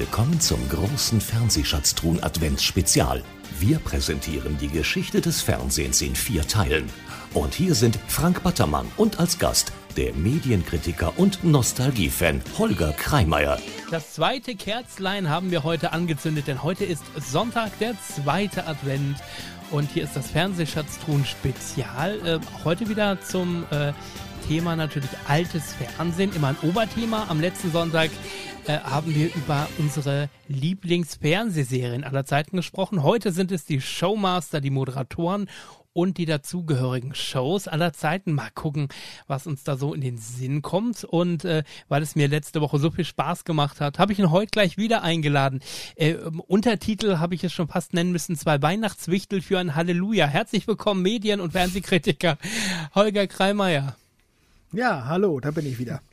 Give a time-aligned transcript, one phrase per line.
[0.00, 3.22] Willkommen zum großen Fernsehschatztruhen Adventsspezial.
[3.58, 6.86] Wir präsentieren die Geschichte des Fernsehens in vier Teilen.
[7.34, 13.58] Und hier sind Frank Battermann und als Gast der Medienkritiker und Nostalgiefan Holger Kreimeier.
[13.90, 19.18] Das zweite Kerzlein haben wir heute angezündet, denn heute ist Sonntag, der zweite Advent.
[19.70, 22.26] Und hier ist das Fernsehschatztruhen Spezial.
[22.26, 23.92] Äh, heute wieder zum äh,
[24.48, 27.26] Thema natürlich altes Fernsehen, immer ein Oberthema.
[27.28, 28.10] Am letzten Sonntag
[28.70, 33.02] äh, haben wir über unsere Lieblingsfernsehserien aller Zeiten gesprochen.
[33.02, 35.48] Heute sind es die Showmaster, die Moderatoren
[35.92, 38.32] und die dazugehörigen Shows aller Zeiten.
[38.32, 38.88] Mal gucken,
[39.26, 41.02] was uns da so in den Sinn kommt.
[41.02, 44.30] Und äh, weil es mir letzte Woche so viel Spaß gemacht hat, habe ich ihn
[44.30, 45.60] heute gleich wieder eingeladen.
[45.96, 46.14] Äh,
[46.46, 50.26] Untertitel habe ich es schon fast nennen müssen, zwei Weihnachtswichtel für ein Halleluja.
[50.26, 52.38] Herzlich willkommen, Medien- und Fernsehkritiker
[52.94, 53.96] Holger Kreimeier.
[54.72, 56.00] Ja, hallo, da bin ich wieder.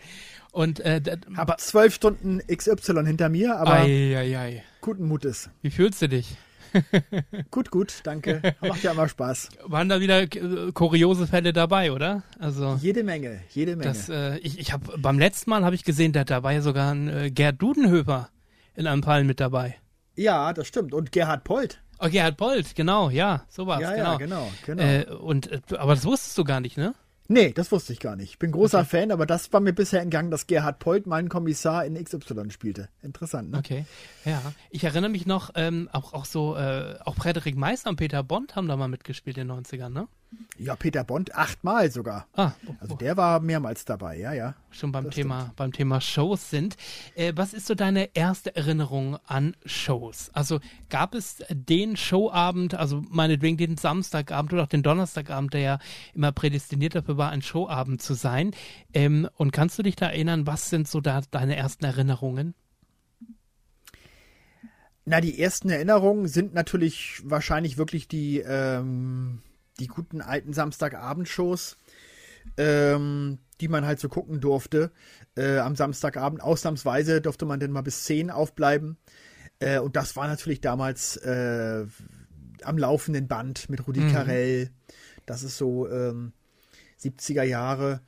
[0.57, 0.99] Und äh,
[1.35, 4.63] hab zwölf Stunden XY hinter mir, aber ei, ei, ei.
[4.81, 5.51] guten Mutes.
[5.61, 6.35] Wie fühlst du dich?
[7.51, 8.41] gut, gut, danke.
[8.61, 9.49] Macht ja immer Spaß.
[9.65, 12.23] Waren da wieder äh, kuriose Fälle dabei, oder?
[12.39, 13.87] Also jede Menge, jede Menge.
[13.87, 16.61] Das, äh, ich ich habe beim letzten Mal habe ich gesehen, da, da war ja
[16.63, 18.29] sogar ein äh, Gerd Dudenhöfer
[18.73, 19.75] in einem Fall mit dabei.
[20.15, 20.91] Ja, das stimmt.
[20.95, 21.83] Und Gerhard Polt.
[21.99, 23.79] Oh, Gerhard Polt, genau, ja, sowas.
[23.79, 24.11] Ja, genau.
[24.13, 24.81] ja, genau, genau.
[24.81, 26.95] Äh, und, äh, aber das wusstest du gar nicht, ne?
[27.27, 28.31] Nee, das wusste ich gar nicht.
[28.31, 29.01] Ich bin großer okay.
[29.01, 32.89] Fan, aber das war mir bisher entgangen, dass Gerhard Polt meinen Kommissar in XY spielte.
[33.01, 33.57] Interessant, ne?
[33.57, 33.85] Okay.
[34.25, 34.41] Ja.
[34.69, 38.55] Ich erinnere mich noch, ähm, auch, auch so, äh, auch Frederik Meister und Peter Bond
[38.55, 40.07] haben da mal mitgespielt in den 90ern, ne?
[40.57, 42.27] Ja, Peter Bond achtmal sogar.
[42.33, 44.55] Ah, oh, also der war mehrmals dabei, ja, ja.
[44.71, 46.75] Schon beim Thema, beim Thema Shows sind.
[47.15, 50.29] Äh, was ist so deine erste Erinnerung an Shows?
[50.33, 55.79] Also gab es den Showabend, also meinetwegen den Samstagabend oder auch den Donnerstagabend, der ja
[56.13, 58.51] immer prädestiniert dafür war, ein Showabend zu sein.
[58.93, 62.55] Ähm, und kannst du dich da erinnern, was sind so da deine ersten Erinnerungen?
[65.05, 69.41] Na, die ersten Erinnerungen sind natürlich wahrscheinlich wirklich die ähm,
[69.79, 71.77] die guten alten Samstagabendshows,
[72.57, 74.91] ähm, die man halt so gucken durfte.
[75.35, 78.97] Äh, am Samstagabend ausnahmsweise durfte man dann mal bis 10 aufbleiben.
[79.59, 81.85] Äh, und das war natürlich damals äh,
[82.63, 84.11] am laufenden Band mit Rudi mhm.
[84.11, 84.69] Carell.
[85.25, 86.33] Das ist so ähm,
[87.01, 88.01] 70er Jahre.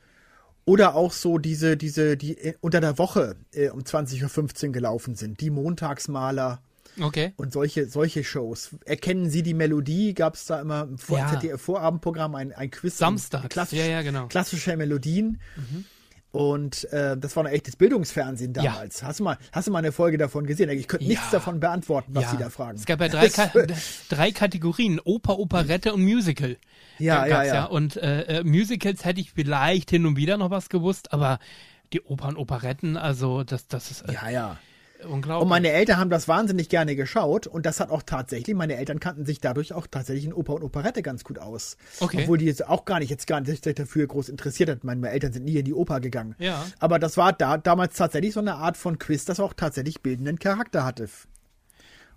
[0.64, 5.14] Oder auch so diese, diese, die äh, unter der Woche äh, um 20.15 Uhr gelaufen
[5.14, 5.40] sind.
[5.40, 6.62] Die Montagsmaler
[7.02, 7.32] Okay.
[7.36, 8.76] Und solche, solche Shows.
[8.84, 10.14] Erkennen Sie die Melodie?
[10.14, 11.28] Gab es da immer im Vor ja.
[11.28, 12.98] ZDF-Vorabendprogramm ein, ein Quiz?
[12.98, 13.50] Samstag.
[13.50, 14.26] Klassisch, ja, ja, genau.
[14.28, 15.40] Klassische Melodien.
[15.56, 15.84] Mhm.
[16.32, 19.00] Und äh, das war ein echtes Bildungsfernsehen damals.
[19.00, 19.08] Ja.
[19.08, 20.70] Hast, du mal, hast du mal eine Folge davon gesehen?
[20.70, 21.10] Ich könnte ja.
[21.10, 22.30] nichts davon beantworten, was ja.
[22.30, 22.78] Sie da fragen.
[22.78, 23.50] Es gab ja drei, Ka
[24.08, 26.56] drei Kategorien: Oper, Operette und Musical.
[26.98, 30.68] Ja, ja, ja, Und äh, äh, Musicals hätte ich vielleicht hin und wieder noch was
[30.68, 31.40] gewusst, aber
[31.92, 34.02] die Opern, Operetten, also das, das ist.
[34.02, 34.58] Äh, ja, ja.
[35.08, 35.42] Unglaublich.
[35.42, 39.00] Und meine Eltern haben das wahnsinnig gerne geschaut und das hat auch tatsächlich, meine Eltern
[39.00, 41.76] kannten sich dadurch auch tatsächlich in Oper und Operette ganz gut aus.
[42.00, 42.20] Okay.
[42.22, 44.84] Obwohl die jetzt auch gar nicht, jetzt gar nicht dafür groß interessiert hat.
[44.84, 46.34] Meine Eltern sind nie in die Oper gegangen.
[46.38, 46.66] Ja.
[46.78, 50.38] Aber das war da damals tatsächlich so eine Art von Quiz, das auch tatsächlich bildenden
[50.38, 51.08] Charakter hatte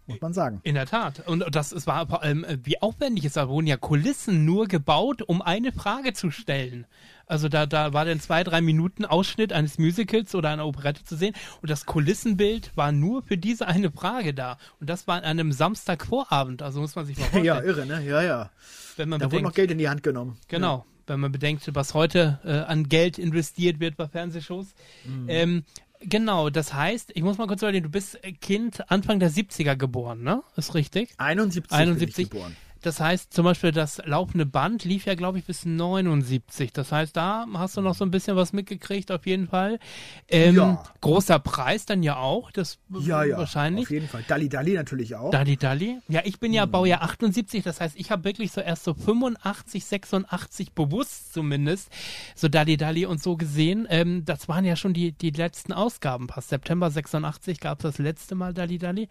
[0.06, 0.60] muss man sagen.
[0.64, 1.26] In der Tat.
[1.28, 4.68] Und das es war vor allem, äh, wie aufwendig es war, wurden ja Kulissen nur
[4.68, 6.86] gebaut, um eine Frage zu stellen.
[7.26, 11.16] Also da, da war dann zwei, drei Minuten Ausschnitt eines Musicals oder einer Operette zu
[11.16, 14.58] sehen und das Kulissenbild war nur für diese eine Frage da.
[14.80, 17.46] Und das war an einem Samstagvorabend, also muss man sich mal vorstellen.
[17.46, 18.04] Ja, irre, ne?
[18.06, 18.50] Ja, ja.
[18.98, 20.38] Wenn man da bedenkt, wurde noch Geld in die Hand genommen.
[20.48, 20.78] Genau.
[20.80, 20.86] Ja.
[21.08, 24.74] Wenn man bedenkt, was heute äh, an Geld investiert wird bei Fernsehshows.
[25.06, 25.26] Mhm.
[25.28, 25.64] Ähm,
[26.06, 30.22] Genau, das heißt, ich muss mal kurz überlegen, du bist Kind Anfang der 70er geboren,
[30.22, 30.44] ne?
[30.56, 31.14] Ist richtig?
[31.18, 32.30] 71, 71.
[32.30, 32.56] geboren.
[32.84, 36.74] Das heißt zum Beispiel, das laufende Band lief ja, glaube ich, bis 79.
[36.74, 39.80] Das heißt, da hast du noch so ein bisschen was mitgekriegt, auf jeden Fall.
[40.28, 40.84] Ähm, ja.
[41.00, 43.86] Großer Preis dann ja auch, das ja, ja, wahrscheinlich.
[43.86, 44.24] Auf jeden Fall.
[44.28, 45.32] Dalli Dalli natürlich auch.
[45.32, 46.00] Dalli Dalli.
[46.10, 46.72] Ja, ich bin ja mhm.
[46.72, 51.90] Baujahr 78, das heißt, ich habe wirklich so erst so 85, 86 bewusst zumindest
[52.36, 53.88] so Dalli Dalli und so gesehen.
[53.90, 56.28] Ähm, das waren ja schon die, die letzten Ausgaben.
[56.28, 59.08] Passt September 86 gab es das letzte Mal Dalli Dalli.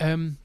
[0.00, 0.38] Ähm,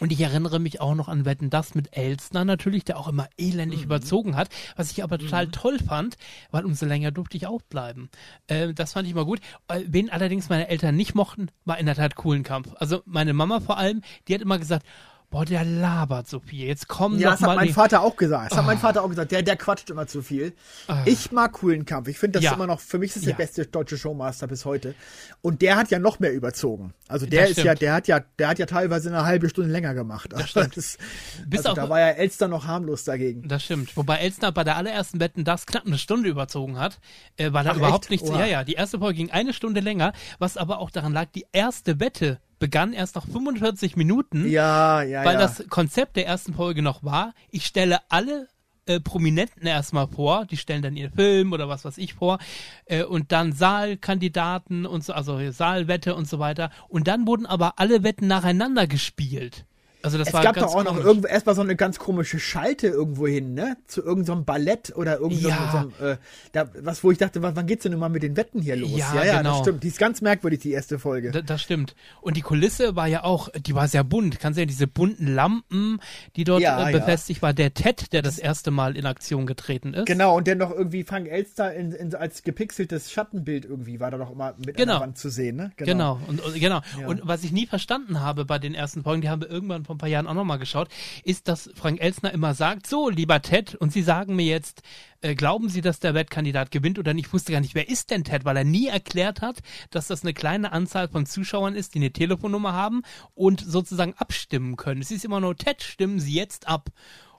[0.00, 3.28] und ich erinnere mich auch noch an Wetten das mit Elstner natürlich, der auch immer
[3.36, 3.84] elendig mhm.
[3.84, 5.52] überzogen hat, was ich aber total mhm.
[5.52, 6.16] toll fand,
[6.50, 8.10] weil umso länger durfte ich auch bleiben.
[8.46, 9.40] Äh, das fand ich mal gut.
[9.68, 12.74] Äh, wen allerdings meine Eltern nicht mochten, war in der Tat Kampf.
[12.76, 14.86] Also meine Mama vor allem, die hat immer gesagt,
[15.30, 16.66] Boah, der labert so viel.
[16.66, 18.50] Jetzt kommen ja, das hat mein Vater auch gesagt.
[18.50, 18.56] Das oh.
[18.58, 18.80] hat mein ah.
[18.80, 19.30] Vater auch gesagt.
[19.30, 20.54] Der, der quatscht immer zu viel.
[20.88, 20.94] Oh.
[21.04, 22.08] Ich mag coolen Kampf.
[22.08, 22.54] Ich finde das ja.
[22.54, 23.30] immer noch, für mich ist das ja.
[23.30, 24.96] der beste deutsche Showmaster bis heute.
[25.40, 26.94] Und der hat ja noch mehr überzogen.
[27.06, 27.66] Also der das ist stimmt.
[27.66, 30.32] ja, der hat ja, der hat ja teilweise eine halbe Stunde länger gemacht.
[30.32, 30.76] Das stimmt.
[30.76, 30.98] Das,
[31.46, 33.46] Bis also da war ja Elster noch harmlos dagegen.
[33.46, 33.96] Das stimmt.
[33.96, 36.98] Wobei Elster bei der allerersten Wetten das knapp eine Stunde überzogen hat,
[37.36, 38.10] äh, weil er überhaupt echt?
[38.10, 38.28] nichts.
[38.28, 38.40] Oha.
[38.40, 38.64] Ja, ja.
[38.64, 42.40] Die erste Folge ging eine Stunde länger, was aber auch daran lag, die erste Wette
[42.60, 45.40] begann erst nach 45 Minuten, Ja, ja, weil ja.
[45.40, 48.46] das Konzept der ersten Folge noch war, ich stelle alle
[48.86, 52.38] äh, Prominenten erstmal vor, die stellen dann ihren Film oder was weiß ich vor
[52.84, 57.78] äh, und dann Saalkandidaten und so, also Saalwette und so weiter und dann wurden aber
[57.78, 59.64] alle Wetten nacheinander gespielt.
[60.02, 61.04] Also das es war gab doch auch noch komisch.
[61.04, 63.76] irgendwo erstmal so eine ganz komische Schalte irgendwo hin, ne?
[63.86, 65.88] Zu irgendeinem so Ballett oder irgendeinem Ja.
[65.98, 66.16] so äh,
[66.52, 68.90] da, was, wo ich dachte, wann geht's denn immer mit den Wetten hier los?
[68.96, 69.50] Ja, ja, ja genau.
[69.50, 69.82] das stimmt.
[69.82, 71.30] Die ist ganz merkwürdig, die erste Folge.
[71.32, 71.94] Da- Das stimmt.
[72.20, 74.40] Und die Kulisse war ja auch, die war sehr bunt.
[74.40, 76.00] Kannst du ja diese bunten Lampen,
[76.36, 76.98] die dort Ja, äh, ja.
[76.98, 77.52] befestigt war.
[77.52, 80.06] Der Ted, der das erste Mal in Aktion getreten ist.
[80.06, 84.18] Genau, und dann noch irgendwie Frank Elster in, in, als gepixeltes Schattenbild irgendwie war da
[84.18, 84.94] doch immer mit Genau.
[84.94, 85.72] an der Wand zu sehen, ne?
[85.76, 86.20] Genau.
[86.26, 86.80] Und, und, genau.
[87.00, 87.06] Ja.
[87.08, 89.96] und was ich nie verstanden habe bei den ersten Folgen, die haben wir irgendwann vor
[89.96, 90.88] ein paar Jahren auch nochmal geschaut,
[91.24, 94.82] ist, dass Frank Elsner immer sagt, so, lieber Ted, und Sie sagen mir jetzt,
[95.20, 97.26] äh, glauben Sie, dass der Wettkandidat gewinnt oder nicht?
[97.26, 99.58] Ich wusste gar nicht, wer ist denn Ted, weil er nie erklärt hat,
[99.90, 103.02] dass das eine kleine Anzahl von Zuschauern ist, die eine Telefonnummer haben
[103.34, 105.02] und sozusagen abstimmen können.
[105.02, 106.90] Es ist immer nur, Ted, stimmen Sie jetzt ab.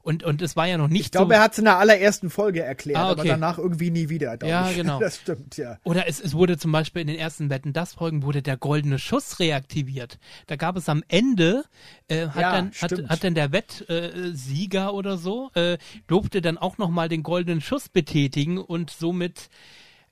[0.04, 1.38] Und, und es war ja noch nicht Ich glaube, so.
[1.38, 3.30] er hat es in der allerersten Folge erklärt, Ah, aber okay.
[3.30, 4.38] danach irgendwie nie wieder.
[4.38, 4.76] glaub Ja, ich.
[4.78, 5.00] genau.
[5.00, 5.78] Das stimmt, ja.
[5.84, 9.00] Oder es, es wurde zum Beispiel in den ersten Wetten das Folgen wurde der goldene
[9.00, 10.18] Schuss reaktiviert.
[10.48, 11.64] Da gab es am Ende
[12.08, 13.10] äh, hat Ja, dann hat, stimmt.
[13.10, 15.78] hat dann der Wettsieger äh, oder so äh,
[16.08, 19.50] durfte dann auch noch mal den goldenen Schuss betätigen und somit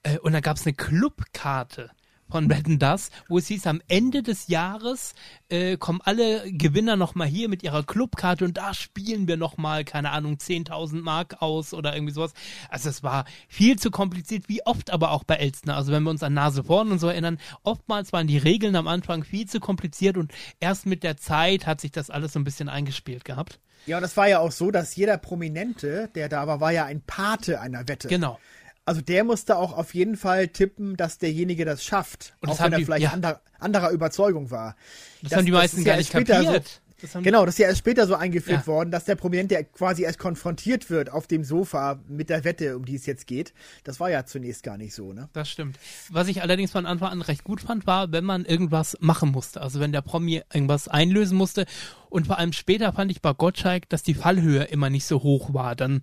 [0.03, 1.89] äh, und dann gab es eine Clubkarte
[2.29, 5.13] von Wetten das, wo es hieß, am Ende des Jahres
[5.49, 9.57] äh, kommen alle Gewinner noch mal hier mit ihrer Clubkarte und da spielen wir noch
[9.57, 12.33] mal, keine Ahnung, 10.000 Mark aus oder irgendwie sowas.
[12.69, 15.75] Also es war viel zu kompliziert, wie oft aber auch bei Elstner.
[15.75, 18.87] Also wenn wir uns an Nase vorn und so erinnern, oftmals waren die Regeln am
[18.87, 22.43] Anfang viel zu kompliziert und erst mit der Zeit hat sich das alles so ein
[22.43, 23.59] bisschen eingespielt gehabt.
[23.85, 26.85] Ja, und das war ja auch so, dass jeder Prominente, der da war, war ja
[26.85, 28.07] ein Pate einer Wette.
[28.07, 28.39] Genau.
[28.89, 32.33] Also der musste auch auf jeden Fall tippen, dass derjenige das schafft.
[32.41, 33.11] Und das auch wenn er die- vielleicht ja.
[33.11, 34.75] ander, anderer Überzeugung war.
[35.21, 36.81] Das, haben die das meisten gar nicht kapiert.
[37.01, 38.67] Das haben Genau, das ist ja erst später so eingeführt Ja.
[38.67, 42.75] worden, dass der Prominent, der quasi erst konfrontiert wird auf dem Sofa mit der Wette,
[42.75, 43.53] um die es jetzt geht.
[43.83, 45.29] Das war ja zunächst gar nicht so, ne?
[45.33, 45.77] Das stimmt.
[46.09, 49.61] Was ich allerdings von Anfang an recht gut fand, war, wenn man irgendwas machen musste.
[49.61, 51.67] Also wenn der Promi irgendwas einlösen musste.
[52.09, 55.53] Und vor allem später fand ich bei Gottschalk, dass die Fallhöhe immer nicht so hoch
[55.53, 55.75] war.
[55.75, 56.01] Dann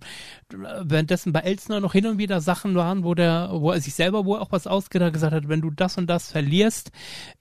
[0.53, 3.93] äh, währenddessen bei Elstner noch hin und wieder Sachen waren, wo der, wo er sich
[3.93, 6.91] selber wohl auch was ausgedacht gesagt hat, wenn du das und das verlierst,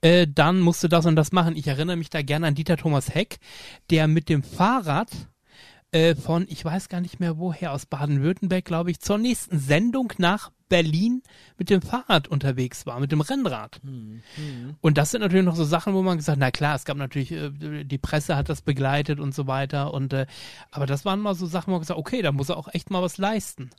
[0.01, 1.57] äh, dann musst du das und das machen.
[1.57, 3.39] Ich erinnere mich da gerne an Dieter Thomas Heck,
[3.91, 5.11] der mit dem Fahrrad
[5.93, 10.13] äh, von, ich weiß gar nicht mehr woher, aus Baden-Württemberg, glaube ich, zur nächsten Sendung
[10.19, 11.23] nach Berlin
[11.59, 13.81] mit dem Fahrrad unterwegs war, mit dem Rennrad.
[14.81, 17.33] Und das sind natürlich noch so Sachen, wo man gesagt, na klar, es gab natürlich,
[17.33, 19.95] äh, die Presse hat das begleitet und so weiter.
[19.95, 20.27] Und äh,
[20.71, 22.91] aber das waren mal so Sachen, wo man gesagt, okay, da muss er auch echt
[22.91, 23.71] mal was leisten.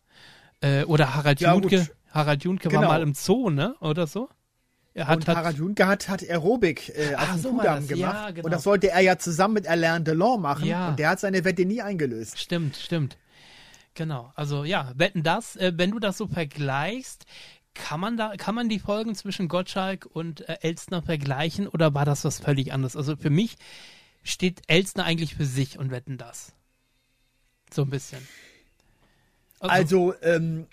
[0.61, 1.91] Äh, oder Harald Ja, Junke, gut.
[2.11, 2.87] Harald Junke war Genau.
[2.87, 3.75] mal im Zoo, ne?
[3.81, 4.29] Oder so?
[4.93, 7.87] Er hat, und hat Harald Junke hat, hat Aerobik äh, auf dem so war Kudamm
[7.87, 8.13] gemacht.
[8.15, 8.45] Ja, genau.
[8.45, 10.65] Und das wollte er ja zusammen mit Alain Delon machen.
[10.65, 10.89] Ja.
[10.89, 12.39] Und der hat seine Wette nie eingelöst.
[12.39, 13.15] Stimmt, stimmt.
[13.97, 14.31] Genau.
[14.35, 17.25] Also ja, wetten das, äh, wenn du das so vergleichst,
[17.73, 22.05] kann man da, kann man die Folgen zwischen Gottschalk und äh, Elstner vergleichen oder war
[22.05, 22.95] das was völlig anderes?
[22.95, 23.55] Also für mich
[24.23, 26.53] steht Elstner eigentlich für sich und wetten das.
[27.73, 28.25] So ein bisschen.
[29.59, 30.67] Also, ähm,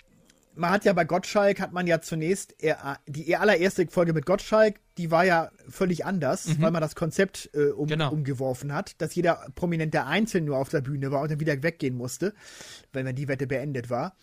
[0.55, 4.75] man hat ja bei Gottschalk, hat man ja zunächst, er, die allererste Folge mit Gottschalk,
[4.97, 7.89] die war ja völlig anders, weil man das Konzept äh, um, Mhm.
[7.89, 8.11] Genau.
[8.11, 11.95] umgeworfen hat, dass jeder Prominente einzeln nur auf der Bühne war und dann wieder weggehen
[11.97, 12.33] musste,
[12.93, 14.15] wenn dann die Wette beendet war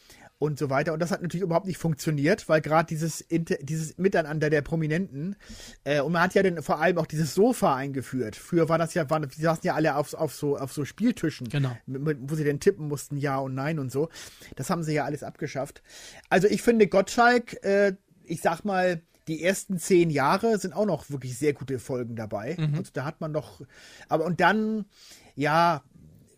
[0.42, 0.92] und so weiter.
[0.92, 5.36] Und das hat natürlich überhaupt nicht funktioniert, weil gerade dieses, Inter dieses Miteinander der Prominenten
[5.84, 8.34] äh, und man hat ja dann vor allem auch dieses Sofa eingeführt.
[8.34, 11.48] Früher war das ja, waren, die saßen ja alle auf, auf, so, auf so Spieltischen,
[11.48, 11.76] Genau.
[11.86, 14.08] wo sie dann tippen mussten, ja und nein und so.
[14.56, 15.82] Das haben sie ja alles abgeschafft.
[16.28, 17.94] Also ich finde Gottschalk, äh,
[18.24, 22.56] ich sag mal, die ersten zehn Jahre sind auch noch wirklich sehr gute Folgen dabei.
[22.76, 23.60] Also da hat man doch,
[24.08, 24.86] aber und dann,
[25.36, 25.84] ja,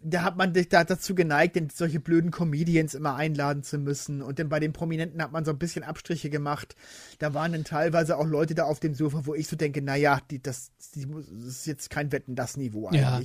[0.04, 4.22] da hat man sich da dazu geneigt, denn solche blöden Comedians immer einladen zu müssen.
[4.22, 6.76] Und dann bei den Prominenten hat man so ein bisschen Abstriche gemacht.
[7.18, 10.20] Da waren dann teilweise auch Leute da auf dem Sofa, wo ich so denke, naja,
[10.30, 13.18] die, das, die, muss- das ist jetzt kein Wetten, das Niveau Ja.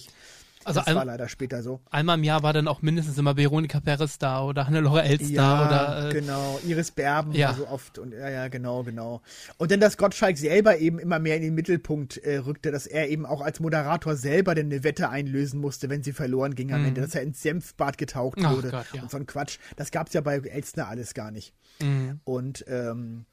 [0.66, 1.80] Also das ein- war leider später so.
[1.90, 5.66] einmal im Jahr war dann auch mindestens immer Veronika Perez da oder Hannelore Elster Ja,
[6.02, 6.60] oder äh, genau.
[6.68, 7.54] Iris Berben ja.
[7.54, 7.98] so oft.
[7.98, 9.22] Und, ja, ja, genau, genau.
[9.58, 13.10] Und dann, dass Gottschalk selber eben immer mehr in den Mittelpunkt äh, rückte, dass er
[13.10, 16.84] eben auch als Moderator selber dann eine Wette einlösen musste, wenn sie verloren ging am
[16.86, 18.46] Ende, dass er ins Senfbad getaucht Mhm.
[18.46, 19.02] Ach wurde Gott, ja.
[19.02, 19.60] und so ein Quatsch.
[19.78, 21.54] Das gab's ja bei Elstner alles gar nicht.
[21.82, 22.20] Mhm.
[22.26, 23.26] Und ähm,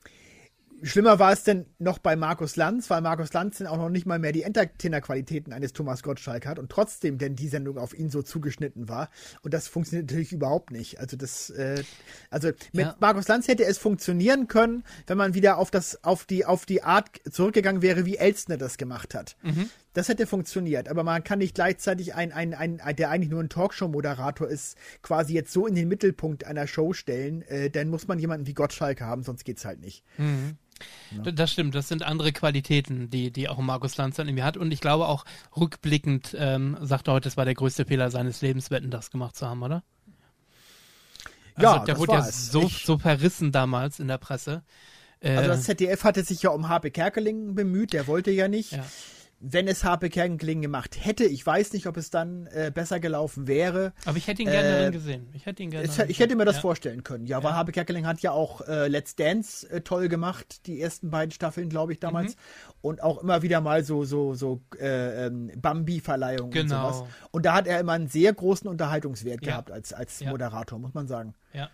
[0.83, 4.07] Schlimmer war es denn noch bei Markus Lanz, weil Markus Lanz dann auch noch nicht
[4.07, 8.11] mal mehr die Entertainer-Qualitäten eines Thomas Gottschalk hat und trotzdem denn die Sendung auf ihn
[8.11, 9.09] so zugeschnitten war.
[9.43, 11.01] Und das funktioniert natürlich überhaupt nicht.
[11.01, 11.83] Also das, äh,
[12.31, 12.97] also mit ja.
[13.01, 16.83] Markus Lanz hätte es funktionieren können, wenn man wieder auf das, auf die, auf die
[16.83, 19.37] Art zurückgegangen wäre, wie Elstner das gemacht hat.
[19.43, 19.71] Mhm.
[19.97, 23.43] Das hätte funktioniert, aber man kann nicht gleichzeitig ein, ein, ein, ein der eigentlich nur
[23.43, 27.41] ein Talkshow-Moderator ist, quasi jetzt so in den Mittelpunkt einer Show stellen.
[27.49, 30.05] Äh, dann muss man jemanden wie Gottschalk haben, sonst geht's halt nicht.
[30.19, 30.59] Mhm.
[31.13, 31.33] Ja.
[31.33, 34.59] Das stimmt, das sind andere Qualitäten, die, die auch Markus Lanz dann irgendwie hat.
[34.59, 35.25] Und ich glaube auch
[35.57, 39.35] rückblickend ähm, sagt er heute, es war der größte Fehler seines Lebens, Wetten, das gemacht
[39.35, 39.83] zu haben, oder?
[41.55, 44.63] Also, ja, der wurde ja so, so verrissen damals in der Presse.
[45.23, 48.73] also das äh, ZDF hatte sich ja um Habe Kerkeling bemüht, der wollte ja nicht.
[48.73, 48.85] Ja
[49.39, 53.47] wenn es Harpe Kerkeling gemacht hätte, ich weiß nicht, ob es dann äh, besser gelaufen
[53.47, 53.93] wäre.
[54.07, 55.29] Aber ich hätte ihn gerne äh, darin gesehen.
[55.35, 55.87] Ich hätte ihn gerne.
[55.87, 56.63] Es, ich hätte mir das ja.
[56.63, 57.27] vorstellen können.
[57.27, 57.45] Ja, ja.
[57.45, 61.33] weil Harpe Kerkeling hat ja auch äh, Let's Dance äh, toll gemacht, die ersten beiden
[61.33, 62.35] Staffeln, glaube ich, damals.
[62.35, 62.41] Mhm.
[62.81, 66.87] Und auch immer wieder mal so, so, so äh, ähm, Bambi-Verleihungen genau.
[66.89, 67.09] und sowas.
[67.31, 69.53] Und da hat er immer einen sehr großen Unterhaltungswert ja.
[69.53, 71.35] gehabt als, als Moderator, muss man sagen.
[71.53, 71.69] Ja.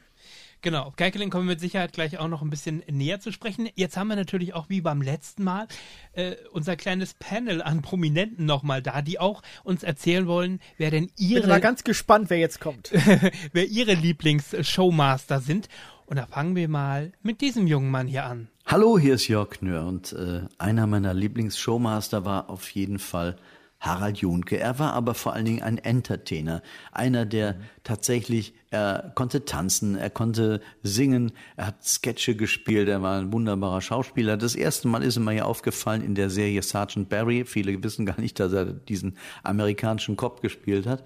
[0.62, 3.68] Genau, auf Geikelin kommen wir mit Sicherheit gleich auch noch ein bisschen näher zu sprechen.
[3.74, 5.66] Jetzt haben wir natürlich auch wie beim letzten Mal
[6.12, 11.10] äh, unser kleines Panel an Prominenten nochmal da, die auch uns erzählen wollen, wer denn
[11.18, 11.40] ihre.
[11.40, 12.92] Ich bin mal ganz gespannt, wer jetzt kommt.
[13.52, 15.68] wer ihre Lieblings-Showmaster sind.
[16.06, 18.46] Und da fangen wir mal mit diesem jungen Mann hier an.
[18.64, 23.36] Hallo, hier ist Jörg Knör und äh, einer meiner Lieblings-Showmaster war auf jeden Fall
[23.82, 24.60] Harald Junke.
[24.60, 26.62] Er war aber vor allen Dingen ein Entertainer,
[26.92, 33.18] einer, der tatsächlich, er konnte tanzen, er konnte singen, er hat Sketche gespielt, er war
[33.18, 34.36] ein wunderbarer Schauspieler.
[34.36, 37.44] Das erste Mal ist ihm mir ja aufgefallen in der Serie Sergeant Barry.
[37.44, 41.02] Viele wissen gar nicht, dass er diesen amerikanischen Cop gespielt hat.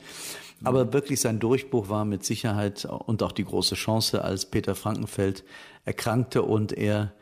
[0.63, 5.45] Aber wirklich sein Durchbruch war mit Sicherheit und auch die große Chance, als Peter Frankenfeld
[5.87, 7.15] erkrankte und er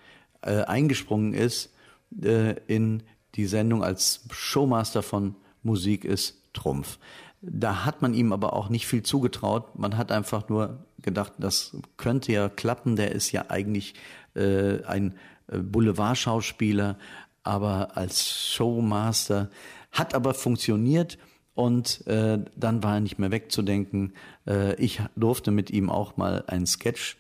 [0.43, 1.73] äh, eingesprungen ist
[2.21, 3.05] äh, in
[3.37, 6.99] die Sendung als Showmaster von Musik ist Trumpf.
[7.41, 9.79] Da hat man ihm aber auch nicht viel zugetraut.
[9.79, 12.97] Man hat einfach nur gedacht, das könnte ja klappen.
[12.97, 13.95] Der ist ja eigentlich
[14.35, 15.15] äh, ein
[15.49, 16.97] äh, Boulevardschauspieler,
[17.43, 19.51] aber als Showmaster
[19.93, 21.19] hat aber funktioniert
[21.55, 24.15] und äh, dann war er nicht mehr wegzudenken.
[24.47, 27.17] Äh, ich durfte mit ihm auch mal einen Sketch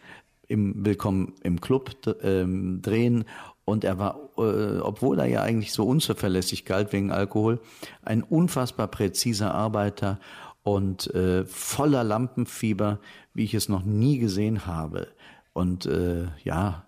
[0.49, 1.91] im Willkommen im Club
[2.23, 2.45] äh,
[2.81, 3.25] drehen
[3.65, 7.61] und er war, äh, obwohl er ja eigentlich so unzuverlässig galt wegen Alkohol,
[8.03, 10.19] ein unfassbar präziser Arbeiter
[10.63, 12.99] und äh, voller Lampenfieber,
[13.33, 15.09] wie ich es noch nie gesehen habe.
[15.53, 16.85] Und äh, ja,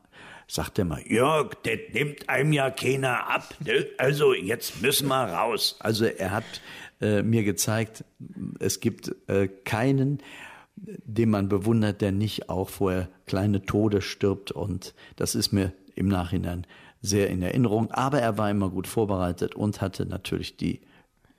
[0.49, 3.55] sagt er mal, Jörg, das nimmt einem ja keiner ab.
[3.65, 3.87] Ne?
[3.99, 5.77] Also jetzt müssen wir raus.
[5.81, 6.45] Also er hat
[7.01, 8.05] äh, mir gezeigt,
[8.59, 10.23] es gibt äh, keinen,
[10.77, 14.53] den man bewundert, der nicht auch vorher kleine Tode stirbt.
[14.53, 16.67] Und das ist mir im Nachhinein
[17.03, 17.91] sehr in Erinnerung.
[17.91, 20.81] Aber er war immer gut vorbereitet und hatte natürlich die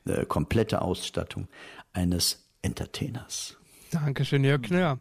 [0.05, 1.47] äh, komplette Ausstattung
[1.93, 3.57] eines Entertainers.
[3.91, 4.99] Dankeschön, Jörg Knör.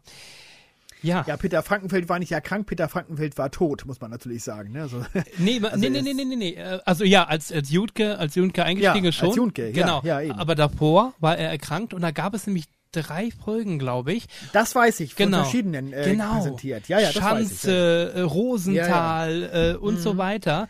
[1.03, 1.23] Ja.
[1.27, 4.71] ja, Peter Frankenfeld war nicht erkrankt, Peter Frankenfeld war tot, muss man natürlich sagen.
[4.71, 4.81] Ne?
[4.81, 5.05] Also,
[5.37, 6.57] nee, also nee, nee, nee, nee, nee, nee.
[6.85, 9.27] Also ja, als, als Jutke, als Jutke eingestiegen ja, schon.
[9.27, 10.01] Als Jutke, genau.
[10.03, 10.39] Ja, ja, eben.
[10.39, 12.65] Aber davor war er erkrankt und da gab es nämlich
[13.01, 14.25] drei Folgen, glaube ich.
[14.53, 15.43] Das weiß ich, von genau.
[15.43, 16.35] verschiedenen äh, genau.
[16.35, 16.87] präsentiert.
[16.87, 18.23] Ja, ja, Schanze, ich, ja.
[18.23, 19.71] Rosenthal ja, ja.
[19.71, 19.99] Äh, und mhm.
[19.99, 20.67] so weiter.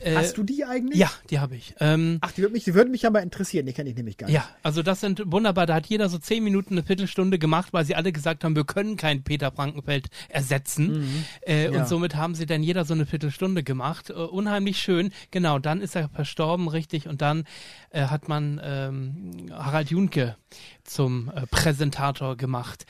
[0.00, 0.98] Äh, Hast du die eigentlich?
[0.98, 1.74] Ja, die habe ich.
[1.80, 4.26] Ähm, Ach, die würden mich, die würden mich aber interessieren, die kenne ich nämlich gar
[4.26, 4.34] nicht.
[4.34, 7.84] Ja, also das sind wunderbar, da hat jeder so zehn Minuten, eine Viertelstunde gemacht, weil
[7.84, 11.00] sie alle gesagt haben, wir können keinen Peter Frankenfeld ersetzen.
[11.00, 11.24] Mhm.
[11.42, 14.10] Äh, und somit haben sie dann jeder so eine Viertelstunde gemacht.
[14.10, 15.12] Äh, unheimlich schön.
[15.30, 17.44] Genau, dann ist er verstorben, richtig, und dann
[17.90, 20.36] äh, hat man ähm, Harald Junke
[20.84, 22.86] zum äh, Präsentator gemacht.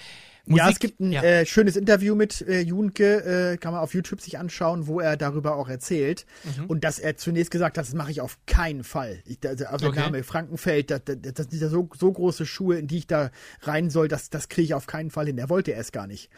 [0.48, 1.22] Musik, ja, es gibt ein ja.
[1.22, 5.16] äh, schönes Interview mit äh, Junke, äh, kann man auf YouTube sich anschauen, wo er
[5.16, 6.24] darüber auch erzählt.
[6.44, 6.66] Mhm.
[6.66, 9.18] Und dass er zunächst gesagt hat, das mache ich auf keinen Fall.
[9.24, 9.96] Ich, also, also okay.
[9.96, 13.06] der Name Frankenfeld, das, das, das sind ja so, so große Schuhe, in die ich
[13.08, 13.30] da
[13.62, 15.36] rein soll, das, das kriege ich auf keinen Fall hin.
[15.36, 16.30] Der wollte er es gar nicht.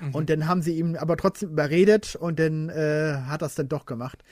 [0.00, 0.14] Mhm.
[0.14, 3.68] Und dann haben sie ihm aber trotzdem überredet und dann äh, hat er es dann
[3.68, 4.22] doch gemacht.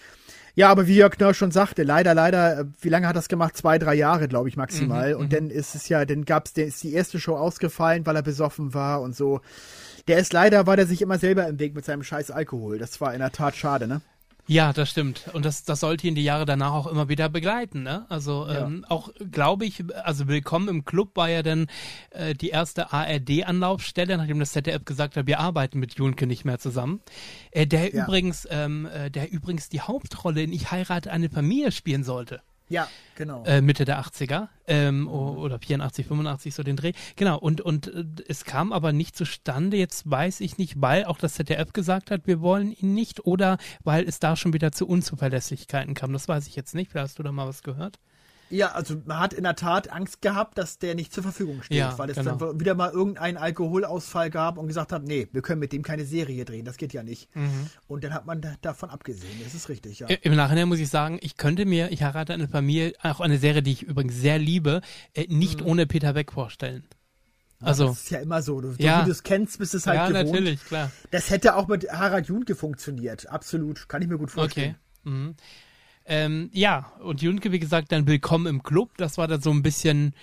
[0.57, 3.57] Ja, aber wie Jörg Knörr schon sagte, leider, leider, äh, wie lange hat das gemacht?
[3.57, 5.15] Zwei, drei Jahre, glaube ich, maximal.
[5.15, 5.31] Mhm, und mhm.
[5.31, 8.73] dann ist es ja, dann gab's, dann ist die erste Show ausgefallen, weil er besoffen
[8.73, 9.41] war und so.
[10.07, 12.79] Der ist leider, war der sich immer selber im Weg mit seinem scheiß Alkohol.
[12.79, 14.01] Das war in der Tat schade, ne?
[14.47, 15.31] Ja, das stimmt.
[15.33, 17.83] Und das, das sollte ihn die Jahre danach auch immer wieder begleiten.
[17.83, 18.05] Ne?
[18.11, 18.67] Also ja.
[18.67, 21.67] ähm, auch, glaube ich, also Willkommen im Club war ja dann
[22.11, 26.59] äh, die erste ARD-Anlaufstelle, nachdem das ZDF gesagt hat, wir arbeiten mit Junke nicht mehr
[26.59, 27.01] zusammen.
[27.53, 28.05] Äh, der ja.
[28.05, 32.43] übrigens, ähm, äh, der übrigens die Hauptrolle in Ich heirate eine Familie spielen sollte.
[32.69, 33.45] Ja, genau.
[33.45, 36.93] Äh, Mitte der 80er ähm, oder 84, 85 so den Dreh.
[37.17, 41.19] Genau, und, und äh, es kam aber nicht zustande, jetzt weiß ich nicht, weil auch
[41.19, 44.87] das ZDF gesagt hat, wir wollen ihn nicht oder weil es da schon wieder zu
[44.87, 46.13] Unzuverlässigkeiten kam.
[46.13, 46.91] Das weiß ich jetzt nicht.
[46.91, 47.99] Vielleicht hast du da mal was gehört?
[48.51, 51.79] Ja, also man hat in der Tat Angst gehabt, dass der nicht zur Verfügung steht,
[51.79, 52.37] Ja, weil es genau.
[52.37, 56.05] dann wieder mal irgendeinen Alkoholausfall gab und gesagt hat, nee, wir können mit dem keine
[56.05, 57.35] Serie drehen, das geht ja nicht.
[57.35, 57.69] Mhm.
[57.89, 60.09] Und dann hat man da, davon abgesehen, das ist richtig, ja.
[60.09, 63.63] Im Nachhinein muss ich sagen, ich könnte mir, ich heirate eine Familie, auch eine Serie,
[63.63, 64.83] die ich übrigens sehr liebe,
[65.15, 66.85] äh, nicht ohne Peter Beck vorstellen.
[67.61, 68.61] Also, das ist ja immer so.
[68.61, 68.97] Du, Ja.
[68.99, 70.27] du, wie du es kennst, bist es halt ja, gewohnt.
[70.33, 70.91] natürlich, klar.
[71.11, 73.89] Das hätte auch mit Harald Junke funktioniert, absolut.
[73.89, 74.77] Kann ich mir gut vorstellen.
[75.03, 75.11] Okay.
[75.11, 75.35] Mhm.
[76.07, 78.91] Ähm, ja, und Junke, wie gesagt, dann Willkommen im Club.
[78.99, 80.15] Das war dann so ein bisschen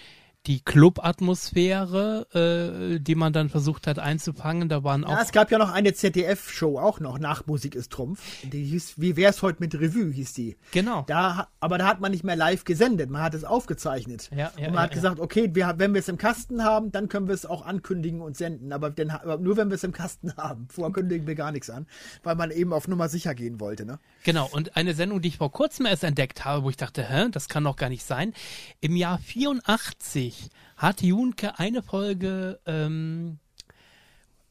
[0.48, 4.70] die Club-Atmosphäre, äh, die man dann versucht hat einzufangen.
[4.70, 5.12] Da waren auch.
[5.12, 8.22] Ja, es gab ja noch eine ZDF-Show auch noch, nach Musik ist Trumpf.
[8.44, 10.58] Die hieß, wie wär's heute mit Revue, hieß die.
[10.72, 11.04] genau.
[11.08, 14.30] Da, aber da hat man nicht mehr live gesendet, man hat es aufgezeichnet.
[14.32, 14.96] Ja, ja, und man ja, hat ja.
[14.96, 18.22] gesagt, okay, wir, wenn wir es im Kasten haben, dann können wir es auch ankündigen
[18.22, 18.74] und senden.
[18.74, 20.68] Aber, aber nur wenn wir es im Kasten haben.
[20.72, 21.86] Vorher kündigen wir gar nichts an,
[22.24, 23.86] weil man eben auf Nummer sicher gehen wollte.
[23.86, 24.00] Ne?
[24.24, 27.28] Genau, und eine Sendung, die ich vor kurzem erst entdeckt habe, wo ich dachte, hä,
[27.32, 28.34] das kann doch gar nicht sein.
[28.80, 30.31] Im Jahr 84
[30.78, 33.40] hat Junke eine Folge ähm,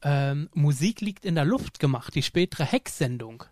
[0.03, 3.43] ähm, Musik liegt in der Luft gemacht, die spätere Hex-Sendung.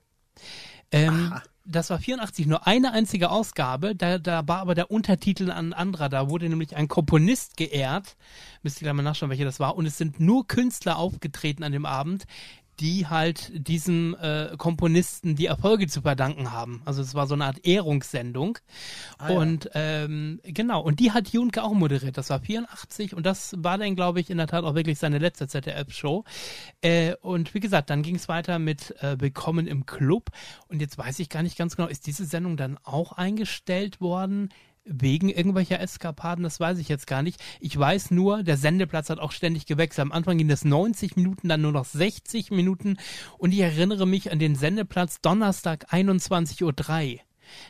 [0.91, 1.33] Ähm,
[1.65, 6.09] das war 84 nur eine einzige Ausgabe, da, da war aber der Untertitel ein anderer.
[6.09, 8.17] Da wurde nämlich ein Komponist geehrt.
[8.63, 9.75] Müsst ihr gleich mal nachschauen, welcher das war.
[9.75, 12.25] Und es sind nur Künstler aufgetreten an dem Abend,
[12.79, 16.81] die halt diesem äh, Komponisten die Erfolge zu verdanken haben.
[16.85, 18.57] Also es war so eine Art Ehrungssendung.
[19.17, 19.37] Ah, ja.
[19.37, 22.17] und ähm, genau, und die hat Junke auch moderiert.
[22.17, 25.17] Das war 84 und das war dann, glaube ich, in der Tat auch wirklich seine
[25.17, 26.23] letzte ZDF-Show.
[26.81, 30.29] Äh, und wie gesagt, dann ging es weiter mit äh, Willkommen im Club.
[30.67, 34.49] Und jetzt weiß ich gar nicht ganz genau, ist diese Sendung dann auch eingestellt worden?
[34.91, 37.39] Wegen irgendwelcher Eskapaden, das weiß ich jetzt gar nicht.
[37.59, 40.01] Ich weiß nur, der Sendeplatz hat auch ständig gewechselt.
[40.01, 42.97] Am Anfang ging das 90 Minuten, dann nur noch 60 Minuten.
[43.37, 47.19] Und ich erinnere mich an den Sendeplatz Donnerstag 21.03 Uhr.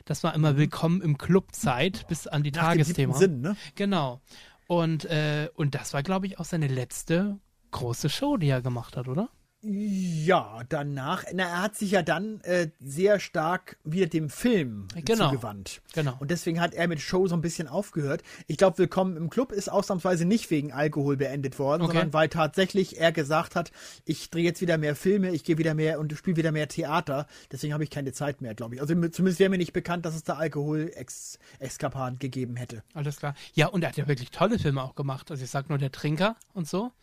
[0.05, 2.55] Das war immer Willkommen im Clubzeit bis an die Mhm.
[2.55, 3.13] Nach dem Tagesthema.
[3.15, 3.57] siebten Sinn, ne?
[3.75, 4.21] Genau.
[4.67, 7.39] Und, äh, und das war, glaube ich, auch seine letzte
[7.71, 9.29] große Show, die er gemacht hat, oder?
[9.62, 15.32] Ja, danach, na, er hat sich ja dann äh, sehr stark wieder dem Film Genau.
[15.32, 15.82] zugewandt.
[15.94, 16.16] Genau.
[16.20, 18.24] Und deswegen hat er mit Show so ein bisschen aufgehört.
[18.48, 21.91] Ich glaube, Willkommen im Club ist ausnahmsweise nicht wegen Alkohol beendet worden, Okay.
[21.91, 23.74] sondern weil tatsächlich er gesagt hat,
[24.06, 27.28] ich drehe jetzt wieder mehr Filme, ich gehe wieder mehr und spiele wieder mehr Theater.
[27.52, 28.82] Deswegen habe ich keine Zeit mehr, glaube ich.
[28.82, 32.82] Also zumindest wäre mir nicht bekannt, dass es da Alkohol-Eskapaden gegeben hätte.
[32.93, 33.36] Alles klar.
[33.56, 35.30] Ja, und er hat ja wirklich tolle Filme auch gemacht.
[35.32, 36.93] Also ich sag nur der Trinker und so.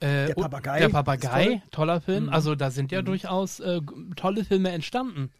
[0.00, 1.54] Äh, Der Papagei Der Papagei, toll.
[1.54, 1.70] Mhm.
[1.70, 2.28] toller Film.
[2.28, 3.80] Also da sind ja durchaus äh,
[4.16, 5.30] tolle Filme entstanden.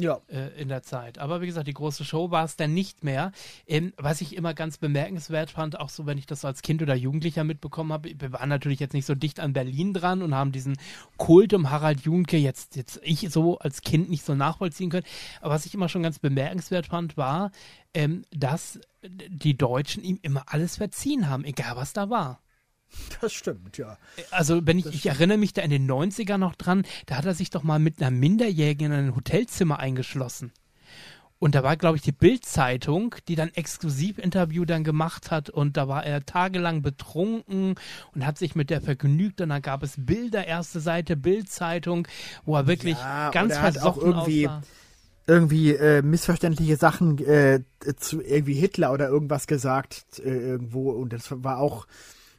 [0.00, 0.20] Ja.
[0.28, 1.18] äh, in der Zeit.
[1.18, 3.32] Aber wie gesagt, die große Show war es dann nicht mehr.
[3.66, 6.94] Ähm, was ich immer ganz bemerkenswert fand, auch so, wenn ich das als Kind oder
[6.94, 10.52] Jugendlicher mitbekommen habe, wir waren natürlich jetzt nicht so dicht an Berlin dran und haben
[10.52, 10.76] diesen
[11.16, 15.06] Kult um Harald Junke jetzt, jetzt ich so als Kind nicht so nachvollziehen können.
[15.40, 17.50] Aber was ich immer schon ganz bemerkenswert fand, war,
[17.92, 22.40] ähm, dass die Deutschen ihm immer alles verziehen haben, egal was da war.
[23.20, 23.98] Das stimmt, ja.
[24.30, 27.34] Also, wenn ich, ich erinnere mich da in den 90ern noch dran, da hat er
[27.34, 30.52] sich doch mal mit einer Minderjährigen in ein Hotelzimmer eingeschlossen.
[31.40, 35.86] Und da war, glaube ich, die Bild-Zeitung, die dann Exklusivinterview dann gemacht hat und da
[35.86, 37.76] war er tagelang betrunken
[38.12, 42.08] und hat sich mit der vergnügt und dann gab es Bilder, erste Seite Bild-Zeitung,
[42.44, 44.62] wo er wirklich Ja, und ganz er hat auch versoffen irgendwie- aussah.
[45.28, 47.60] irgendwie äh, missverständliche Sachen äh,
[47.98, 51.86] zu irgendwie Hitler oder irgendwas gesagt äh, irgendwo und das war auch,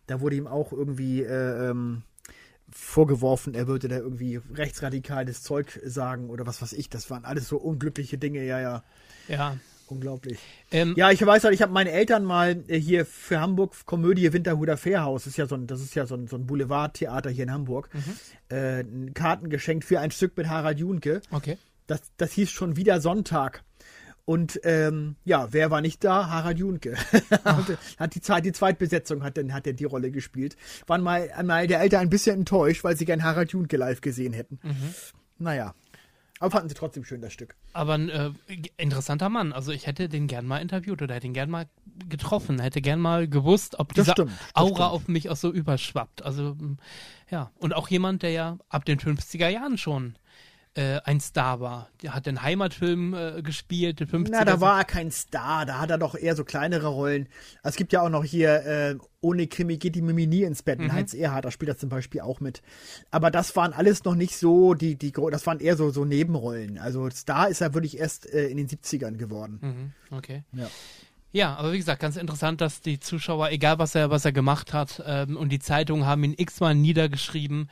[0.10, 2.04] da wurde ihm auch irgendwie äh, ähm,
[2.72, 6.90] vorgeworfen, er würde da irgendwie rechtsradikales Zeug sagen oder was weiß ich.
[6.90, 8.84] Das waren alles so unglückliche Dinge, ja, ja,
[9.28, 9.58] Ja.
[9.88, 10.38] unglaublich.
[10.72, 14.32] Ähm, Ja, ich weiß halt, ich habe meine Eltern mal äh, hier für Hamburg Komödie
[14.32, 17.30] Winterhuder Fährhaus, das ist ja so ein, das ist ja so ein, so ein Boulevardtheater
[17.32, 17.90] hier in Hamburg,
[18.50, 21.22] äh, Karten geschenkt für ein Stück mit Harald Junke.
[21.32, 21.58] Okay.
[21.88, 23.64] Das, das hieß schon wieder Sonntag.
[24.30, 26.30] Und ähm, ja, wer war nicht da?
[26.30, 26.96] Harald Junke.
[27.98, 30.56] hat die, Zeit, die Zweitbesetzung hat dann hat er die Rolle gespielt.
[30.86, 34.34] Waren mal, mal der Eltern ein bisschen enttäuscht, weil sie gern Harald Junke live gesehen
[34.34, 34.60] hätten.
[35.40, 35.74] Naja.
[36.40, 37.56] Aber fanden sie trotzdem schön, das Stück.
[37.74, 38.30] Aber ein äh,
[38.78, 39.52] interessanter Mann.
[39.52, 41.66] Also ich hätte den gern mal interviewt oder hätte ihn gern mal
[42.08, 44.92] getroffen, hätte gern mal gewusst, ob diese stimmt, Aura stimmt.
[44.92, 46.22] auf mich auch so überschwappt.
[46.24, 46.56] Also
[47.32, 50.14] ja, und auch jemand, der ja ab den 50er Jahren schon
[50.76, 51.90] äh, ein Star war.
[52.02, 55.80] Der hat den Heimatfilm äh, gespielt, den 50 Na, da war er kein Star, da
[55.80, 57.28] hat er doch eher so kleinere Rollen.
[57.64, 60.80] Es gibt ja auch noch hier, äh, ohne Krimi geht die Mimi nie ins Bett.
[60.80, 60.94] Mhm.
[60.94, 62.62] Heinz Erhardt, da spielt er zum Beispiel auch mit.
[63.12, 66.78] Aber das waren alles noch nicht so, die, die, das waren eher so, so Nebenrollen.
[66.78, 69.60] Also Star ist er wirklich erst äh, in den 70ern geworden.
[70.10, 70.18] Mhm.
[70.18, 70.44] Okay.
[70.54, 70.68] Ja.
[71.32, 74.74] Ja, aber wie gesagt, ganz interessant, dass die Zuschauer, egal was er, was er gemacht
[74.74, 77.70] hat, ähm, und die Zeitungen haben ihn x-mal niedergeschrieben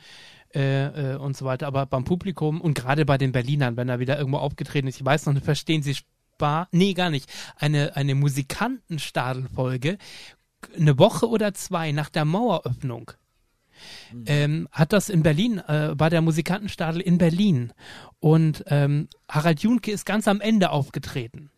[0.54, 3.98] äh, äh, und so weiter, aber beim Publikum und gerade bei den Berlinern, wenn er
[3.98, 7.96] wieder irgendwo aufgetreten ist, ich weiß noch nicht, verstehen sie Spar, nee, gar nicht, eine,
[7.96, 9.98] eine Musikantenstadelfolge,
[10.76, 13.12] eine Woche oder zwei nach der Maueröffnung.
[14.12, 14.24] Mhm.
[14.26, 17.72] Ähm, hat das in Berlin, äh, bei der Musikantenstadel in Berlin.
[18.18, 21.50] Und ähm, Harald Junke ist ganz am Ende aufgetreten.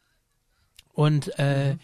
[0.93, 1.79] Und äh, mhm.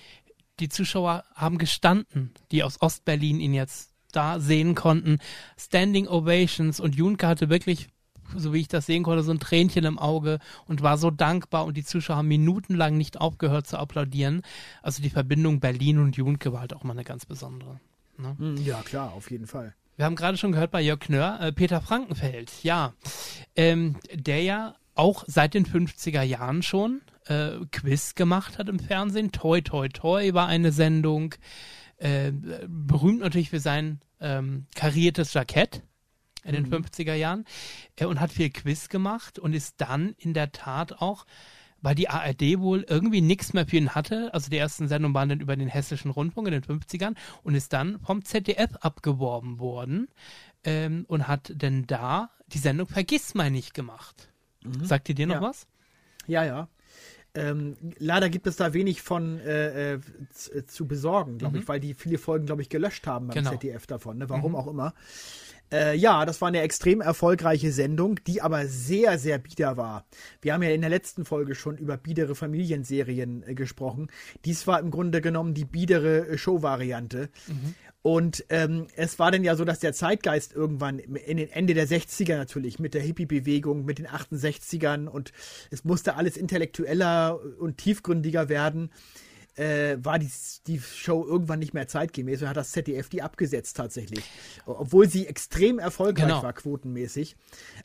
[0.60, 5.18] die Zuschauer haben gestanden, die aus Ostberlin ihn jetzt da sehen konnten.
[5.58, 7.88] Standing Ovations und Junke hatte wirklich,
[8.36, 11.64] so wie ich das sehen konnte, so ein Tränchen im Auge und war so dankbar
[11.64, 14.42] und die Zuschauer haben minutenlang nicht aufgehört zu applaudieren.
[14.82, 17.80] Also die Verbindung Berlin und Junke war halt auch mal eine ganz besondere.
[18.18, 18.34] Ne?
[18.38, 19.74] Mhm, ja, klar, auf jeden Fall.
[19.96, 22.92] Wir haben gerade schon gehört bei Jörg Knör, äh, Peter Frankenfeld, ja,
[23.54, 29.32] ähm, der ja auch seit den 50er Jahren schon äh, Quiz gemacht hat im Fernsehen.
[29.32, 31.34] Toi, toi, toi war eine Sendung.
[31.98, 32.32] Äh,
[32.68, 35.82] berühmt natürlich für sein ähm, kariertes Jackett
[36.44, 36.74] in den mhm.
[36.74, 37.44] 50er Jahren
[37.96, 41.26] äh, und hat viel Quiz gemacht und ist dann in der Tat auch,
[41.80, 45.28] weil die ARD wohl irgendwie nichts mehr für ihn hatte, also die ersten Sendungen waren
[45.28, 50.08] dann über den Hessischen Rundfunk in den 50ern und ist dann vom ZDF abgeworben worden
[50.64, 54.28] ähm, und hat denn da die Sendung Vergiss mal nicht gemacht.
[54.64, 54.84] Mhm.
[54.84, 55.42] Sagt ihr dir noch ja.
[55.42, 55.66] was?
[56.26, 56.68] Ja, ja.
[57.36, 60.00] Ähm, leider gibt es da wenig von äh, äh,
[60.66, 61.62] zu besorgen, glaube mhm.
[61.62, 63.50] ich, weil die viele Folgen, glaube ich, gelöscht haben beim genau.
[63.50, 64.28] ZDF davon, ne?
[64.28, 64.56] warum mhm.
[64.56, 64.94] auch immer.
[65.72, 70.06] Äh, ja, das war eine extrem erfolgreiche Sendung, die aber sehr, sehr bieder war.
[70.40, 74.08] Wir haben ja in der letzten Folge schon über biedere Familienserien äh, gesprochen.
[74.44, 77.30] Dies war im Grunde genommen die biedere äh, Show-Variante.
[77.48, 77.74] Mhm.
[78.06, 81.88] Und ähm, es war dann ja so, dass der Zeitgeist irgendwann in den Ende der
[81.88, 85.32] 60er natürlich mit der Hippie-Bewegung, mit den 68ern und
[85.72, 88.90] es musste alles intellektueller und tiefgründiger werden
[89.56, 90.30] äh, war die,
[90.66, 94.24] die Show irgendwann nicht mehr zeitgemäß und hat das ZDF die abgesetzt tatsächlich.
[94.66, 96.42] Obwohl sie extrem erfolgreich genau.
[96.42, 97.36] war, quotenmäßig.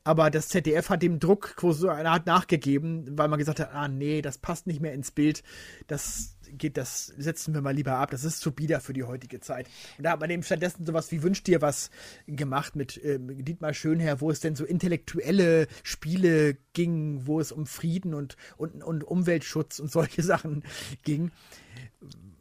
[0.04, 4.38] Aber das ZDF hat dem Druck hat nachgegeben, weil man gesagt hat, ah nee, das
[4.38, 5.44] passt nicht mehr ins Bild.
[5.88, 8.12] Das geht, das setzen wir mal lieber ab.
[8.12, 9.68] Das ist zu bieder für die heutige Zeit.
[9.98, 11.90] Und da hat man eben stattdessen sowas wie Wünscht dir was
[12.28, 17.66] gemacht mit ähm, Dietmar Schönherr, wo es denn so intellektuelle Spiele ging, wo es um
[17.66, 20.64] Frieden und, und, und Umweltschutz und solche Sachen
[21.04, 21.32] ging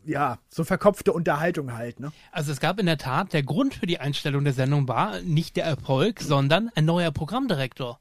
[0.04, 2.10] ja, so verkopfte Unterhaltung halt, ne?
[2.32, 5.56] Also es gab in der Tat, der Grund für die Einstellung der Sendung war nicht
[5.56, 8.00] der Erfolg, sondern ein neuer Programmdirektor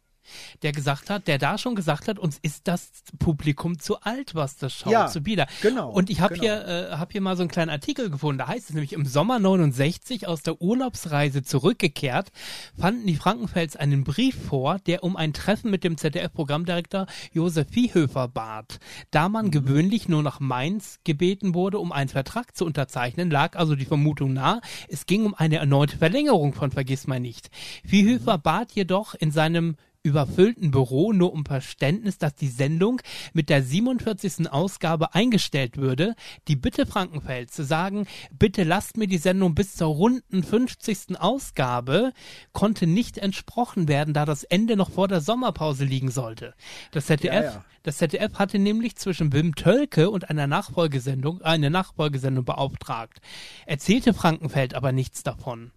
[0.61, 4.57] der gesagt hat, der da schon gesagt hat, uns ist das Publikum zu alt, was
[4.57, 5.47] das schaut, ja, zu bieder.
[5.61, 5.89] Genau.
[5.89, 6.43] Und ich habe genau.
[6.43, 9.05] hier, äh, hab hier mal so einen kleinen Artikel gefunden, da heißt es nämlich, im
[9.05, 12.29] Sommer 69 aus der Urlaubsreise zurückgekehrt,
[12.77, 18.27] fanden die Frankenfels einen Brief vor, der um ein Treffen mit dem ZDF-Programmdirektor Josef Viehhöfer
[18.27, 18.79] bat.
[19.11, 19.51] Da man mhm.
[19.51, 24.33] gewöhnlich nur nach Mainz gebeten wurde, um einen Vertrag zu unterzeichnen, lag also die Vermutung
[24.33, 27.49] nahe, es ging um eine erneute Verlängerung von Vergiss mal nicht.
[27.85, 28.41] Viehhöfer mhm.
[28.41, 33.01] bat jedoch in seinem überfüllten Büro nur um Verständnis, dass die Sendung
[33.33, 34.49] mit der 47.
[34.49, 36.15] Ausgabe eingestellt würde.
[36.47, 41.19] Die Bitte Frankenfeld zu sagen, bitte lasst mir die Sendung bis zur runden 50.
[41.19, 42.13] Ausgabe,
[42.53, 46.53] konnte nicht entsprochen werden, da das Ende noch vor der Sommerpause liegen sollte.
[46.91, 47.65] Das ZDF, ja, ja.
[47.83, 53.19] Das ZDF hatte nämlich zwischen Wim Tölke und einer Nachfolgesendung, eine Nachfolgesendung beauftragt.
[53.65, 55.71] Erzählte Frankenfeld aber nichts davon.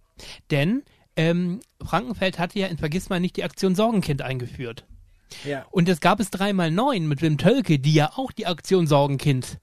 [0.51, 0.83] Denn
[1.15, 4.85] ähm, Frankenfeld hatte ja in Vergiss mal nicht die Aktion Sorgenkind eingeführt.
[5.45, 5.65] Ja.
[5.71, 9.59] Und es gab es dreimal neun mit Wim Tölke, die ja auch die Aktion Sorgenkind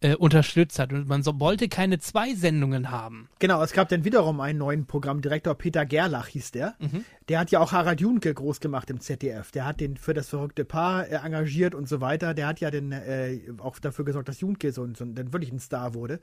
[0.00, 0.92] äh, unterstützt hat.
[0.92, 3.28] Und man so, wollte keine zwei Sendungen haben.
[3.38, 6.74] Genau, es gab dann wiederum einen neuen Programmdirektor, Peter Gerlach hieß der.
[6.78, 7.04] Mhm.
[7.28, 9.50] Der hat ja auch Harald Junke groß gemacht im ZDF.
[9.52, 12.34] Der hat den für das verrückte Paar äh, engagiert und so weiter.
[12.34, 15.60] Der hat ja den, äh, auch dafür gesorgt, dass Junke so, so dann wirklich ein
[15.60, 16.20] Star wurde.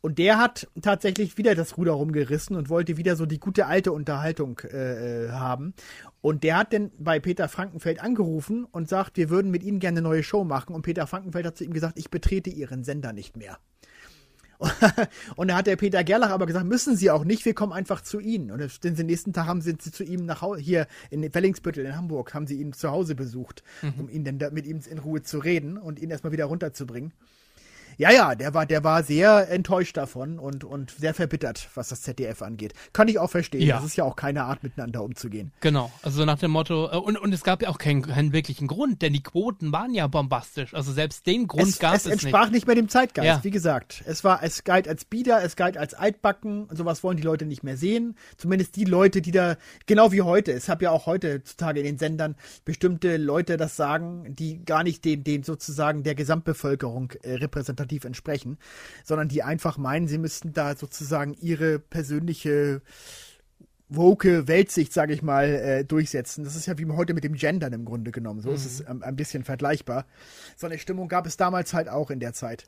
[0.00, 3.92] Und der hat tatsächlich wieder das Ruder rumgerissen und wollte wieder so die gute alte
[3.92, 5.74] Unterhaltung äh, äh haben.
[6.20, 9.98] Und der hat dann bei Peter Frankenfeld angerufen und sagt, wir würden mit Ihnen gerne
[9.98, 10.74] eine neue Show machen.
[10.74, 13.58] Und Peter Frankenfeld hat zu ihm gesagt, ich betrete Ihren Sender nicht mehr.
[15.36, 18.00] und da hat der Peter Gerlach aber gesagt, müssen Sie auch nicht, wir kommen einfach
[18.00, 18.50] zu Ihnen.
[18.50, 22.34] Und den nächsten Tag haben sie zu ihm nach Hause, hier in Wellingsbüttel in Hamburg,
[22.34, 23.94] haben sie ihn zu Hause besucht, mhm.
[23.98, 27.12] um ihn dann da, mit ihm in Ruhe zu reden und ihn erstmal wieder runterzubringen.
[27.98, 32.02] Ja, ja, der war, der war sehr enttäuscht davon und, und sehr verbittert, was das
[32.02, 32.72] ZDF angeht.
[32.92, 33.62] Kann ich auch verstehen.
[33.62, 33.74] Ja.
[33.74, 35.50] Das ist ja auch keine Art, miteinander umzugehen.
[35.60, 38.68] Genau, also nach dem Motto, äh, und, und es gab ja auch keinen, keinen wirklichen
[38.68, 40.74] Grund, denn die Quoten waren ja bombastisch.
[40.74, 42.14] Also selbst den Grund es, gab es, es nicht.
[42.18, 43.42] Es entsprach nicht mehr dem Zeitgeist, ja.
[43.42, 44.04] wie gesagt.
[44.06, 47.46] Es war, es galt als Bieder, es galt als Altbacken, und sowas wollen die Leute
[47.46, 48.14] nicht mehr sehen.
[48.36, 49.56] Zumindest die Leute, die da,
[49.86, 50.52] genau wie heute.
[50.52, 55.04] Es habe ja auch heutzutage in den Sendern bestimmte Leute das sagen, die gar nicht
[55.04, 58.58] den, den sozusagen der Gesamtbevölkerung äh, repräsentativ repräsentativ entsprechen,
[59.04, 62.82] sondern die einfach meinen, sie müssten da sozusagen ihre persönliche
[63.90, 66.44] woke Weltsicht, sage ich mal, äh, durchsetzen.
[66.44, 68.42] Das ist ja wie heute mit dem Gendern im Grunde genommen.
[68.42, 68.54] So mhm.
[68.54, 70.04] ist es ähm, ein bisschen vergleichbar.
[70.56, 72.66] So eine Stimmung gab es damals halt auch in der Zeit.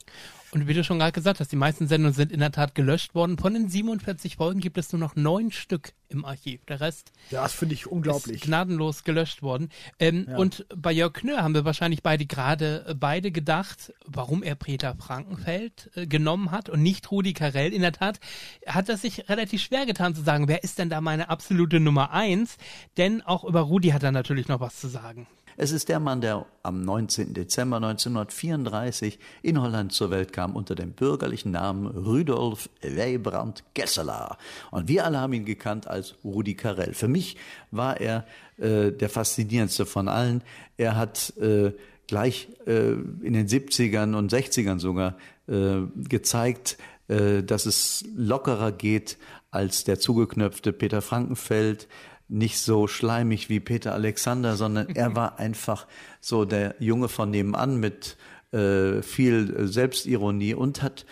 [0.52, 3.14] Und wie du schon gerade gesagt hast, die meisten Sendungen sind in der Tat gelöscht
[3.14, 3.38] worden.
[3.38, 6.64] Von den 47 Folgen gibt es nur noch neun Stück im Archiv.
[6.66, 8.36] Der Rest ja, das finde ich unglaublich.
[8.36, 9.70] ist gnadenlos gelöscht worden.
[10.00, 10.36] Ähm, ja.
[10.36, 14.96] Und bei Jörg Knör haben wir wahrscheinlich beide gerade äh, beide gedacht, warum er Peter
[14.96, 17.72] Frankenfeld äh, genommen hat und nicht Rudi Carell.
[17.72, 18.18] In der Tat
[18.66, 22.10] hat er sich relativ schwer getan zu sagen, wer ist denn da meine absolute Nummer
[22.10, 22.56] eins?
[22.96, 25.28] Denn auch über Rudi hat er natürlich noch was zu sagen.
[25.62, 27.34] Es ist der Mann, der am 19.
[27.34, 34.38] Dezember 1934 in Holland zur Welt kam unter dem bürgerlichen Namen Rudolf Weibrand Gesseler.
[34.70, 36.94] Und wir alle haben ihn gekannt als Rudi Carell.
[36.94, 37.36] Für mich
[37.70, 38.24] war er
[38.56, 40.42] äh, der faszinierendste von allen.
[40.78, 41.72] Er hat äh,
[42.06, 49.18] gleich äh, in den 70ern und 60ern sogar äh, gezeigt, äh, dass es lockerer geht
[49.50, 51.86] als der zugeknöpfte Peter Frankenfeld
[52.30, 55.86] nicht so schleimig wie Peter Alexander, sondern er war einfach
[56.20, 58.16] so der Junge von nebenan mit
[58.52, 61.04] äh, viel Selbstironie und hat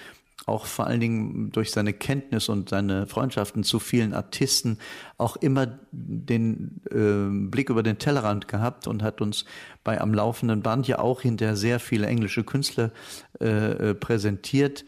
[0.47, 4.79] auch vor allen Dingen durch seine Kenntnis und seine Freundschaften zu vielen Artisten
[5.19, 9.45] auch immer den äh, Blick über den Tellerrand gehabt und hat uns
[9.85, 12.93] bei am laufenden Band ja auch hinterher sehr viele englische Künstler
[13.41, 14.87] äh, äh präsentiert.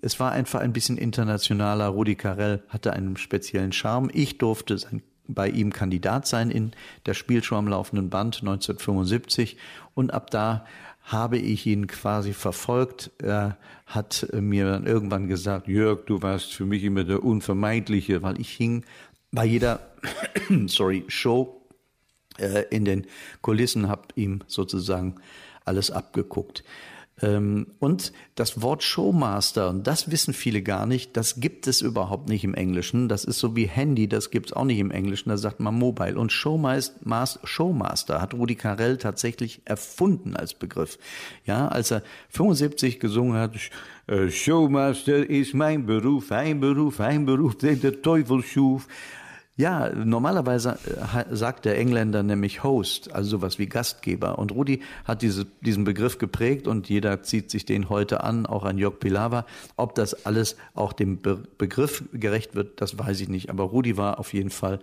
[0.00, 1.88] Es war einfach ein bisschen internationaler.
[1.88, 4.10] Rudi Carell hatte einen speziellen Charme.
[4.12, 5.02] Ich durfte sein
[5.34, 6.72] bei ihm Kandidat sein in
[7.06, 9.56] der Spielshow am laufenden Band 1975
[9.94, 10.64] und ab da
[11.04, 13.10] habe ich ihn quasi verfolgt.
[13.18, 18.40] Er hat mir dann irgendwann gesagt, Jörg, du warst für mich immer der Unvermeidliche, weil
[18.40, 18.84] ich hing
[19.32, 19.80] bei jeder
[20.66, 21.62] sorry, Show
[22.38, 23.06] äh, in den
[23.40, 25.16] Kulissen, habe ihm sozusagen
[25.64, 26.64] alles abgeguckt.
[27.20, 32.28] Ähm, und das Wort Showmaster, und das wissen viele gar nicht, das gibt es überhaupt
[32.28, 33.08] nicht im Englischen.
[33.08, 35.74] Das ist so wie Handy, das gibt es auch nicht im Englischen, da sagt man
[35.74, 36.18] Mobile.
[36.18, 40.98] Und Showmaster, hat Rudi Carell tatsächlich erfunden als Begriff.
[41.44, 43.54] Ja, als er 75 gesungen hat,
[44.06, 48.88] äh, Showmaster ist mein Beruf, ein Beruf, ein Beruf, den der Teufel schuf.
[49.54, 54.38] Ja, normalerweise äh, sagt der Engländer nämlich Host, also sowas wie Gastgeber.
[54.38, 58.64] Und Rudi hat diese, diesen Begriff geprägt und jeder zieht sich den heute an, auch
[58.64, 59.44] an Jörg Pilawa.
[59.76, 63.50] Ob das alles auch dem Be Begriff gerecht wird, das weiß ich nicht.
[63.50, 64.78] Aber Rudi war auf jeden Fall,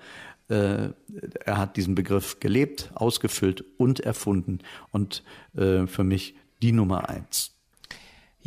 [0.50, 0.90] äh,
[1.46, 4.60] er hat diesen Begriff gelebt, ausgefüllt und erfunden.
[4.92, 5.24] Und
[5.56, 7.59] äh, für mich die Nummer eins.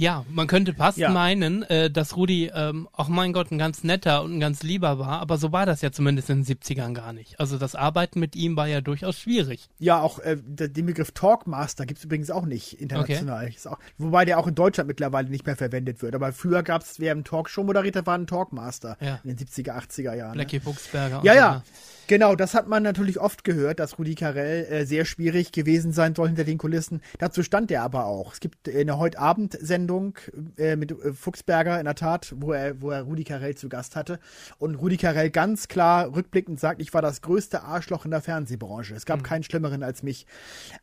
[0.03, 1.11] Ja, man könnte fast ja.
[1.11, 4.99] meinen, äh, dass Rudi, ähm, auch mein Gott, ein ganz netter und ein ganz lieber
[4.99, 7.39] war, aber so war das ja zumindest in den 70ern gar nicht.
[7.39, 9.69] Also das Arbeiten mit ihm war ja durchaus schwierig.
[9.79, 13.47] Ja, auch äh, den Begriff Talkmaster gibt es übrigens auch nicht international.
[13.47, 13.69] Okay.
[13.69, 16.17] Auch, wobei der auch in Deutschland mittlerweile nicht mehr verwendet wird.
[16.17, 19.21] Aber früher gab es, wer im Talkshow moderiert war ein Talkmaster ja.
[19.23, 20.33] in den 70er, 80er Jahren.
[20.33, 20.63] Blackie ne?
[20.63, 21.21] Fuchsberger.
[21.23, 21.63] Ja, ja.
[22.09, 26.15] Genau, das hat man natürlich oft gehört, dass Rudi Carell äh, sehr schwierig gewesen sein
[26.15, 27.01] soll hinter den Kulissen.
[27.19, 28.33] Dazu stand er aber auch.
[28.33, 30.19] Es gibt eine heute Abend Sendung
[30.59, 33.95] äh, mit äh, Fuchsberger in der Tat, wo er, wo er Rudi Carell zu Gast
[33.95, 34.19] hatte.
[34.59, 38.95] Und Rudi Carell ganz klar rückblickend sagt, ich war das größte Arschloch in der Fernsehbranche.
[38.95, 39.25] Es gab mhm.
[39.25, 40.27] keinen Schlimmeren als mich.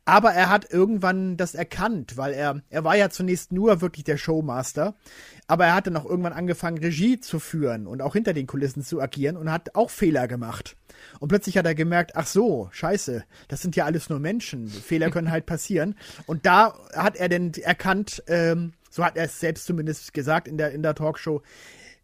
[0.06, 4.16] Aber er hat irgendwann das erkannt, weil er, er war ja zunächst nur wirklich der
[4.16, 4.94] Showmaster.
[5.50, 9.00] Aber er hatte noch irgendwann angefangen, Regie zu führen und auch hinter den Kulissen zu
[9.00, 10.76] agieren und hat auch Fehler gemacht.
[11.18, 14.68] Und plötzlich hat er gemerkt, ach so, scheiße, das sind ja alles nur Menschen.
[14.68, 15.96] Fehler können halt passieren.
[16.26, 20.56] Und da hat er denn erkannt, ähm, so hat er es selbst zumindest gesagt in
[20.56, 21.42] der, in der Talkshow,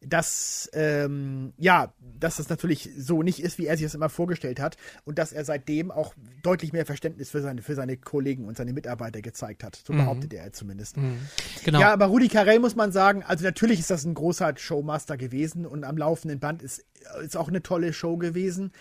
[0.08, 4.60] dass ähm, ja, dass das natürlich so nicht ist, wie er sich das immer vorgestellt
[4.60, 8.56] hat und dass er seitdem auch deutlich mehr Verständnis für seine für seine Kollegen und
[8.56, 9.82] seine Mitarbeiter gezeigt hat.
[9.84, 9.98] So mhm.
[9.98, 10.96] behauptet er zumindest.
[10.96, 11.18] Mhm.
[11.64, 11.80] Genau.
[11.80, 15.66] Ja, aber Rudi Carell muss man sagen, also natürlich ist das ein großer Showmaster gewesen
[15.66, 16.84] und am laufenden Band ist
[17.22, 18.72] ist auch eine tolle Show gewesen,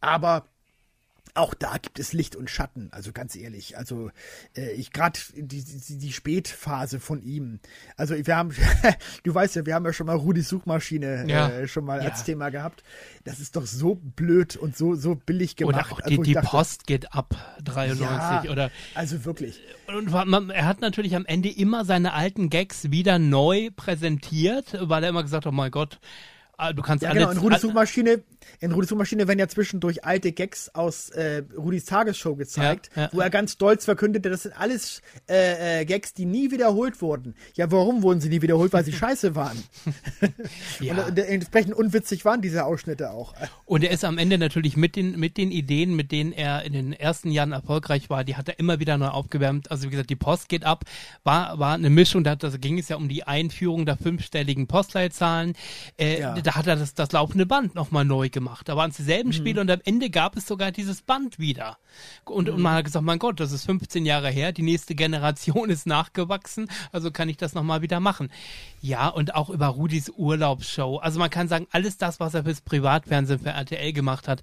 [0.00, 0.46] aber
[1.36, 3.76] auch da gibt es Licht und Schatten, also ganz ehrlich.
[3.78, 4.10] Also
[4.56, 7.60] äh, ich gerade die, die, die Spätphase von ihm.
[7.96, 8.50] Also wir haben,
[9.24, 11.48] du weißt ja, wir haben ja schon mal Rudis Suchmaschine Ja.
[11.50, 12.10] äh, schon mal Ja.
[12.10, 12.82] als Thema gehabt.
[13.24, 15.74] Das ist doch so blöd und so so billig gemacht.
[15.76, 18.50] Oder auch Also, die, ich die dachte, Post geht ab 93 Ja.
[18.50, 19.60] oder Also wirklich.
[19.88, 25.02] und man, er hat natürlich am Ende immer seine alten Gags wieder neu präsentiert, weil
[25.02, 25.98] er immer gesagt hat, oh mein Gott,
[26.56, 27.32] ah, du kannst Ja, alle genau.
[27.32, 28.22] In Rudis Suchmaschine,
[28.60, 33.10] in Rudis Suchmaschine werden ja zwischendurch alte Gags aus äh, Rudis Tagesshow gezeigt, Ja, ja.
[33.12, 37.34] wo er ganz stolz verkündete, das sind alles äh, äh, Gags, die nie wiederholt wurden.
[37.54, 38.72] Ja, warum wurden sie nie wiederholt?
[38.72, 39.62] Weil sie scheiße waren.
[40.80, 40.94] Ja.
[41.06, 43.34] Und äh, entsprechend unwitzig waren diese Ausschnitte auch.
[43.64, 46.72] Und er ist am Ende natürlich mit den, mit den Ideen, mit denen er in
[46.72, 49.70] den ersten Jahren erfolgreich war, die hat er immer wieder neu aufgewärmt.
[49.70, 50.84] Also wie gesagt, die Post geht ab,
[51.24, 55.54] war, war eine Mischung, da, da ging es ja um die Einführung der fünfstelligen Postleitzahlen.
[55.96, 56.20] Äh.
[56.42, 58.68] Da hat er das, das laufende Band nochmal neu gemacht.
[58.68, 59.02] Da waren es Mhm.
[59.04, 61.78] dieselben Spiele und am Ende gab es sogar dieses Band wieder.
[62.26, 62.76] Und, und man Mhm.
[62.76, 67.10] hat gesagt, mein Gott, das ist 15 Jahre her, die nächste Generation ist nachgewachsen, also
[67.10, 68.30] kann ich das nochmal wieder machen.
[68.82, 70.98] Ja, und auch über Rudis Urlaubsshow.
[70.98, 74.42] Also man kann sagen, alles das, was er fürs Privatfernsehen für RTL gemacht hat.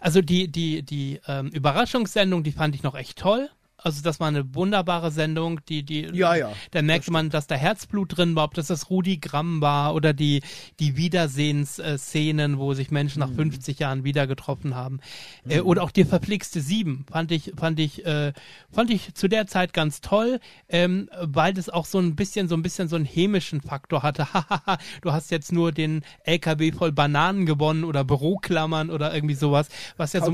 [0.00, 3.50] Also die, die, die ähm, Überraschungssendung, die fand ich noch echt toll.
[3.84, 7.54] Also das war eine wunderbare Sendung, die, die, Ja, ja, da merkte man, dass da
[7.54, 10.40] Herzblut drin war, ob das das Rudi Gramm war oder die,
[10.80, 13.28] die Wiedersehensszenen, wo sich Menschen Mhm.
[13.28, 15.00] nach 50 Jahren wieder getroffen haben.
[15.48, 18.32] Äh, oder auch die verflixte Sieben, fand ich, fand ich, äh,
[18.72, 22.56] fand ich zu der Zeit ganz toll, ähm, weil das auch so ein bisschen, so
[22.56, 24.26] ein bisschen so einen hämischen Faktor hatte.
[24.34, 29.68] Hahaha, du hast jetzt nur den LKW voll Bananen gewonnen oder Büroklammern oder irgendwie sowas,
[29.98, 30.32] was ja so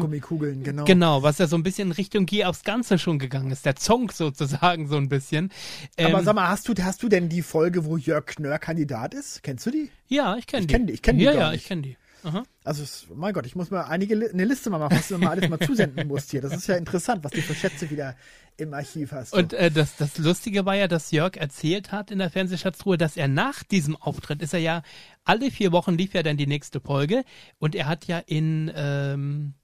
[0.63, 0.85] genau.
[0.85, 3.65] Genau, was ja so ein bisschen Richtung Geh aufs Ganze schon gegangen ist.
[3.65, 5.51] Der Zonk sozusagen so ein bisschen.
[5.99, 9.15] Aber Ähm, sag mal, hast du, hast du denn die Folge, wo Jörg Knörr Kandidat
[9.15, 9.43] ist?
[9.43, 9.91] Kennst du die?
[10.09, 10.73] ja, ich kenne die.
[10.75, 11.63] kenn die- ich kenn die Ja, ja, nicht.
[11.63, 11.97] ich kenne die.
[12.23, 12.43] Aha.
[12.65, 15.49] Also, mein Gott, ich muss mal einige, eine Liste mal machen, was du mal alles
[15.49, 16.43] mal zusenden musst hier.
[16.43, 18.15] Das ist ja interessant, was du für Schätze wieder
[18.59, 19.33] im Archiv hast.
[19.33, 23.17] Und äh, das, das Lustige war ja, dass Jörg erzählt hat in der Fernsehschatztruhe, dass
[23.17, 24.83] er nach diesem Auftritt ist er ja,
[25.25, 27.25] alle vier Wochen lief ja dann die nächste Folge
[27.59, 29.55] und er hat ja in, ähm,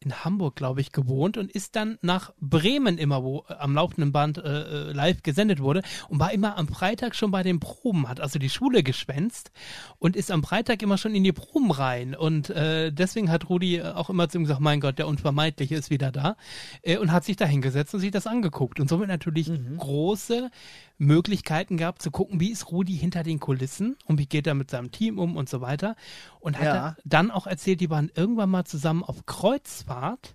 [0.00, 4.12] in Hamburg, glaube ich, gewohnt und ist dann nach Bremen immer, wo äh, am laufenden
[4.12, 8.08] Band äh, äh, live gesendet wurde und war immer am Freitag schon bei den Proben,
[8.08, 9.50] hat also die Schule geschwänzt
[9.98, 12.14] und ist am Freitag immer schon in die Proben rein.
[12.14, 15.74] Und äh, deswegen hat Rudi äh, auch immer zu ihm gesagt, mein Gott, der Unvermeidliche
[15.74, 16.36] ist wieder da
[16.82, 18.78] äh, und hat sich da hingesetzt und sich das angeguckt.
[18.78, 20.50] Und somit natürlich große
[20.98, 24.70] Möglichkeiten gehabt zu gucken, wie ist Rudi hinter den Kulissen und wie geht er mit
[24.70, 25.94] seinem Team um und so weiter
[26.40, 26.74] und hat Ja.
[26.74, 30.34] er dann auch erzählt, die waren irgendwann mal zusammen auf Kreuzfahrt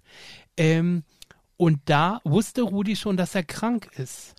[0.57, 1.03] ähm,
[1.57, 4.35] und da wusste Rudi schon, dass er krank ist.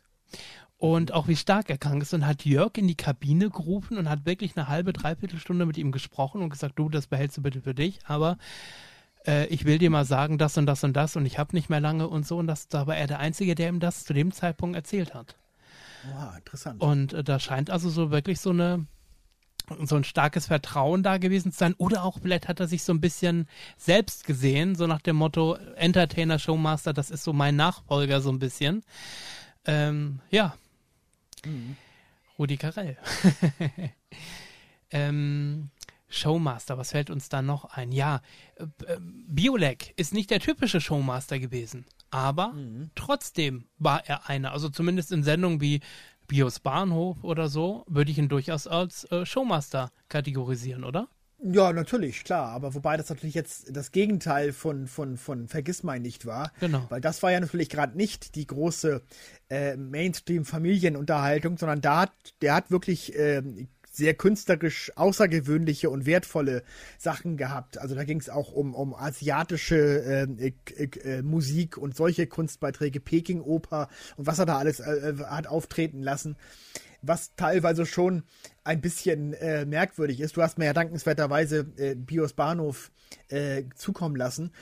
[0.77, 4.11] Und auch wie stark er krank ist und hat Jörg in die Kabine gerufen und
[4.11, 7.43] hat wirklich eine halbe, dreiviertel Stunde mit ihm gesprochen und gesagt, du, das behältst du
[7.43, 8.37] bitte für dich, aber
[9.27, 11.71] äh, ich will dir mal sagen, das und das und das und ich habe nicht
[11.71, 14.13] mehr lange und so und das, da war er der Einzige, der ihm das zu
[14.13, 15.37] dem Zeitpunkt erzählt hat.
[16.13, 16.81] Wow, interessant.
[16.81, 18.87] Und äh, da scheint also so wirklich so eine
[19.85, 21.75] so ein starkes Vertrauen da gewesen zu sein.
[21.79, 25.55] Oder auch vielleicht hat er sich so ein bisschen selbst gesehen, so nach dem Motto
[25.77, 28.83] Entertainer, Showmaster, das ist so mein Nachfolger so ein bisschen.
[29.65, 30.55] Ähm, ja.
[32.39, 32.99] Rudi Carell.
[34.91, 35.71] ähm,
[36.09, 37.91] Showmaster, was fällt uns da noch ein?
[37.91, 38.21] Ja,
[38.57, 42.55] äh, äh, Biolek ist nicht der typische Showmaster gewesen, aber
[42.95, 44.53] trotzdem war er einer.
[44.53, 45.81] Also zumindest in Sendungen wie
[46.29, 51.09] Bios Bahnhof oder so, würde ich ihn durchaus als äh, Showmaster kategorisieren, oder?
[51.43, 52.51] Ja, natürlich, klar.
[52.51, 56.53] Aber wobei das natürlich jetzt das Gegenteil von, von, von Vergissmein nicht war.
[56.61, 56.87] Genau.
[56.89, 59.03] Weil das war ja natürlich gerade nicht die große
[59.51, 66.65] äh, Mainstream-Familienunterhaltung, sondern da hat, der hat wirklich ähm, sehr künstlerisch außergewöhnliche und wertvolle
[66.99, 67.79] Sachen gehabt.
[67.79, 70.53] Also da ging es auch um, um asiatische ähm, äh,
[70.83, 76.03] äh, Musik und solche Kunstbeiträge, Peking-Oper und was er da alles äh, äh, hat auftreten
[76.03, 76.37] lassen
[77.07, 78.23] was teilweise schon
[78.65, 80.39] ein bisschen äh, merkwürdig ist.
[80.39, 82.91] Du hast mir ja dankenswerterweise äh, Bios Bahnhof
[83.29, 84.53] äh, zukommen lassen.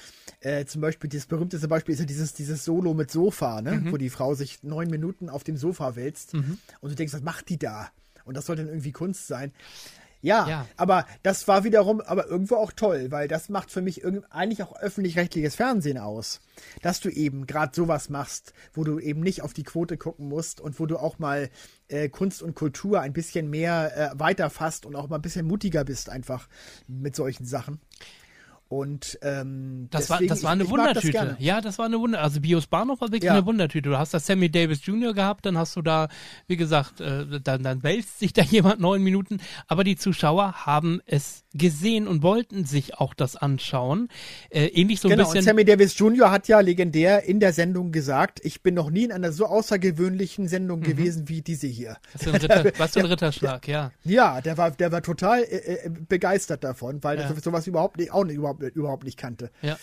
[0.41, 3.85] Äh, zum Beispiel, das berühmteste Beispiel ist ja dieses, dieses Solo mit Sofa, ne?
[3.91, 7.49] wo die Frau sich neun Minuten auf dem Sofa wälzt und du denkst, was macht
[7.49, 7.91] die da?
[8.25, 9.53] Und das soll dann irgendwie Kunst sein.
[10.25, 10.67] Ja, Ja.
[10.77, 14.77] aber das war wiederum aber irgendwo auch toll, weil das macht für mich eigentlich auch
[14.81, 16.41] öffentlich-rechtliches Fernsehen aus.
[16.81, 20.61] Dass du eben gerade sowas machst, wo du eben nicht auf die Quote gucken musst
[20.61, 21.51] und wo du auch mal
[21.89, 25.83] äh, Kunst und Kultur ein bisschen mehr äh, weiterfasst und auch mal ein bisschen mutiger
[25.85, 26.49] bist einfach
[26.87, 27.81] mit solchen Sachen.
[28.73, 31.13] Und ähm, das war das war eine ich, ich das Wundertüte.
[31.13, 31.37] gerne.
[31.39, 32.23] Ja, das war eine Wunder.
[32.23, 33.35] Also Bios Bahnhof war wirklich Ja.
[33.35, 33.91] eine Wundertüte.
[33.91, 35.13] Du hast da Sammy Davis Jr.
[35.13, 36.09] gehabt, dann hast du da,
[36.47, 39.41] wie gesagt, äh, dann, dann wälzt sich da jemand neun Minuten.
[39.67, 44.09] Aber die Zuschauer haben es gesehen und wollten sich auch das anschauen.
[44.51, 45.45] Äh, ähnlich so ein genau, und bisschen.
[45.45, 46.31] Sammy Davis Jr.
[46.31, 50.49] hat ja legendär in der Sendung gesagt, ich bin noch nie in einer so außergewöhnlichen
[50.49, 50.85] Sendung Mhm.
[50.85, 51.97] gewesen wie diese hier.
[52.15, 53.93] was, für ein Ritter, was für ein Ritterschlag, ja.
[54.05, 57.25] Ja, der war, der war total äh, äh, begeistert davon, weil Ja.
[57.29, 59.51] er sowas überhaupt nicht, auch nicht, überhaupt, überhaupt nicht kannte.
[59.63, 59.79] Ja.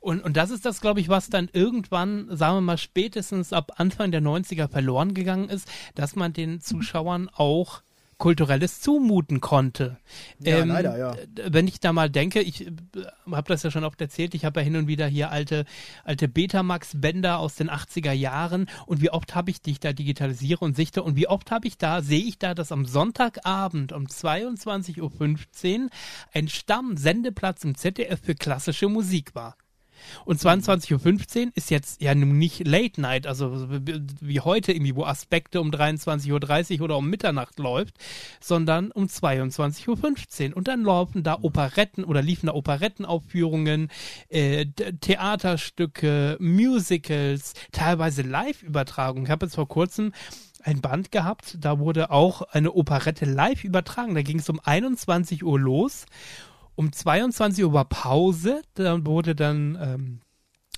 [0.00, 3.72] Und, und das ist das, glaube ich, was dann irgendwann, sagen wir mal, spätestens ab
[3.76, 7.82] Anfang der 90er verloren gegangen ist, dass man den Zuschauern auch
[8.20, 9.96] kulturelles zumuten konnte.
[10.38, 11.16] Ja, leider, ja.
[11.48, 12.70] Wenn ich da mal denke, ich
[13.28, 15.64] habe das ja schon oft erzählt, ich habe ja hin und wieder hier alte,
[16.04, 20.76] alte Betamax-Bänder aus den 80er Jahren und wie oft habe ich dich da digitalisiere und
[20.76, 25.00] sichte und wie oft habe ich da, sehe ich da, dass am Sonntagabend um 22.15
[25.00, 25.90] Uhr
[26.32, 29.56] ein Stamm-Sendeplatz im ZDF für klassische Musik war.
[30.24, 33.68] Und 22.15 Uhr ist jetzt ja nun nicht Late Night, also
[34.20, 37.94] wie heute irgendwie, wo Aspekte um 23.30 Uhr oder um Mitternacht läuft,
[38.40, 40.56] sondern um 22.15 Uhr.
[40.56, 43.88] Und dann laufen da Operetten oder liefen da Operettenaufführungen,
[44.28, 44.66] äh,
[45.00, 49.26] Theaterstücke, Musicals, teilweise Live-Übertragungen.
[49.26, 50.12] Ich habe jetzt vor kurzem
[50.62, 54.14] ein Band gehabt, da wurde auch eine Operette live übertragen.
[54.14, 56.06] Da ging es um 21 Uhr los
[56.80, 60.20] um 22 Uhr war Pause, dann wurde dann ähm,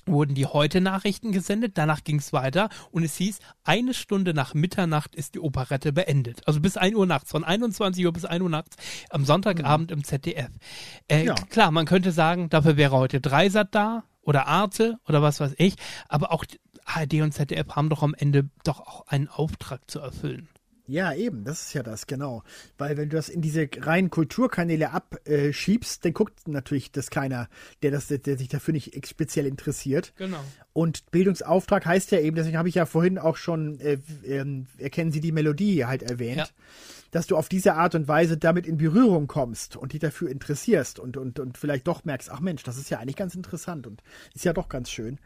[0.05, 4.53] wurden die heute Nachrichten gesendet, danach ging es weiter und es hieß, eine Stunde nach
[4.53, 6.45] Mitternacht ist die Operette beendet.
[6.45, 8.75] Also bis 1 Uhr nachts, von 21 Uhr bis 1 Uhr nachts
[9.11, 10.49] am Sonntagabend im ZDF.
[11.07, 11.35] Äh, Ja.
[11.35, 15.75] Klar, man könnte sagen, dafür wäre heute Dreisat da oder Arte oder was weiß ich,
[16.09, 16.43] aber auch
[16.83, 20.49] ARD und ZDF haben doch am Ende doch auch einen Auftrag zu erfüllen.
[20.85, 22.43] Ja, eben, das ist ja das, genau.
[22.77, 27.47] Weil wenn du das in diese reinen Kulturkanäle abschiebst, dann guckt natürlich das keiner,
[27.81, 30.13] der, das, der sich dafür nicht speziell interessiert.
[30.17, 30.43] Genau.
[30.73, 35.13] Und Bildungsauftrag heißt ja eben, deswegen habe ich ja vorhin auch schon, äh, ähm, erkennen
[35.13, 36.47] Sie die Melodie halt erwähnt, Ja.
[37.11, 40.99] dass du auf diese Art und Weise damit in Berührung kommst und dich dafür interessierst
[40.99, 44.03] und, und, und vielleicht doch merkst, ach Mensch, das ist ja eigentlich ganz interessant und
[44.35, 45.17] ist ja doch ganz schön.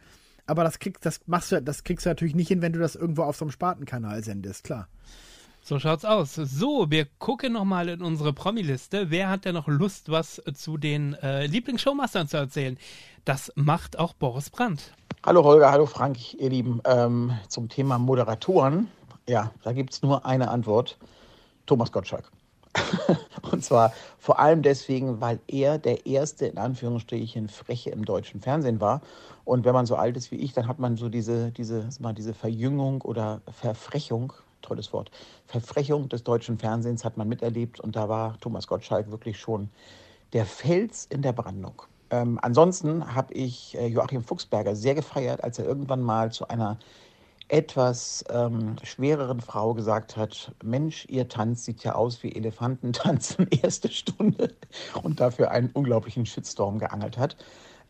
[0.46, 2.96] Aber das kriegst, das machst du, das kriegst du natürlich nicht hin, wenn du das
[2.96, 4.88] irgendwo auf so einem Spatenkanal sendest, klar.
[5.68, 6.36] So schaut's aus.
[6.36, 9.12] So, wir gucken nochmal in unsere Promi-Liste.
[9.12, 12.78] Wer hat denn noch Lust, was zu den äh, Lieblingsshowmastern zu erzählen?
[13.26, 14.94] Das macht auch Boris Brandt.
[15.26, 16.80] Hallo Holger, hallo Frank, ihr Lieben.
[16.86, 18.88] Ähm, zum Thema Moderatoren,
[19.28, 20.98] ja, da gibt es nur eine Antwort.
[21.66, 22.32] Thomas Gottschalk.
[23.52, 28.80] Und zwar vor allem deswegen, weil er der erste, in Anführungsstrichen, Freche im deutschen Fernsehen
[28.80, 29.02] war.
[29.44, 32.14] Und wenn man so alt ist wie ich, dann hat man so diese, diese, mal,
[32.14, 34.32] diese Verjüngung oder Verfrechung,
[34.68, 35.12] tolles Wort,
[35.46, 37.80] Verfrechung des deutschen Fernsehens hat man miterlebt.
[37.80, 39.70] Und da war Thomas Gottschalk wirklich schon
[40.34, 41.82] der Fels in der Brandung.
[42.10, 46.78] Ähm, ansonsten habe ich äh, Joachim Fuchsberger sehr gefeiert, als er irgendwann mal zu einer
[47.50, 53.48] etwas ähm, schwereren Frau gesagt hat, Mensch, ihr Tanz sieht ja aus wie Elefanten tanzen,
[53.64, 54.54] erste Stunde
[55.02, 57.38] und dafür einen unglaublichen Shitstorm geangelt hat.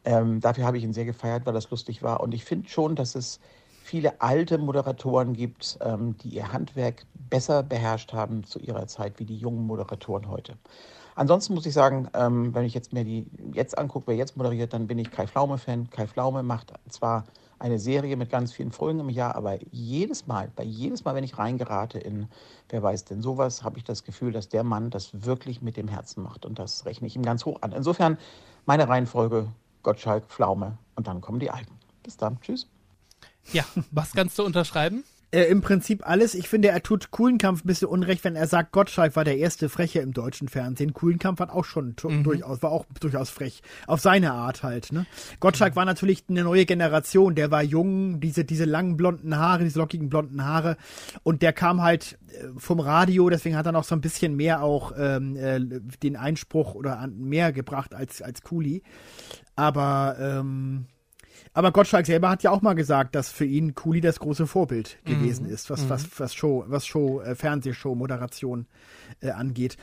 [0.06, 2.22] Ähm, dafür habe ich ihn sehr gefeiert, weil das lustig war.
[2.22, 3.40] Und ich finde schon, dass es
[3.88, 9.26] viele alte Moderatoren gibt, ähm, die ihr Handwerk besser beherrscht haben zu ihrer Zeit wie
[9.26, 10.58] die jungen Moderatoren heute.
[11.16, 14.74] Ansonsten muss ich sagen, ähm, wenn ich jetzt mir die jetzt angucke, wer jetzt moderiert,
[14.74, 15.90] dann bin ich Kai Pflaume-Fan.
[15.90, 17.24] Kai Pflaume macht zwar
[17.60, 21.24] eine Serie mit ganz vielen Folgen im Jahr, aber jedes Mal, bei jedes Mal, wenn
[21.24, 22.28] ich reingerate in
[22.70, 25.88] Wer weiß denn sowas, habe ich das Gefühl, dass der Mann das wirklich mit dem
[25.88, 27.72] Herzen macht und das rechne ich ihm ganz hoch an.
[27.72, 28.18] Insofern
[28.66, 29.48] meine Reihenfolge
[29.82, 31.74] Gottschalk, Pflaume und dann kommen die Alten.
[32.04, 32.68] Bis dann, tschüss.
[33.54, 35.04] Ja, was kannst du unterschreiben?
[35.30, 36.36] Äh, Im Prinzip alles.
[36.36, 39.68] Ich finde, er tut Kuhlenkampf ein bisschen unrecht, wenn er sagt, Gottschalk war der erste
[39.68, 40.94] Freche im deutschen Fernsehen.
[40.94, 43.62] Kuhlenkampf hat auch schon tu- durchaus, war auch durchaus frech.
[43.88, 45.06] Auf seine Art halt, ne?
[45.42, 47.36] Gottschalk war natürlich eine neue Generation.
[47.36, 50.78] Der war jung, diese, diese langen blonden Haare, diese lockigen blonden Haare.
[51.24, 54.64] Und der kam halt äh, vom Radio, deswegen hat er noch so ein bisschen mehr
[54.64, 55.60] auch ähm, äh,
[56.04, 58.82] den Einspruch oder mehr gebracht als, als Kuli.
[59.58, 60.86] Aber, ähm,
[61.58, 65.00] aber Gottschalk selber hat ja auch mal gesagt, dass für ihn Kuli das große Vorbild
[65.06, 68.68] gewesen ist, was, was, was Show, was Show, äh, Fernsehshow, Moderation
[69.22, 69.76] äh, angeht.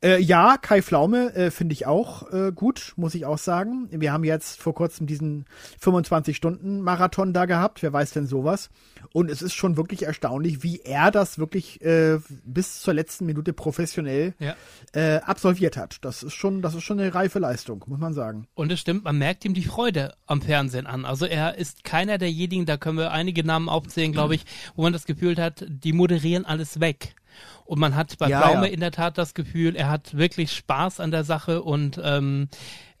[0.00, 3.88] Äh, ja, Kai Pflaume äh, finde ich auch äh, gut, muss ich auch sagen.
[3.90, 5.46] Wir haben jetzt vor kurzem diesen
[5.82, 8.70] 25-Stunden-Marathon da gehabt, wer weiß denn sowas.
[9.12, 13.52] Und es ist schon wirklich erstaunlich, wie er das wirklich äh, bis zur letzten Minute
[13.52, 14.54] professionell Ja.
[14.92, 15.98] äh, absolviert hat.
[16.02, 18.46] Das ist schon, das ist schon eine reife Leistung, muss man sagen.
[18.54, 21.04] Und es stimmt, man merkt ihm die Freude am Fernsehen an.
[21.08, 24.44] Also er ist keiner derjenigen, da können wir einige Namen aufzählen, glaube ich,
[24.76, 27.14] wo man das Gefühl hat, die moderieren alles weg.
[27.64, 28.72] Und man hat bei Ja, Pflaume ja.
[28.72, 32.48] in der Tat das Gefühl, er hat wirklich Spaß an der Sache und ähm,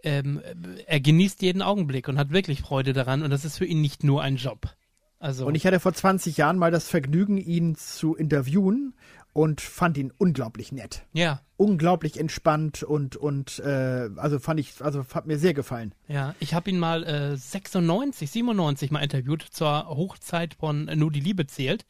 [0.02, 0.40] ähm,
[0.86, 4.04] er genießt jeden Augenblick und hat wirklich Freude daran und das ist für ihn nicht
[4.04, 4.74] nur ein Job.
[5.18, 8.94] Also Und ich hatte vor 20 Jahren mal das Vergnügen, ihn zu interviewen
[9.38, 11.06] und fand ihn unglaublich nett.
[11.12, 15.92] ja, Unglaublich entspannt und, und äh, also fand ich, also hat mir sehr gefallen.
[16.08, 16.34] ja.
[16.40, 21.46] Ich habe ihn mal äh, 96, 97 mal interviewt zur Hochzeit von Nur die Liebe
[21.46, 21.84] zählt.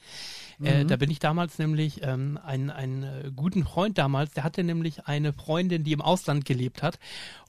[0.61, 4.65] Äh, da bin ich damals nämlich ähm, ein, ein äh, guten Freund damals, der hatte
[4.65, 6.99] nämlich eine Freundin, die im Ausland gelebt hat.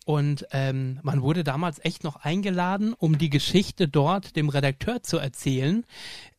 [0.09, 5.19] Und ähm, man wurde damals echt noch eingeladen, um die Geschichte dort dem Redakteur zu
[5.19, 5.85] erzählen,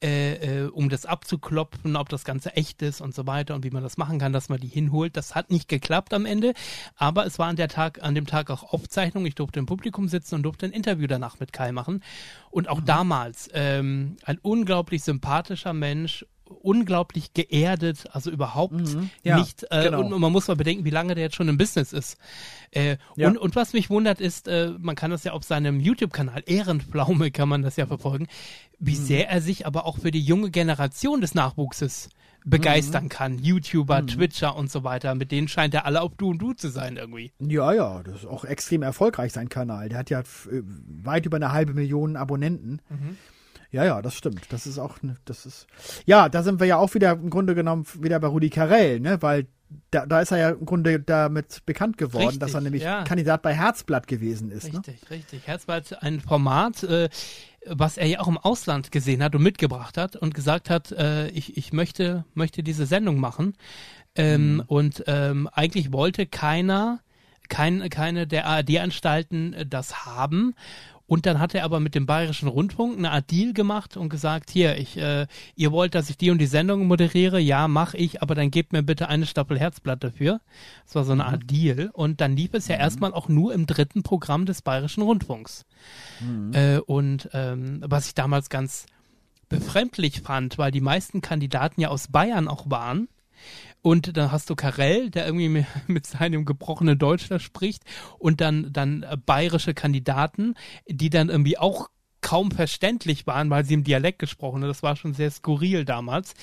[0.03, 3.71] äh, äh, um das abzuklopfen, ob das Ganze echt ist und so weiter und wie
[3.71, 5.16] man das machen kann, dass man die hinholt.
[5.16, 6.55] Das hat nicht geklappt am Ende,
[6.97, 9.25] aber es war an, der Tag, an dem Tag auch Aufzeichnung.
[9.25, 12.03] Ich durfte im Publikum sitzen und durfte ein Interview danach mit Kai machen.
[12.51, 18.75] Und auch damals ähm, ein unglaublich sympathischer Mensch, unglaublich geerdet, also überhaupt
[19.23, 19.65] Ja, nicht.
[19.71, 20.01] Äh, genau.
[20.01, 22.19] Und man muss mal bedenken, wie lange der jetzt schon im Business ist.
[22.71, 23.29] Äh, Ja.
[23.29, 27.31] und, und was mich wundert ist, äh, man kann das ja auf seinem YouTube-Kanal, Ehrenpflaume
[27.31, 28.27] kann man das ja verfolgen,
[28.79, 29.05] wie Mhm.
[29.05, 32.09] sehr er sich aber auch für die junge Generation des Nachwuchses
[32.47, 33.09] begeistern Mhm.
[33.11, 33.39] kann.
[33.39, 35.15] YouTuber, Twitcher und so weiter.
[35.15, 37.33] Mit denen scheint er alle auf Du und Du zu sein irgendwie.
[37.39, 39.91] Ja, ja, das ist auch extrem erfolgreich, sein Kanal.
[39.91, 40.25] Der hat ja äh,
[41.03, 42.81] weit über eine halbe Million Abonnenten.
[43.71, 44.53] Ja, ja, das stimmt.
[44.53, 45.66] Das ist auch, ne, das ist,
[46.05, 49.23] ja, da sind wir ja auch wieder im Grunde genommen wieder bei Rudi Carell, ne,
[49.23, 49.47] weil
[49.91, 53.05] da, da ist er ja im Grunde damit bekannt geworden, Richtig, dass er nämlich ja.
[53.05, 54.79] Kandidat bei Herzblatt gewesen ist, ne?
[54.79, 55.47] Richtig, richtig.
[55.47, 57.09] Herzblatt ein Format, äh,
[57.66, 61.29] was er ja auch im Ausland gesehen hat und mitgebracht hat und gesagt hat, äh,
[61.29, 63.55] ich, ich möchte, möchte diese Sendung machen.
[64.16, 67.01] Ähm, Und ähm, eigentlich wollte keiner,
[67.49, 70.55] kein, keine der ARD-Anstalten äh, das haben.
[71.11, 74.49] Und dann hat er aber mit dem Bayerischen Rundfunk eine Art Deal gemacht und gesagt,
[74.49, 78.23] hier, ich, äh, ihr wollt, dass ich die und die Sendung moderiere, ja, mach ich,
[78.23, 80.41] aber dann gebt mir bitte eine Stapel Herzblatt dafür.
[80.85, 81.91] Das war so eine Art Deal.
[81.93, 85.67] Und dann lief es ja erstmal auch nur im dritten Programm des Bayerischen Rundfunks.
[86.55, 88.87] Äh, und ähm, was ich damals ganz
[89.49, 93.09] befremdlich fand, weil die meisten Kandidaten ja aus Bayern auch waren.
[93.83, 97.83] Und dann hast du Karell, der irgendwie mi- mit seinem gebrochenen Deutsch da spricht.
[98.18, 100.55] Und dann, dann äh, bayerische Kandidaten,
[100.89, 101.89] die dann irgendwie auch
[102.22, 104.68] kaum verständlich waren, weil sie im Dialekt gesprochen haben.
[104.68, 106.35] Das war schon sehr skurril damals.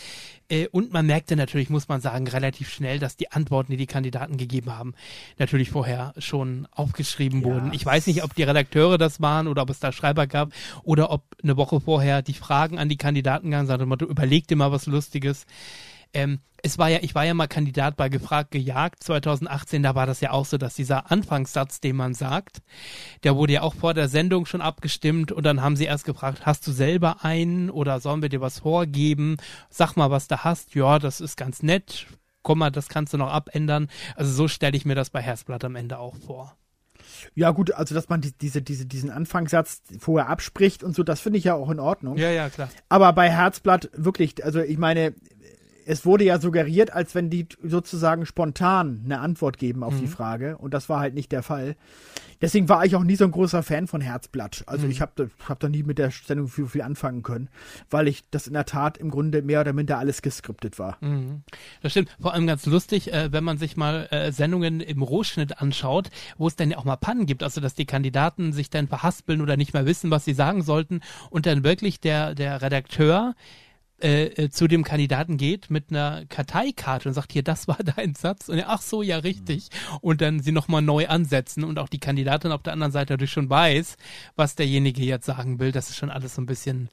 [0.49, 3.85] Äh, Und man merkte natürlich, muss man sagen, relativ schnell, dass die Antworten, die die
[3.85, 4.95] Kandidaten gegeben haben,
[5.37, 7.71] natürlich vorher schon aufgeschrieben wurden.
[7.73, 11.11] Ich weiß nicht, ob die Redakteure das waren oder ob es da Schreiber gab oder
[11.11, 13.85] ob eine Woche vorher die Fragen an die Kandidaten gegangen sind.
[13.85, 15.45] Motto, Überleg dir mal was Lustiges.
[16.13, 20.05] Ähm, es war ja, ich war ja mal Kandidat bei Gefragt gejagt 2018, da war
[20.05, 22.61] das ja auch so, dass dieser Anfangssatz, den man sagt,
[23.23, 26.45] der wurde ja auch vor der Sendung schon abgestimmt und dann haben sie erst gefragt,
[26.45, 29.37] hast du selber einen oder sollen wir dir was vorgeben?
[29.69, 30.73] Sag mal, was du hast.
[30.75, 32.07] Ja, das ist ganz nett.
[32.41, 33.89] Komm mal, das kannst du noch abändern.
[34.15, 36.55] Also so stelle ich mir das bei Herzblatt am Ende auch vor.
[37.35, 41.19] Ja, gut, also dass man die, diese, diese, diesen Anfangssatz vorher abspricht und so, das
[41.19, 42.17] finde ich ja auch in Ordnung.
[42.17, 42.69] Ja, ja, klar.
[42.89, 45.13] Aber bei Herzblatt wirklich, also ich meine,
[45.87, 50.57] es wurde ja suggeriert, als wenn die sozusagen spontan eine Antwort geben auf die Frage.
[50.57, 51.77] Und das war halt nicht der Fall.
[52.41, 54.63] Deswegen war ich auch nie so ein großer Fan von Herzblatt.
[54.67, 57.49] Also ich habe da, hab da nie mit der Sendung viel, viel anfangen können,
[57.89, 60.97] weil ich das in der Tat im Grunde mehr oder minder alles geskriptet war.
[61.81, 62.15] Das stimmt.
[62.19, 66.47] Vor allem ganz lustig, äh, wenn man sich mal äh, Sendungen im Rohschnitt anschaut, wo
[66.47, 69.57] es dann ja auch mal Pannen gibt, also dass die Kandidaten sich dann verhaspeln oder
[69.57, 73.35] nicht mehr wissen, was sie sagen sollten und dann wirklich der, der Redakteur
[74.01, 78.13] äh, äh, zu dem Kandidaten geht mit einer Karteikarte und sagt, hier, das war dein
[78.15, 78.47] Satz.
[78.49, 79.69] Und er, ach so, ja, richtig.
[80.01, 83.31] Und dann sie nochmal neu ansetzen und auch die Kandidatin auf der anderen Seite natürlich
[83.31, 83.97] schon weiß,
[84.35, 85.71] was derjenige jetzt sagen will.
[85.71, 86.89] Das ist schon alles so ein bisschen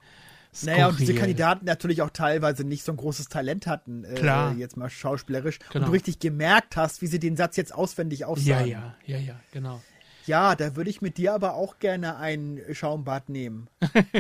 [0.63, 1.21] Naja, und diese skurril.
[1.21, 4.55] Kandidaten natürlich auch teilweise nicht so ein großes Talent hatten, äh, Klar.
[4.57, 5.59] jetzt mal schauspielerisch.
[5.71, 5.85] Genau.
[5.85, 8.69] Und du richtig gemerkt hast, wie sie den Satz jetzt auswendig Ja, aufsagen.
[8.71, 9.83] ja, ja, ja, genau.
[10.27, 13.69] Ja, da würde ich mit dir aber auch gerne ein Schaumbad nehmen.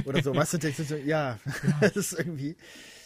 [0.05, 1.39] Oder so, weißt du, so, ja,
[1.81, 2.57] das ist irgendwie.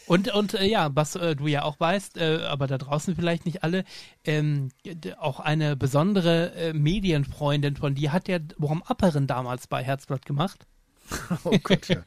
[0.09, 3.45] Und, und äh, ja, was äh, du ja auch weißt, äh, aber da draußen vielleicht
[3.45, 3.85] nicht alle,
[4.25, 4.71] ähm,
[5.19, 10.67] auch eine besondere äh, Medienfreundin von dir hat ja Warm-Upperin damals bei Herzblatt gemacht.
[11.45, 12.03] Oh Gott, ja.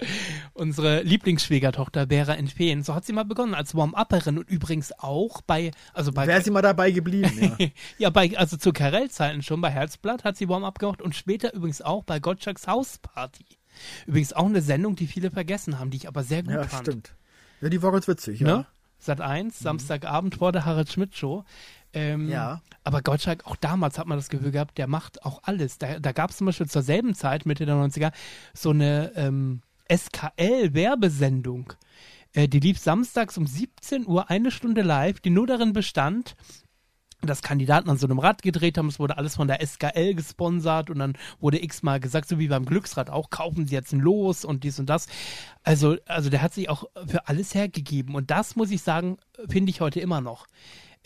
[0.54, 2.82] Unsere Lieblingsschwiegertochter Vera Entfeen.
[2.82, 6.50] So hat sie mal begonnen als Warm-Upperin und übrigens auch bei, also bei Wäre sie
[6.50, 7.66] mal dabei geblieben, ja.
[7.98, 11.82] ja, bei, also zu Karell-Zeiten schon bei Herzblatt hat sie Warm-Up gemacht und später übrigens
[11.82, 13.44] auch bei Gottschalks Hausparty.
[14.06, 16.86] Übrigens auch eine Sendung, die viele vergessen haben, die ich aber sehr gut Ja, fand.
[16.86, 17.14] stimmt.
[17.60, 18.46] Ja, die war ganz witzig, ja.
[18.46, 18.66] Ne?
[18.98, 21.44] Sat 1, Samstagabend vor der Harald Schmidt Show.
[21.92, 22.62] Ähm, Ja.
[22.84, 25.78] Aber Gottschalk, auch damals hat man das Gefühl gehabt, der macht auch alles.
[25.78, 28.12] Da, da gab es zum Beispiel zur selben Zeit, Mitte der 90er,
[28.54, 31.72] so eine ähm, SKL-Werbesendung.
[32.32, 36.36] Äh, die lief samstags um 17 Uhr, eine Stunde live, die nur darin bestand,
[37.22, 38.88] dass Kandidaten an so einem Rad gedreht haben.
[38.88, 42.66] Es wurde alles von der SKL gesponsert und dann wurde x-mal gesagt, so wie beim
[42.66, 45.08] Glücksrad auch, kaufen Sie jetzt ein Los und dies und das.
[45.62, 48.14] Also, also der hat sich auch für alles hergegeben.
[48.14, 49.16] Und das muss ich sagen,
[49.48, 50.46] finde ich heute immer noch.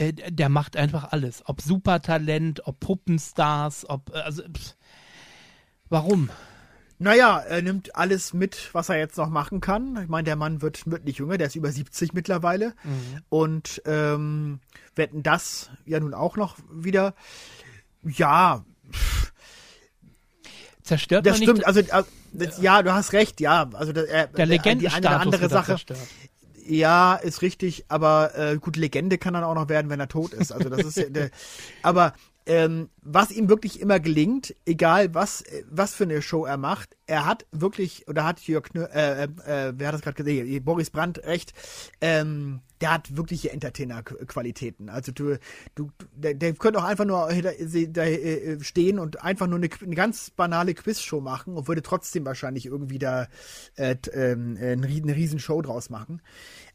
[0.00, 1.42] Äh, der macht einfach alles.
[1.46, 4.74] Ob Supertalent, ob Puppenstars, ob, also, pff.
[5.90, 6.30] warum?
[6.98, 9.98] Naja, er nimmt alles mit, was er jetzt noch machen kann.
[10.02, 12.74] Ich meine, der Mann wird, wird nicht jünger, der ist über 70 mittlerweile.
[12.82, 13.22] Mhm.
[13.28, 14.60] Und ähm,
[14.94, 17.14] wetten das ja nun auch noch wieder.
[18.02, 18.64] Ja.
[20.82, 23.68] Zerstört das stimmt, also, also das, ja, du hast recht, ja.
[23.74, 25.72] Also äh, der Legenden die eine oder andere Sache.
[25.72, 25.98] Zerstört.
[26.70, 30.32] Ja, ist richtig, aber äh, gut, Legende kann dann auch noch werden, wenn er tot
[30.32, 30.52] ist.
[30.52, 31.30] Also das ist ja, der,
[31.82, 32.14] aber
[32.46, 37.26] ähm, was ihm wirklich immer gelingt, egal was, was für eine Show er macht, er
[37.26, 39.28] hat wirklich, oder hat Jörg, äh, äh,
[39.76, 41.52] wer hat das gerade gesehen, Boris Brandt recht,
[42.00, 44.88] ähm, der hat wirkliche Entertainer-Qualitäten.
[44.88, 45.38] Also du,
[45.74, 49.68] du, der, der könnte auch einfach nur da, da äh, stehen und einfach nur eine,
[49.82, 53.28] eine ganz banale Quizshow machen und würde trotzdem wahrscheinlich irgendwie da
[53.76, 56.22] äh, äh, eine Riesenshow draus machen.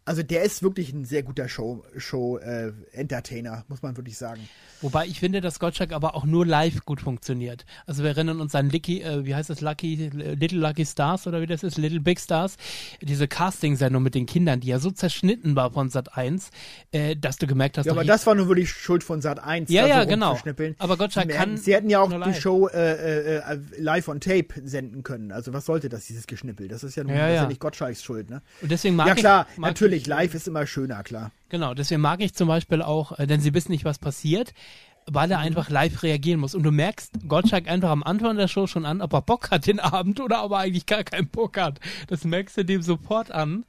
[0.05, 4.47] Also der ist wirklich ein sehr guter Show, Show äh, Entertainer, muss man wirklich sagen.
[4.81, 7.65] Wobei ich finde, dass Gottschalk aber auch nur live gut funktioniert.
[7.87, 11.41] Also wir erinnern uns an Licky, äh, wie heißt das, Lucky, Little Lucky Stars oder
[11.41, 12.57] wie das ist, Little Big Stars,
[13.01, 16.51] diese Casting-Sendung mit den Kindern, die ja so zerschnitten war von Sat 1,
[16.91, 19.71] äh, dass du gemerkt hast, ja, aber das war nur wirklich Schuld von Sat 1.
[19.71, 20.37] Ja, ja, so genau.
[20.77, 21.57] Aber Gottschalk kann.
[21.57, 25.31] Sie hätten ja auch die Show äh, äh, live on Tape senden können.
[25.31, 26.67] Also was sollte das, dieses Geschnippel?
[26.67, 27.33] Das ist ja, nun, ja, ja.
[27.33, 28.43] ja nicht Gottschalks Schuld, ne?
[28.61, 31.31] Und deswegen mag ja klar, ich, mag natürlich ich, live ist immer schöner, klar.
[31.49, 34.53] Genau, deswegen mag ich zum Beispiel auch, äh, denn sie wissen nicht, was passiert,
[35.05, 35.45] weil er mhm.
[35.45, 36.55] einfach live reagieren muss.
[36.55, 39.67] Und du merkst Gottschalk einfach am Anfang der Show schon an, ob er Bock hat
[39.67, 41.79] den Abend oder ob er eigentlich gar keinen Bock hat.
[42.07, 43.65] Das merkst du dem sofort an.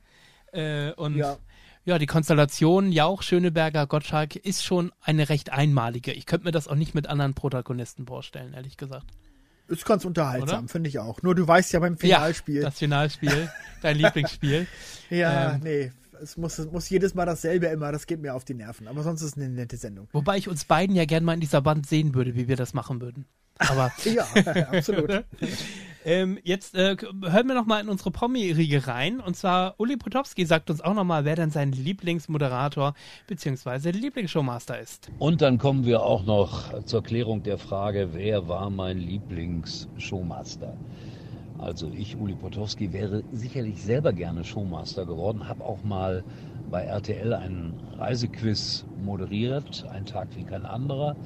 [0.52, 1.36] Äh, und ja.
[1.84, 6.12] ja, die Konstellation Jauch, Schöneberger, Gottschalk ist schon eine recht einmalige.
[6.12, 9.06] Ich könnte mir das auch nicht mit anderen Protagonisten vorstellen, ehrlich gesagt.
[9.68, 11.22] Ist ganz unterhaltsam, finde ich auch.
[11.22, 12.56] Nur du weißt ja beim Finalspiel.
[12.56, 13.50] Ja, das Finalspiel,
[13.82, 14.68] dein Lieblingsspiel.
[15.10, 15.92] ja, ähm, nee,
[16.22, 18.88] es muss, es muss jedes Mal dasselbe immer, das geht mir auf die Nerven.
[18.88, 20.08] Aber sonst ist es eine nette Sendung.
[20.12, 22.74] Wobei ich uns beiden ja gerne mal in dieser Band sehen würde, wie wir das
[22.74, 23.26] machen würden.
[23.58, 24.24] Aber ja,
[24.70, 25.24] absolut.
[26.04, 29.20] ähm, jetzt äh, hören wir noch mal in unsere Promi-Riege rein.
[29.20, 32.94] Und zwar Uli Potowski sagt uns auch noch mal, wer denn sein Lieblingsmoderator
[33.26, 33.90] bzw.
[33.90, 35.10] Lieblingsshowmaster ist.
[35.18, 40.76] Und dann kommen wir auch noch zur Klärung der Frage, wer war mein Lieblingsshowmaster?
[41.59, 46.22] Also ich, Uli Potowski, wäre sicherlich selber gerne Showmaster geworden, habe auch mal
[46.70, 51.16] bei RTL einen Reisequiz moderiert, ein Tag wie kein anderer.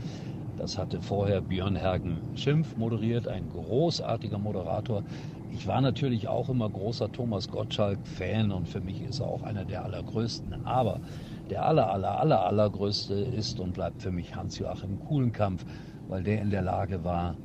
[0.56, 5.02] Das hatte vorher Björn Hergen Schimpf moderiert, ein großartiger Moderator.
[5.48, 9.64] Ich war natürlich auch immer großer Thomas Gottschalk-Fan und für mich ist er auch einer
[9.64, 10.54] der allergrößten.
[10.64, 11.00] Aber
[11.48, 15.64] der aller, aller, aller, allergrößte ist und bleibt für mich Hans-Joachim Kuhlenkampf,
[16.06, 17.36] weil der in der Lage war,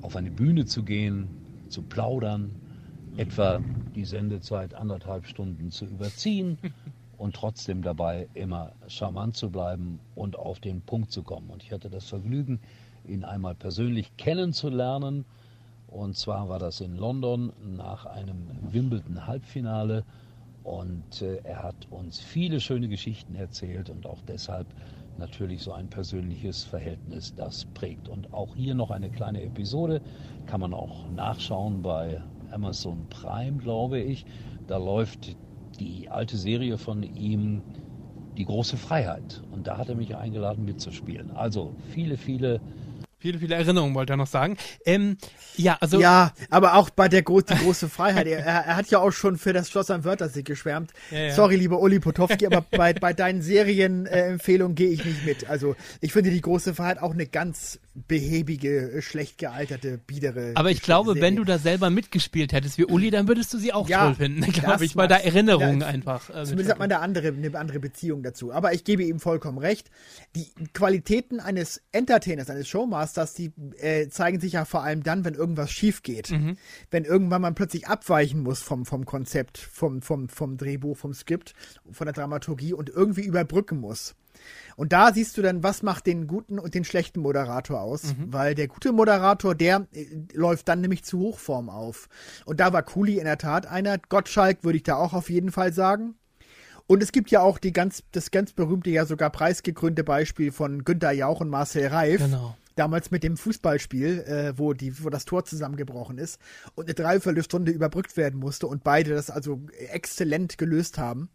[0.00, 1.39] auf eine Bühne zu gehen,
[1.70, 2.54] zu plaudern,
[3.16, 3.60] etwa
[3.94, 6.58] die Sendezeit anderthalb Stunden zu überziehen
[7.18, 11.50] und trotzdem dabei immer charmant zu bleiben und auf den Punkt zu kommen.
[11.50, 12.60] Und ich hatte das Vergnügen,
[13.06, 15.24] ihn einmal persönlich kennenzulernen.
[15.88, 20.04] Und zwar war das in London nach einem Wimbledon-Halbfinale.
[20.62, 24.66] Und äh, er hat uns viele schöne Geschichten erzählt und auch deshalb
[25.18, 28.08] natürlich so ein persönliches Verhältnis das prägt.
[28.08, 30.00] Und auch hier noch eine kleine Episode,
[30.50, 32.20] kann man auch nachschauen bei
[32.50, 34.26] Amazon Prime, glaube ich.
[34.66, 35.36] Da läuft
[35.78, 37.62] die alte Serie von ihm,
[38.36, 39.42] Die große Freiheit.
[39.52, 41.30] Und da hat er mich eingeladen mitzuspielen.
[41.32, 42.60] Also viele, viele
[43.20, 44.56] Viele, viele Erinnerungen wollte er noch sagen.
[44.86, 45.18] Ähm,
[45.54, 46.00] ja, also.
[46.00, 48.26] Ja, aber auch bei der Gro die große Freiheit.
[48.26, 50.92] er, er, hat ja auch schon für das Schloss am Wörthersee geschwärmt.
[51.10, 51.34] Ja, ja.
[51.34, 55.50] Sorry, lieber Uli Potowski, aber bei, bei deinen Serienempfehlungen äh, gehe ich nicht mit.
[55.50, 60.52] Also, ich finde die große Freiheit auch eine ganz behäbige, schlecht gealterte, biedere.
[60.54, 61.22] Aber ich glaube, Serie.
[61.22, 64.14] wenn du da selber mitgespielt hättest wie Uli, dann würdest du sie auch ja, toll
[64.16, 66.30] finden, glaube ich, weil da Erinnerungen einfach.
[66.30, 68.52] Äh, zumindest hat man da andere, eine andere Beziehung dazu.
[68.52, 69.90] Aber ich gebe ihm vollkommen recht.
[70.36, 75.34] Die Qualitäten eines Entertainers, eines Showmasters, die äh, zeigen sich ja vor allem dann, wenn
[75.34, 76.30] irgendwas schief geht.
[76.30, 76.56] Mhm.
[76.90, 81.54] Wenn irgendwann man plötzlich abweichen muss vom, vom Konzept, vom, vom, vom Drehbuch, vom Skript,
[81.90, 84.14] von der Dramaturgie und irgendwie überbrücken muss.
[84.76, 88.04] Und da siehst du dann, was macht den guten und den schlechten Moderator aus.
[88.04, 88.32] Mhm.
[88.32, 92.08] Weil der gute Moderator, der äh, läuft dann nämlich zu Hochform auf.
[92.44, 93.98] Und da war Kuli in der Tat einer.
[93.98, 96.14] Gottschalk würde ich da auch auf jeden Fall sagen.
[96.86, 100.84] Und es gibt ja auch die ganz, das ganz berühmte, ja sogar preisgekrönte Beispiel von
[100.84, 102.20] Günter Jauch und Marcel Reif.
[102.20, 106.40] Genau damals mit dem Fußballspiel, äh, wo, die, wo das Tor zusammengebrochen ist
[106.74, 109.60] und eine Dreiviertelstunde überbrückt werden musste und beide das also
[109.90, 111.28] exzellent gelöst haben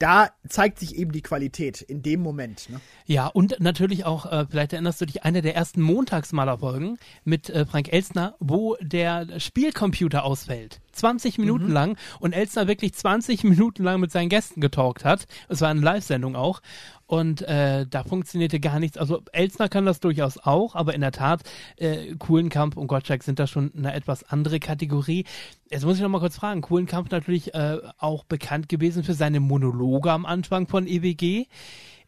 [0.00, 2.70] da zeigt sich eben die Qualität in dem Moment.
[2.70, 2.80] Ne?
[3.04, 7.66] Ja, und natürlich auch, äh, vielleicht erinnerst du dich, eine der ersten Montagsmalerfolgen mit äh,
[7.66, 10.80] Frank Elstner, wo der Spielcomputer ausfällt.
[10.92, 11.72] 20 Minuten mhm.
[11.72, 15.26] lang und Elstner wirklich 20 Minuten lang mit seinen Gästen getalkt hat.
[15.48, 16.62] Es war eine Live-Sendung auch.
[17.10, 18.96] Und äh, da funktionierte gar nichts.
[18.96, 21.42] Also Elsner kann das durchaus auch, aber in der Tat,
[21.76, 25.24] äh, Kuhlenkamp und Gottschalk sind da schon eine etwas andere Kategorie.
[25.68, 26.60] Jetzt muss ich noch mal kurz fragen.
[26.60, 31.48] Kuhlenkamp natürlich äh, auch bekannt gewesen für seine Monologe am Anfang von EWG.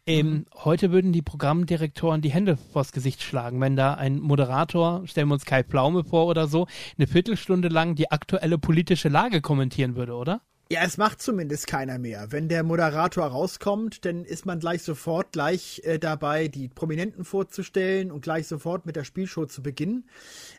[0.05, 0.45] Ähm, mhm.
[0.63, 5.33] Heute würden die Programmdirektoren die Hände vors Gesicht schlagen, wenn da ein Moderator, stellen wir
[5.33, 6.65] uns Kai Pflaume vor oder so,
[6.97, 10.39] eine Viertelstunde lang die aktuelle politische Lage kommentieren würde, oder?
[10.71, 12.31] Ja, es macht zumindest keiner mehr.
[12.31, 18.11] Wenn der Moderator rauskommt, dann ist man gleich sofort gleich äh, dabei, die Prominenten vorzustellen
[18.11, 20.07] und gleich sofort mit der Spielshow zu beginnen.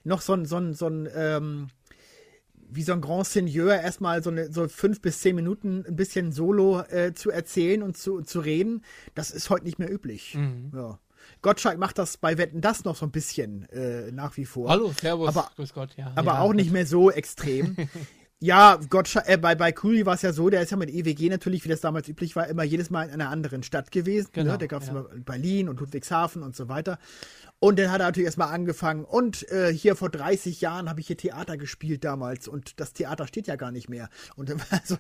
[0.05, 1.69] Noch so ein, so ein, so ein ähm,
[2.71, 6.33] wie so ein Grand Seigneur erstmal so, eine, so fünf bis zehn Minuten ein bisschen
[6.33, 8.85] Solo äh, zu erzählen und zu, zu reden,
[9.15, 10.35] das ist heute nicht mehr üblich.
[10.35, 10.73] Mhm.
[10.75, 10.99] Ja.
[11.41, 14.69] Gottschalk macht das bei Wetten das noch so ein bisschen äh, nach wie vor.
[14.69, 16.13] Hallo, Servus, aber, grüß Gott, ja.
[16.15, 17.77] Aber ja, auch nicht mehr so extrem.
[18.45, 21.31] Ja, Gott, äh, bei, bei Kuri war es ja so, der ist ja mit EWG
[21.31, 24.27] natürlich, wie das damals üblich war, immer jedes Mal in einer anderen Stadt gewesen.
[24.35, 24.43] Ne?
[24.43, 24.59] Genau, ne?
[24.59, 25.03] Da gab es ja.
[25.25, 26.99] Berlin und Ludwigshafen und so weiter.
[27.59, 29.07] Und dann hat er natürlich erstmal angefangen.
[29.07, 32.47] Und äh, hier vor 30 Jahren habe ich hier Theater gespielt damals.
[32.47, 34.11] Und das Theater steht ja gar nicht mehr.
[34.37, 34.51] Und
[34.85, 34.99] so,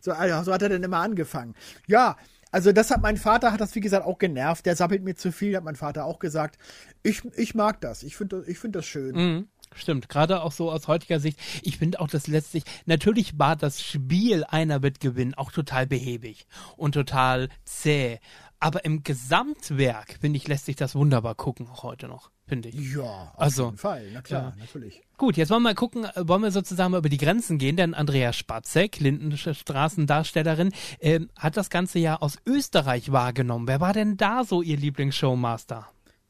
[0.00, 1.56] so, also, so hat er dann immer angefangen.
[1.88, 2.16] Ja,
[2.52, 4.66] also das hat mein Vater, hat das wie gesagt auch genervt.
[4.66, 6.58] Der sappelt mir zu viel, hat mein Vater auch gesagt.
[7.02, 8.04] Ich, ich mag das.
[8.04, 9.16] Ich finde ich find das schön.
[9.16, 9.48] Mhm.
[9.74, 11.38] Stimmt, gerade auch so aus heutiger Sicht.
[11.62, 16.46] Ich finde auch das letztlich, natürlich war das Spiel einer wird gewinnen auch total behäbig
[16.76, 18.20] und total zäh.
[18.60, 22.94] Aber im Gesamtwerk, finde ich, lässt sich das wunderbar gucken, auch heute noch, finde ich.
[22.94, 24.64] Ja, auf also, jeden Fall, na klar, ja.
[24.64, 25.02] natürlich.
[25.18, 27.76] Gut, jetzt wollen wir mal gucken, äh, wollen wir sozusagen mal über die Grenzen gehen,
[27.76, 33.68] denn Andrea Spatzek, Lindenstraßendarstellerin, äh, hat das ganze Jahr aus Österreich wahrgenommen.
[33.68, 35.86] Wer war denn da so ihr Lieblingsshowmaster?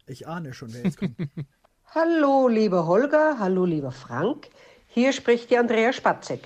[0.06, 1.16] Ich ahne schon, wer jetzt kommt.
[1.96, 4.48] Hallo, lieber Holger, hallo, lieber Frank.
[4.88, 6.40] Hier spricht die Andrea Spatzek.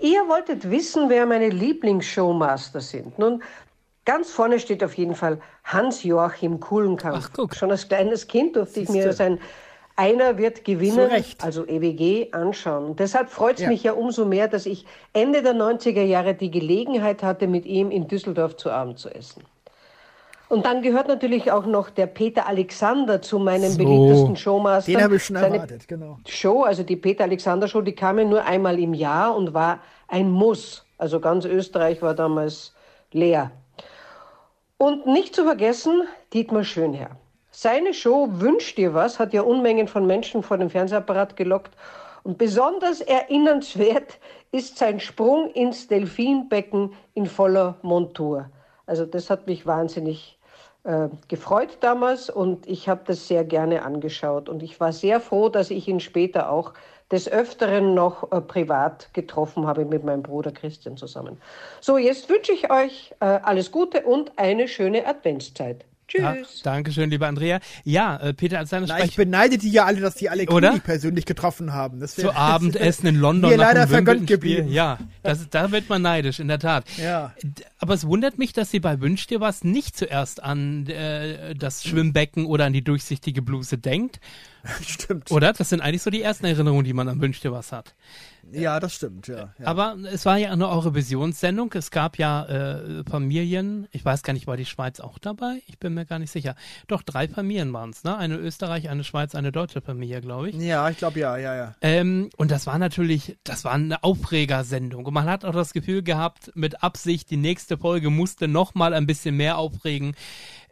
[0.00, 3.18] Ihr wolltet wissen, wer meine Lieblingsshowmaster sind.
[3.18, 3.42] Nun,
[4.06, 7.14] ganz vorne steht auf jeden Fall Hans-Joachim Kuhlenkamp.
[7.20, 7.54] Ach, guck.
[7.54, 9.38] Schon als kleines Kind durfte ich mir sein
[9.96, 11.10] Einer wird gewinnen,
[11.42, 12.86] also EWG, anschauen.
[12.86, 13.68] Und deshalb freut es ja.
[13.68, 17.90] mich ja umso mehr, dass ich Ende der 90er Jahre die Gelegenheit hatte, mit ihm
[17.90, 19.42] in Düsseldorf zu Abend zu essen.
[20.50, 24.94] Und dann gehört natürlich auch noch der Peter Alexander zu meinen so, beliebtesten Showmastern.
[24.94, 26.18] Den habe ich schon Seine erwartet, genau.
[26.26, 29.78] Show, also die Peter Alexander Show, die kam ja nur einmal im Jahr und war
[30.08, 30.84] ein Muss.
[30.98, 32.74] Also ganz Österreich war damals
[33.12, 33.52] leer.
[34.76, 37.10] Und nicht zu vergessen, Dietmar Schönherr.
[37.52, 41.76] Seine Show Wünsch dir was hat ja Unmengen von Menschen vor dem Fernsehapparat gelockt.
[42.24, 44.18] Und besonders erinnernswert
[44.50, 48.50] ist sein Sprung ins Delfinbecken in voller Montur.
[48.86, 50.39] Also das hat mich wahnsinnig
[50.84, 54.48] äh, gefreut damals und ich habe das sehr gerne angeschaut.
[54.48, 56.72] Und ich war sehr froh, dass ich ihn später auch
[57.10, 61.40] des Öfteren noch äh, privat getroffen habe mit meinem Bruder Christian zusammen.
[61.80, 65.84] So, jetzt wünsche ich euch äh, alles Gute und eine schöne Adventszeit.
[66.10, 66.22] Tschüss.
[66.22, 67.60] Ja, Dankeschön, lieber Andrea.
[67.84, 70.80] Ja, äh, Peter, als seine Na, Ich beneide die ja alle, dass die alle Kuni
[70.80, 72.00] persönlich getroffen haben.
[72.00, 73.50] Das Zu Abendessen in London.
[73.50, 74.68] Mir leider vergönnt geblieben.
[74.72, 76.84] Ja, das, da wird man neidisch, in der Tat.
[76.98, 77.32] Ja.
[77.78, 81.84] Aber es wundert mich, dass sie bei Wünsch dir was nicht zuerst an äh, das
[81.84, 84.20] Schwimmbecken oder an die durchsichtige Bluse denkt.
[84.86, 85.30] Stimmt.
[85.30, 85.52] Oder?
[85.52, 87.94] Das sind eigentlich so die ersten Erinnerungen, die man an Wünsch dir was hat.
[88.52, 89.66] Ja, das stimmt, ja, ja.
[89.66, 91.72] Aber es war ja eine Eurovisionsendung.
[91.74, 93.86] Es gab ja äh, Familien.
[93.92, 95.62] Ich weiß gar nicht, war die Schweiz auch dabei?
[95.66, 96.54] Ich bin mir gar nicht sicher.
[96.86, 98.16] Doch, drei Familien waren es, ne?
[98.16, 100.56] Eine Österreich, eine Schweiz, eine deutsche Familie, glaube ich.
[100.56, 101.74] Ja, ich glaube ja, ja, ja.
[101.80, 105.06] Ähm, und das war natürlich, das war eine Aufregersendung.
[105.06, 108.94] Und man hat auch das Gefühl gehabt, mit Absicht, die nächste Folge musste noch mal
[108.94, 110.14] ein bisschen mehr aufregen.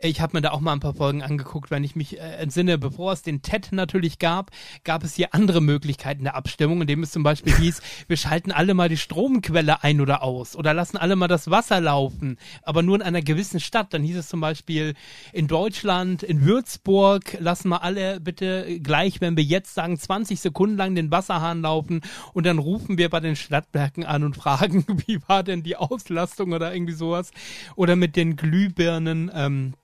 [0.00, 2.78] Ich habe mir da auch mal ein paar Folgen angeguckt, wenn ich mich äh, entsinne,
[2.78, 4.52] bevor es den TED natürlich gab,
[4.84, 8.74] gab es hier andere Möglichkeiten der Abstimmung, indem es zum Beispiel hieß, wir schalten alle
[8.74, 12.94] mal die Stromquelle ein oder aus oder lassen alle mal das Wasser laufen, aber nur
[12.94, 13.92] in einer gewissen Stadt.
[13.92, 14.94] Dann hieß es zum Beispiel
[15.32, 20.76] in Deutschland, in Würzburg, lassen wir alle bitte gleich, wenn wir jetzt sagen, 20 Sekunden
[20.76, 22.02] lang den Wasserhahn laufen
[22.34, 26.52] und dann rufen wir bei den Stadtwerken an und fragen, wie war denn die Auslastung
[26.52, 27.32] oder irgendwie sowas.
[27.74, 29.28] Oder mit den Glühbirnen.
[29.34, 29.74] Ähm,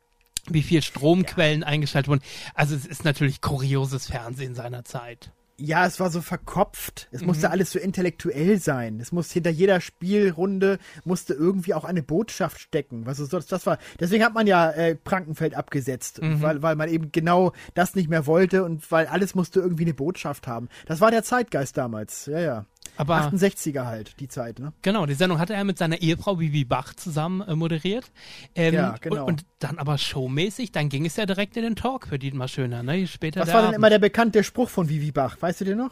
[0.48, 1.66] wie viel Stromquellen ja.
[1.66, 2.22] eingeschaltet wurden.
[2.54, 5.30] Also es ist natürlich kurioses Fernsehen seiner Zeit.
[5.56, 7.08] Ja, es war so verkopft.
[7.12, 7.28] Es mhm.
[7.28, 8.98] musste alles so intellektuell sein.
[8.98, 13.06] Es muss hinter jeder Spielrunde musste irgendwie auch eine Botschaft stecken.
[13.06, 13.78] Was das, das war.
[14.00, 16.42] Deswegen hat man ja äh, Prankenfeld abgesetzt, mhm.
[16.42, 19.94] weil, weil man eben genau das nicht mehr wollte und weil alles musste irgendwie eine
[19.94, 20.68] Botschaft haben.
[20.86, 22.26] Das war der Zeitgeist damals.
[22.26, 22.66] Ja, ja.
[22.96, 24.72] Aber 68er halt, die Zeit, ne?
[24.82, 28.04] Genau, die Sendung hatte er mit seiner Ehefrau Vivi Bach zusammen äh, moderiert.
[28.54, 29.22] Ähm, Ja, genau.
[29.24, 32.48] Und, und dann aber showmäßig, dann ging es ja direkt in den Talk für Dietmar
[32.48, 33.06] Schöner, ne?
[33.06, 33.76] Später Was war denn Abend.
[33.78, 35.36] immer der bekannte Spruch von Vivi Bach?
[35.40, 35.90] Weißt du den noch?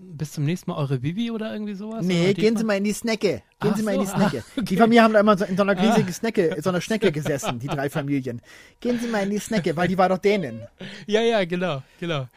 [0.00, 2.04] Bis zum nächsten Mal eure Vivi oder irgendwie sowas?
[2.04, 3.42] Nee, gehen Sie mal in die Snecke.
[3.60, 4.44] Gehen Ach Sie mal in die so, Snecke.
[4.56, 6.12] ah, Die Familie haben da immer so in so einer riesigen Ah.
[6.12, 8.42] Snecke, so einer Schnecke gesessen, die drei Familien.
[8.80, 10.60] Gehen Sie mal in die Snecke, weil die war doch Dänen.
[11.06, 12.28] Ja, ja, genau, genau.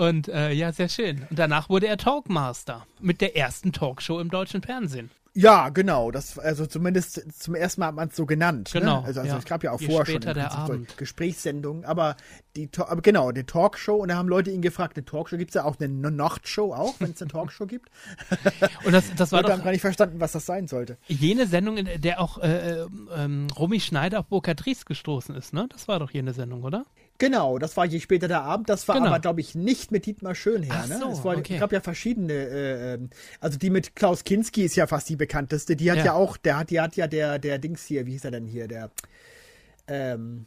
[0.00, 1.26] Und äh, ja, sehr schön.
[1.28, 5.10] Und danach wurde er Talkmaster mit der ersten Talkshow im deutschen Fernsehen.
[5.34, 6.10] Ja, genau.
[6.10, 8.70] Das, also zumindest zum ersten Mal hat man es so genannt.
[8.72, 9.06] Genau, Ne?
[9.06, 9.38] Also, also ja.
[9.38, 10.86] es gab ja auch Je vorher schon im.
[10.96, 12.16] Gesprächssendungen, aber
[12.56, 15.54] die aber genau, die Talkshow und da haben Leute ihn gefragt, eine Talkshow gibt es
[15.54, 17.90] ja auch eine Nachtshow auch, wenn es eine Talkshow gibt.
[18.84, 20.96] Und das, das war Leute haben doch gar nicht verstanden, was das sein sollte.
[21.08, 25.68] jene Sendung, in der auch äh, ähm, Romy Schneider auf Burkhard Ries gestoßen ist, ne?
[25.70, 26.86] Das war doch jene Sendung, oder?
[27.20, 28.70] Genau, das war je später der Abend.
[28.70, 29.08] Das war Genau.
[29.08, 30.86] aber, glaube ich, nicht mit Dietmar Schönherr.
[30.86, 30.98] Ne?
[30.98, 31.58] so, es war, okay.
[31.58, 33.10] Gab ja verschiedene, äh, ähm,
[33.40, 35.76] also die mit Klaus Kinski ist ja fast die bekannteste.
[35.76, 36.12] Die hat ja, Ja.
[36.14, 38.68] auch, der hat, die hat ja der, der Dings hier, wie hieß er denn hier,
[38.68, 38.90] der,
[39.86, 40.46] ähm,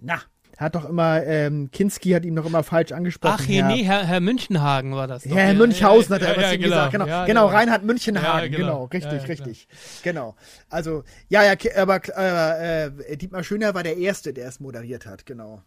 [0.00, 0.22] na,
[0.56, 3.36] hat doch immer, ähm, Kinski hat ihn doch immer falsch angesprochen.
[3.38, 5.24] Ach, hier, nee, Herr, Herr Münchenhagen war das.
[5.24, 5.34] doch.
[5.34, 6.74] Herr Ja, Münchhausen ja, hat er ja, was ja, ihm genau.
[6.74, 6.92] gesagt.
[6.92, 8.52] Genau, Ja, genau, Reinhard Münchenhagen.
[8.52, 8.86] Genau.
[8.88, 9.08] genau.
[9.10, 9.68] richtig, richtig.
[10.02, 10.36] Genau.
[10.68, 15.26] Also, ja, ja, aber äh, äh, Dietmar Schöner war der Erste, der es moderiert hat,
[15.26, 15.62] genau.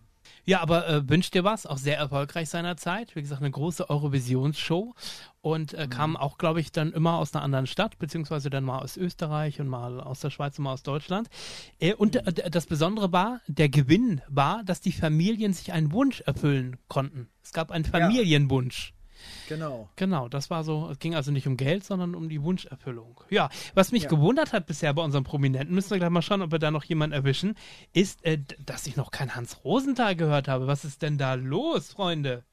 [0.46, 1.66] Ja, aber äh, wünscht dir was?
[1.66, 3.16] Auch sehr erfolgreich seinerzeit.
[3.16, 4.96] Wie gesagt, eine große Eurovisionsshow.
[5.48, 8.80] Und äh, kam auch, glaube ich, dann immer aus einer anderen Stadt, beziehungsweise dann mal
[8.80, 11.30] aus Österreich und mal aus der Schweiz und mal aus Deutschland.
[11.80, 15.94] Äh, und äh, d- das Besondere war, der Gewinn war, dass die Familien sich einen
[15.94, 17.30] Wunsch erfüllen konnten.
[17.44, 18.94] Es gab einen Familienwunsch.
[19.48, 19.90] Genau.
[19.96, 23.22] Genau, das war so, es ging also nicht um Geld, sondern um die Wunscherfüllung.
[23.30, 24.10] Ja, was mich Ja.
[24.10, 26.84] gewundert hat bisher bei unseren Prominenten, müssen wir gleich mal schauen, ob wir da noch
[26.84, 27.56] jemanden erwischen,
[27.94, 30.68] ist, äh, dass ich noch kein Hans Rosenthal gehört habe.
[30.68, 32.44] Was ist denn da los, Freunde?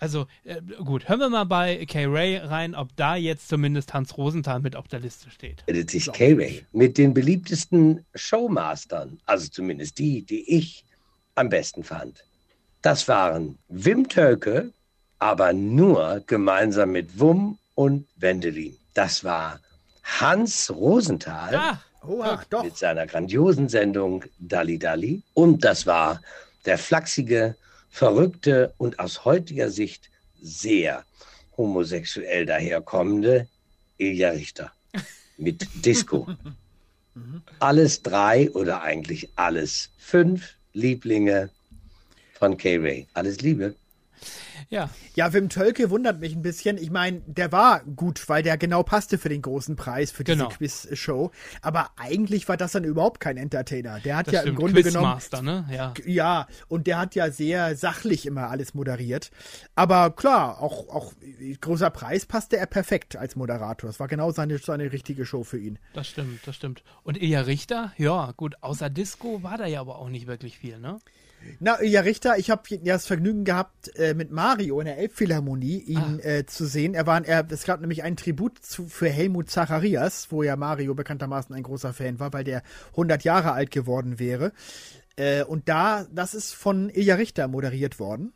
[0.00, 4.58] Also, äh, gut, hören wir mal bei K-Ray rein, ob da jetzt zumindest Hans Rosenthal
[4.60, 5.62] mit auf der Liste steht.
[5.66, 10.84] meldet sich K-Ray mit den beliebtesten Showmastern, also zumindest die, die ich
[11.34, 12.24] am besten fand.
[12.82, 14.72] Das waren Wim Tölke,
[15.18, 18.74] aber nur gemeinsam mit Wum und Wendelin.
[18.94, 19.60] Das war
[20.02, 22.64] Hans Rosenthal Ah, Oha, doch.
[22.64, 25.22] mit seiner grandiosen Sendung Dalli Dalli.
[25.34, 26.22] Und das war
[26.64, 27.54] der flachsige,
[27.90, 30.10] verrückte und aus heutiger Sicht
[30.40, 31.04] sehr
[31.56, 33.48] homosexuell daherkommende
[33.98, 34.72] Ilja Richter
[35.36, 36.26] mit Disco.
[37.58, 41.50] Alles drei oder eigentlich alles fünf Lieblinge
[42.38, 43.06] von K-Ray.
[43.12, 43.74] Alles Liebe.
[44.68, 46.78] Ja, Ja, Wim Tölke wundert mich ein bisschen.
[46.78, 50.36] Ich meine, der war gut, weil der genau passte für den großen Preis, für diese
[50.38, 50.48] Genau.
[50.48, 51.30] Quiz-Show.
[51.62, 54.00] Aber eigentlich war das dann überhaupt kein Entertainer.
[54.00, 54.58] Der hat das ja stimmt.
[54.58, 55.12] im Grunde genommen.
[55.12, 55.68] Quizmaster, ne?
[55.72, 55.94] Ja.
[56.06, 59.30] Ja, und der hat ja sehr sachlich immer alles moderiert.
[59.74, 61.12] Aber klar, auch, auch
[61.60, 63.90] großer Preis passte er perfekt als Moderator.
[63.90, 65.78] Es war genau seine, seine richtige Show für ihn.
[65.94, 66.82] Das stimmt, das stimmt.
[67.02, 70.78] Und Ilja Richter, ja, gut, außer Disco war da ja aber auch nicht wirklich viel,
[70.78, 70.98] ne?
[71.58, 75.78] Na, ja, Richter, ich habe ja das Vergnügen gehabt, äh, mit Mario in der Elbphilharmonie
[75.78, 76.26] ihn Ah.
[76.26, 76.94] äh, zu sehen.
[76.94, 80.94] Er war, er, es gab nämlich ein Tribut zu, für Helmut Zacharias, wo ja Mario
[80.94, 82.62] bekanntermaßen ein großer Fan war, weil der
[82.92, 84.52] 100 Jahre alt geworden wäre.
[85.16, 88.32] Äh, und da, das ist von Ilja Richter moderiert worden,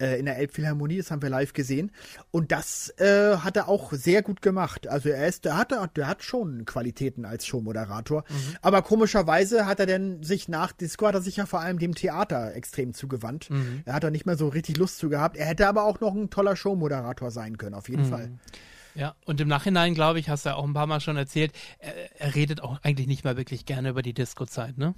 [0.00, 1.92] äh, in der Elbphilharmonie, das haben wir live gesehen.
[2.30, 4.88] Und das äh, hat er auch sehr gut gemacht.
[4.88, 8.24] Also er ist, der hat, der hat schon Qualitäten als Showmoderator.
[8.62, 11.94] Aber komischerweise hat er denn sich nach Disco, hat er sich ja vor allem dem
[11.94, 13.48] Theater extrem zugewandt.
[13.84, 15.36] Er hat da nicht mehr so richtig Lust zu gehabt.
[15.36, 18.30] Er hätte aber auch noch ein toller Showmoderator sein können, auf jeden Fall.
[18.94, 21.52] Ja, und im Nachhinein, glaube ich, hast du ja auch ein paar Mal schon erzählt,
[21.78, 24.94] er, er redet auch eigentlich nicht mehr wirklich gerne über die Disco-Zeit, ne?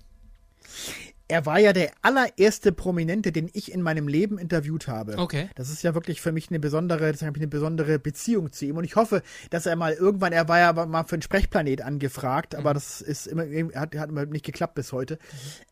[1.28, 5.18] Er war ja der allererste Prominente, den ich in meinem Leben interviewt habe.
[5.18, 5.48] Okay.
[5.56, 8.76] Das ist ja wirklich für mich eine besondere, das eine besondere Beziehung zu ihm.
[8.76, 12.54] Und ich hoffe, dass er mal irgendwann, er war ja mal für den Sprechplanet angefragt,
[12.54, 15.18] aber das ist immer, hat, hat immer nicht geklappt bis heute,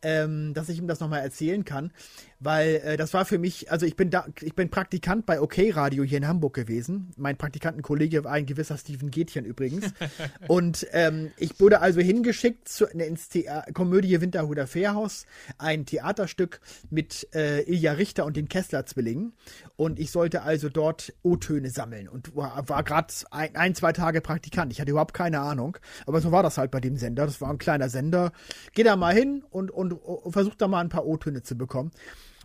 [0.01, 1.91] ähm, dass ich ihm das nochmal erzählen kann.
[2.39, 5.57] Weil äh, das war für mich, also ich bin da, ich bin Praktikant bei OK
[5.71, 7.11] Radio hier in Hamburg gewesen.
[7.15, 9.93] Mein Praktikantenkollege war ein gewisser Steven Gätchen übrigens.
[10.47, 15.25] Und ähm, ich wurde also hingeschickt zu, ins Thea Komödie Winterhuder Fährhaus,
[15.57, 19.33] ein Theaterstück mit äh, Ilja Richter und den Kessler-Zwillingen.
[19.75, 24.21] Und ich sollte also dort O-Töne sammeln und war, war gerade ein, ein, zwei Tage
[24.21, 24.71] Praktikant.
[24.71, 25.77] Ich hatte überhaupt keine Ahnung.
[26.05, 27.25] Aber so war das halt bei dem Sender.
[27.25, 28.31] Das war ein kleiner Sender.
[28.73, 31.91] Geh da mal hin und, und, und versuch da mal ein paar O-Töne zu bekommen.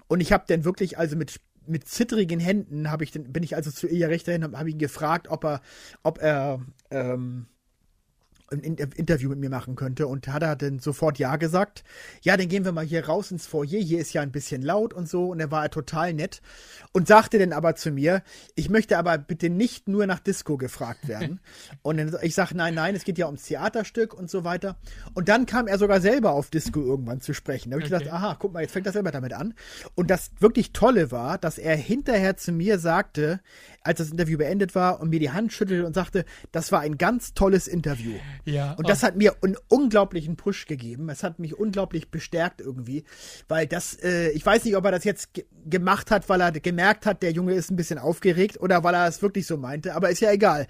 [0.08, 3.54] Und ich habe dann wirklich also mit mit zittrigen Händen habe ich dann bin ich
[3.54, 5.60] also zu Ilja Richter hin habe hab ihn gefragt, ob er
[6.02, 7.46] ob er ähm,
[8.50, 10.06] ein Interview mit mir machen könnte.
[10.06, 11.84] Und hat er dann sofort Ja gesagt.
[12.22, 13.80] Ja, dann gehen wir mal hier raus ins Foyer.
[13.80, 15.28] Hier ist ja ein bisschen laut und so.
[15.28, 16.42] Und er war total nett
[16.92, 18.22] und sagte dann aber zu mir,
[18.54, 21.40] ich möchte aber bitte nicht nur nach Disco gefragt werden.
[21.82, 24.76] und dann, ich sage, nein, nein, es geht ja ums Theaterstück und so weiter.
[25.14, 27.70] Und dann kam er sogar selber auf Disco irgendwann zu sprechen.
[27.70, 28.04] Da habe ich okay.
[28.04, 29.54] gedacht, aha, guck mal, jetzt fängt er selber damit an.
[29.94, 33.40] Und das wirklich Tolle war, dass er hinterher zu mir sagte,
[33.82, 36.98] als das Interview beendet war und mir die Hand schüttelte und sagte, das war ein
[36.98, 38.12] ganz tolles Interview.
[38.44, 38.72] Ja.
[38.72, 39.06] Und das oh.
[39.06, 41.08] hat mir einen unglaublichen Push gegeben.
[41.08, 43.04] Es hat mich unglaublich bestärkt irgendwie,
[43.48, 45.30] weil das, äh, ich weiß nicht, ob er das jetzt
[45.66, 49.06] gemacht hat, weil er gemerkt hat, der Junge ist ein bisschen aufgeregt oder weil er
[49.06, 50.66] es wirklich so meinte, aber ist ja egal.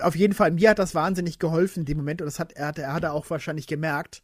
[0.00, 2.68] Auf jeden Fall, mir hat das wahnsinnig geholfen in dem Moment und das hat er,
[2.68, 4.22] hat, er hat er auch wahrscheinlich gemerkt.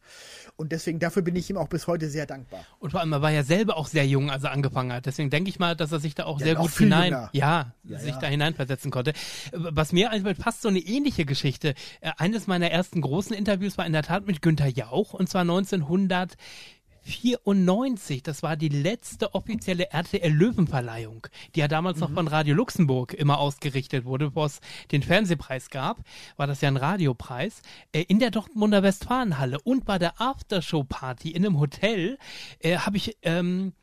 [0.55, 2.65] Und deswegen, dafür bin ich ihm auch bis heute sehr dankbar.
[2.79, 5.05] Und vor allem, er war ja selber auch sehr jung, als er angefangen hat.
[5.05, 7.99] Deswegen denke ich mal, dass er sich da auch ja, sehr gut hinein, ja, ja,
[7.99, 8.19] sich ja.
[8.19, 9.13] da hineinversetzen konnte.
[9.51, 11.75] Was mir eigentlich fast so eine ähnliche Geschichte.
[12.01, 15.41] Äh, eines meiner ersten großen Interviews war in der Tat mit Günter Jauch und zwar
[15.41, 16.35] 1900
[17.07, 22.01] 94, das war die letzte offizielle RTL Löwenverleihung, die ja damals mhm.
[22.01, 24.59] noch von Radio Luxemburg immer ausgerichtet wurde, bevor es
[24.91, 25.99] den Fernsehpreis gab,
[26.35, 27.61] war das ja ein Radiopreis,
[27.93, 32.17] äh, in der Dortmunder Westfalenhalle und bei der Aftershow-Party in einem Hotel
[32.59, 33.73] äh, habe ich ähm,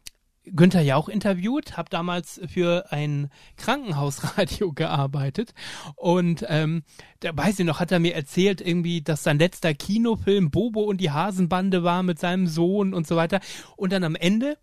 [0.52, 5.54] Günther Jauch interviewt, habe damals für ein Krankenhausradio gearbeitet
[5.96, 6.82] und ähm,
[7.20, 11.00] da weiß ich noch, hat er mir erzählt irgendwie, dass sein letzter Kinofilm Bobo und
[11.00, 13.40] die Hasenbande war mit seinem Sohn und so weiter
[13.76, 14.58] und dann am Ende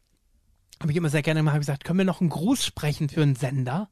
[0.82, 3.36] habe ich immer sehr gerne mal gesagt, können wir noch einen Gruß sprechen für einen
[3.36, 3.90] Sender?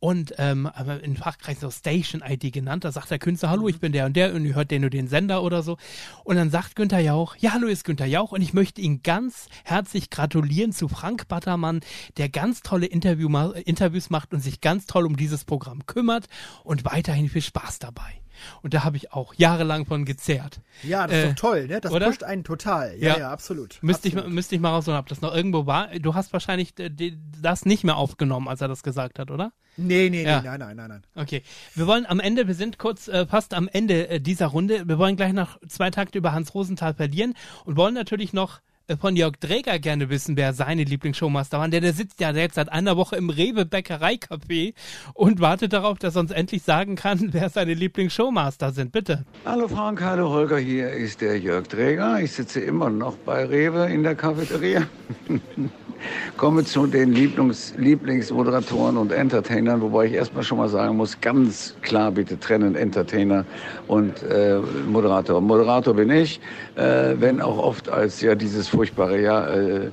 [0.00, 0.68] Und ähm,
[1.02, 2.84] in Fachkreisen so Station ID genannt.
[2.84, 4.90] Da sagt der Künstler, hallo, ich bin der und der und ihr hört den nur
[4.90, 5.76] den Sender oder so.
[6.24, 9.48] Und dann sagt Günther Jauch, ja, hallo, ist Günther Jauch und ich möchte Ihnen ganz
[9.64, 11.80] herzlich gratulieren zu Frank Battermann,
[12.16, 13.28] der ganz tolle Interview
[13.64, 16.26] Interviews macht und sich ganz toll um dieses Programm kümmert
[16.64, 18.20] und weiterhin viel Spaß dabei.
[18.62, 20.60] Und da habe ich auch jahrelang von gezehrt.
[20.82, 21.80] Ja, das ist doch äh, toll, ne?
[21.80, 22.06] Das oder?
[22.06, 22.96] pusht einen total.
[22.98, 23.78] Ja, ja, ja absolut.
[23.82, 24.28] Müsste absolut.
[24.28, 25.88] ich, müsste ich mal rausholen, ob das noch irgendwo war.
[25.98, 26.90] Du hast wahrscheinlich äh,
[27.40, 29.52] das nicht mehr aufgenommen, als er das gesagt hat, oder?
[29.76, 30.40] Nee, nee, ja.
[30.40, 31.02] nee, nein, nein, nein, nein.
[31.14, 31.42] Okay.
[31.74, 34.88] Wir wollen am Ende, wir sind kurz äh, fast am Ende äh, dieser Runde.
[34.88, 37.34] Wir wollen gleich noch zwei Takte über Hans Rosenthal verlieren
[37.64, 38.60] und wollen natürlich noch
[38.98, 41.68] von Jörg Dräger gerne wissen, wer seine Lieblingsshowmaster war.
[41.68, 44.74] Der, der sitzt ja jetzt seit einer Woche im Rewe Bäckereicafé
[45.14, 48.92] und wartet darauf, dass er uns endlich sagen kann, wer seine Lieblingsshowmaster sind.
[48.92, 49.24] Bitte.
[49.44, 52.20] Hallo Frank, hallo Holger, hier ist der Jörg Dräger.
[52.20, 54.86] Ich sitze immer noch bei Rewe in der Cafeteria.
[56.36, 61.74] Komme zu den Lieblings Lieblingsmoderatoren und Entertainern, wobei ich erstmal schon mal sagen muss, ganz
[61.82, 63.44] klar bitte trennen Entertainer
[63.86, 65.40] und äh, Moderator.
[65.40, 66.40] Moderator bin ich,
[66.76, 69.90] äh, wenn auch oft als ja dieses furchtbare ja äh, äh,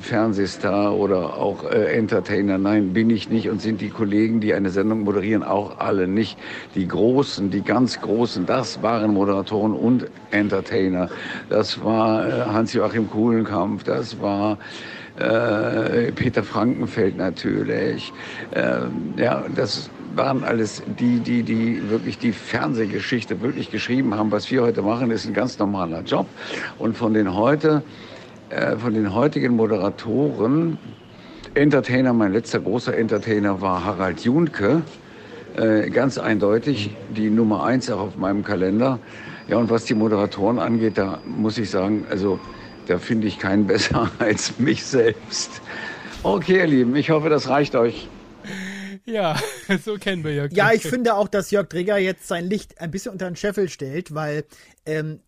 [0.00, 2.56] Fernsehstar oder auch äh, Entertainer.
[2.56, 6.38] Nein, bin ich nicht und sind die Kollegen, die eine Sendung moderieren, auch alle nicht.
[6.74, 11.10] Die Großen, die ganz Großen, das waren Moderatoren und Entertainer.
[11.50, 14.58] Das war äh, Hans-Joachim Kuhlenkampf, das war
[15.18, 18.12] äh, Peter Frankenfeld natürlich.
[18.52, 24.32] Äh, ja, das waren alles die, die, die wirklich die Fernsehgeschichte wirklich geschrieben haben.
[24.32, 26.26] Was wir heute machen, ist ein ganz normaler Job.
[26.78, 27.82] Und von den heute
[28.50, 30.78] äh, von den heutigen Moderatoren,
[31.54, 34.82] Entertainer, mein letzter großer Entertainer war Harald Junke.
[35.56, 38.98] Äh, ganz eindeutig die Nummer eins auch auf meinem Kalender.
[39.48, 42.38] Ja, und was die Moderatoren angeht, da muss ich sagen, also
[42.86, 45.60] da finde ich keinen besser als mich selbst.
[46.22, 48.08] Okay, ihr Lieben, ich hoffe, das reicht euch.
[49.04, 49.36] Ja,
[49.84, 50.52] so kennen wir Jörg.
[50.52, 53.68] Ja, ich finde auch, dass Jörg Dreger jetzt sein Licht ein bisschen unter den Scheffel
[53.68, 54.44] stellt, weil
[54.86, 55.20] ähm,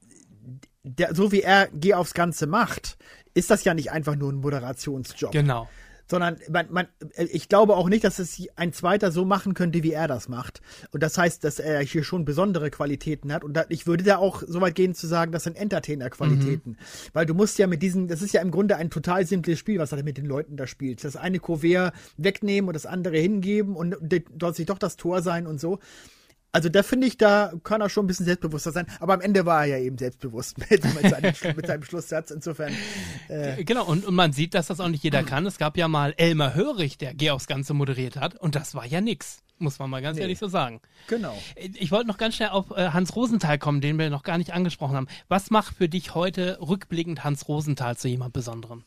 [0.82, 2.96] der, so wie er Geh aufs Ganze macht,
[3.34, 5.32] ist das ja nicht einfach nur ein Moderationsjob.
[5.32, 5.68] Genau.
[6.08, 9.92] Sondern man, man, ich glaube auch nicht, dass es ein zweiter so machen könnte, wie
[9.92, 10.60] er das macht.
[10.90, 13.44] Und das heißt, dass er hier schon besondere Qualitäten hat.
[13.44, 16.72] Und da, ich würde da auch so weit gehen zu sagen, das sind Entertainer-Qualitäten.
[16.72, 16.76] Mhm.
[17.14, 19.78] Weil du musst ja mit diesen, das ist ja im Grunde ein total simples Spiel,
[19.78, 21.02] was er mit den Leuten da spielt.
[21.02, 23.96] Das eine Kuvert wegnehmen und das andere hingeben und
[24.34, 25.78] dort sich doch das Tor sein und so.
[26.54, 28.86] Also da finde ich, da kann er schon ein bisschen selbstbewusster sein.
[29.00, 32.30] Aber am Ende war er ja eben selbstbewusst mit, mit, seinem, mit seinem, Schlusssatz.
[32.30, 32.74] Insofern.
[33.28, 33.64] Äh.
[33.64, 35.46] Genau, und, und man sieht, dass das auch nicht jeder kann.
[35.46, 38.34] Es gab ja mal Elmar Hörig, der Geh aufs Ganze moderiert hat.
[38.34, 39.42] Und das war ja nix.
[39.58, 40.22] Muss man mal ganz nee.
[40.22, 40.80] ehrlich so sagen.
[41.06, 41.40] Genau.
[41.56, 44.52] Ich wollte noch ganz schnell auf äh, Hans Rosenthal kommen, den wir noch gar nicht
[44.52, 45.08] angesprochen haben.
[45.28, 48.84] Was macht für dich heute rückblickend Hans Rosenthal zu jemand Besonderem?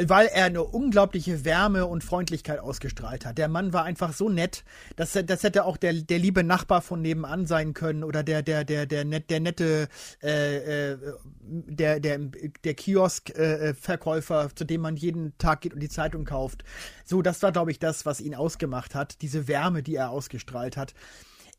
[0.00, 3.38] Weil er eine unglaubliche Wärme und Freundlichkeit ausgestrahlt hat.
[3.38, 4.64] Der Mann war einfach so nett,
[4.96, 8.64] dass das hätte auch der, der liebe Nachbar von nebenan sein können oder der der
[8.64, 9.88] der der net, der nette
[10.22, 10.98] äh, äh,
[11.40, 16.62] der der der Kiosk-Verkäufer, äh, zu dem man jeden Tag geht und die Zeitung kauft.
[17.04, 20.76] So, das war glaube ich das, was ihn ausgemacht hat, diese Wärme, die er ausgestrahlt
[20.76, 20.94] hat.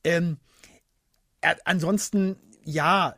[0.04, 0.38] Ähm,
[1.42, 3.16] er, ansonsten, ja,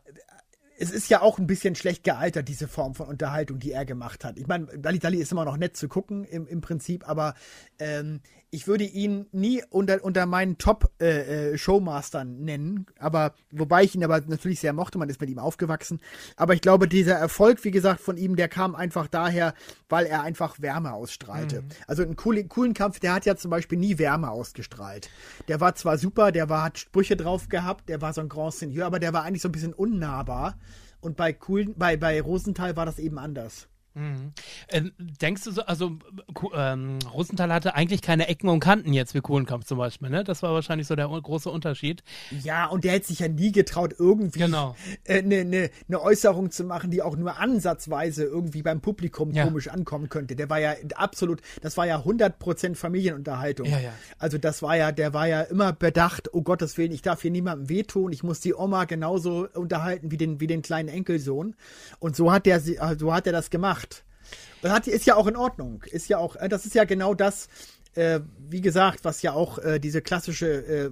[0.81, 4.25] es ist ja auch ein bisschen schlecht gealtert, diese Form von Unterhaltung, die er gemacht
[4.25, 4.39] hat.
[4.39, 7.35] Ich meine, Dali Dali ist immer noch nett zu gucken im, im Prinzip, aber
[7.77, 8.21] ähm,
[8.53, 14.03] ich würde ihn nie unter, unter meinen Top-Showmastern äh, äh nennen, aber wobei ich ihn
[14.03, 16.01] aber natürlich sehr mochte, man ist mit ihm aufgewachsen.
[16.35, 19.53] Aber ich glaube, dieser Erfolg, wie gesagt, von ihm, der kam einfach daher,
[19.87, 21.61] weil er einfach Wärme ausstrahlte.
[21.61, 21.69] Mhm.
[21.87, 25.09] Also einen coolen, coolen Kampf, der hat ja zum Beispiel nie Wärme ausgestrahlt.
[25.47, 28.53] Der war zwar super, der war, hat Sprüche drauf gehabt, der war so ein Grand
[28.53, 30.57] Seigneur, aber der war eigentlich so ein bisschen unnahbar.
[30.99, 33.69] Und bei, coolen, bei, bei Rosenthal war das eben anders.
[33.93, 34.31] Mhm.
[34.69, 35.97] Ähm, denkst du so, also
[36.55, 40.23] ähm, Rosenthal hatte eigentlich keine Ecken und Kanten jetzt wie Kohlenkampf zum Beispiel, ne?
[40.23, 42.01] Das war wahrscheinlich so der große Unterschied.
[42.43, 44.75] Ja, und der hätte sich ja nie getraut, irgendwie genau.
[45.05, 49.31] eine äh, ne, ne, ne Äußerung zu machen, die auch nur ansatzweise irgendwie beim Publikum
[49.31, 49.43] ja.
[49.43, 50.37] komisch ankommen könnte.
[50.37, 53.67] Der war ja absolut, das war ja 100% Familienunterhaltung.
[53.67, 53.93] Ja, ja.
[54.17, 57.31] Also das war ja, der war ja immer bedacht, oh Gottes Willen, ich darf hier
[57.31, 61.55] niemandem wehtun, ich muss die Oma genauso unterhalten wie den, wie den kleinen Enkelsohn.
[61.99, 63.80] Und so hat der, so hat er das gemacht macht.
[64.61, 65.83] Das hat, ist ja auch in Ordnung.
[65.89, 67.47] Ist ja auch, äh, das ist ja genau das,
[67.95, 70.89] äh, wie gesagt, was ja auch äh, diese klassische äh,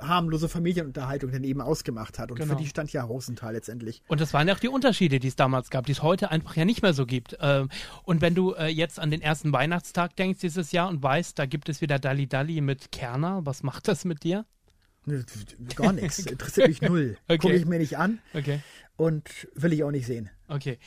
[0.00, 2.30] harmlose Familienunterhaltung dann eben ausgemacht hat.
[2.30, 2.54] Und genau.
[2.54, 4.02] für die stand ja Rosenthal letztendlich.
[4.08, 6.56] Und das waren ja auch die Unterschiede, die es damals gab, die es heute einfach
[6.56, 7.36] ja nicht mehr so gibt.
[7.40, 7.68] Ähm,
[8.04, 11.46] und wenn du äh, jetzt an den ersten Weihnachtstag denkst dieses Jahr und weißt, da
[11.46, 14.46] gibt es wieder Dalli Dalli mit Kerner, was macht das mit dir?
[15.76, 16.18] Gar nichts.
[16.26, 17.18] Interessiert mich null.
[17.24, 17.38] Okay.
[17.38, 18.20] Gucke ich mir nicht an.
[18.32, 18.60] Okay.
[18.96, 20.30] Und will ich auch nicht sehen.
[20.48, 20.78] Okay.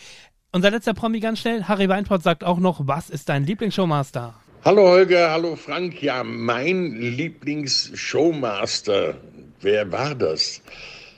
[0.58, 1.66] Unser letzter Promi ganz schnell.
[1.66, 4.34] Harry Weinport sagt auch noch, was ist dein Lieblingsshowmaster?
[4.66, 6.02] Hallo Holger, hallo Frank.
[6.02, 9.14] Ja, mein Lieblingsshowmaster,
[9.62, 10.64] wer war das?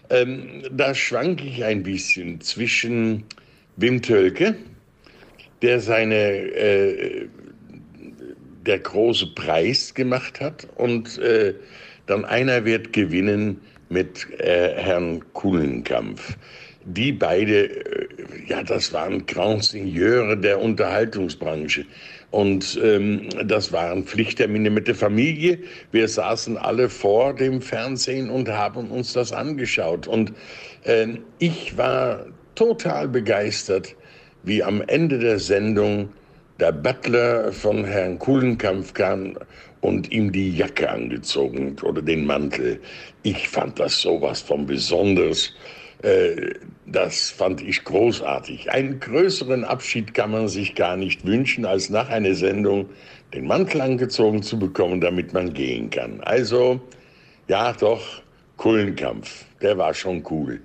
[0.09, 3.23] Ähm, da schwank ich ein bisschen zwischen
[3.77, 4.55] Wim Tölke,
[5.61, 7.29] der seine äh,
[8.65, 11.53] der große Preis gemacht hat und äh,
[12.07, 16.35] dann einer wird gewinnen mit äh, Herrn Kuhlenkampf
[16.89, 18.07] die beide, äh,
[18.47, 21.85] ja, das waren Grand Signeure der Unterhaltungsbranche.
[22.31, 25.59] Und ähm, das waren Pflichttermine mit der Familie.
[25.91, 30.07] Wir saßen alle vor dem Fernsehen und haben uns das angeschaut.
[30.07, 30.33] Und
[30.83, 31.07] äh,
[31.39, 32.25] ich war
[32.55, 33.95] total begeistert,
[34.43, 36.09] wie am Ende der Sendung
[36.59, 39.37] der Butler von Herrn Kuhlenkampf kam
[39.81, 42.79] und ihm die Jacke angezogen oder den Mantel.
[43.23, 45.53] Ich fand das sowas von besonders.
[46.01, 46.53] Äh,
[46.85, 48.71] das fand ich großartig.
[48.71, 52.89] Einen größeren Abschied kann man sich gar nicht wünschen, als nach einer Sendung
[53.33, 56.21] den Mantel angezogen zu bekommen, damit man gehen kann.
[56.21, 56.79] Also,
[57.47, 58.21] ja, doch,
[58.57, 60.61] Kullenkampf, der war schon cool.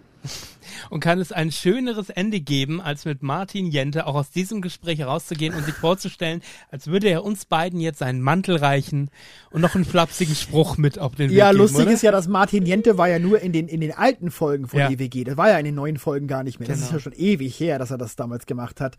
[0.90, 4.98] Und kann es ein schöneres Ende geben, als mit Martin Jente auch aus diesem Gespräch
[4.98, 9.10] herauszugehen und sich vorzustellen, als würde er uns beiden jetzt seinen Mantel reichen
[9.50, 11.92] und noch einen flapsigen Spruch mit auf den Weg Ja, geben, lustig oder?
[11.92, 14.80] ist ja, dass Martin Jente war ja nur in den, in den alten Folgen von
[14.80, 14.90] ja.
[14.90, 15.24] EWG.
[15.24, 16.68] Das war ja in den neuen Folgen gar nicht mehr.
[16.68, 16.86] Das genau.
[16.88, 18.96] ist ja schon ewig her, dass er das damals gemacht hat.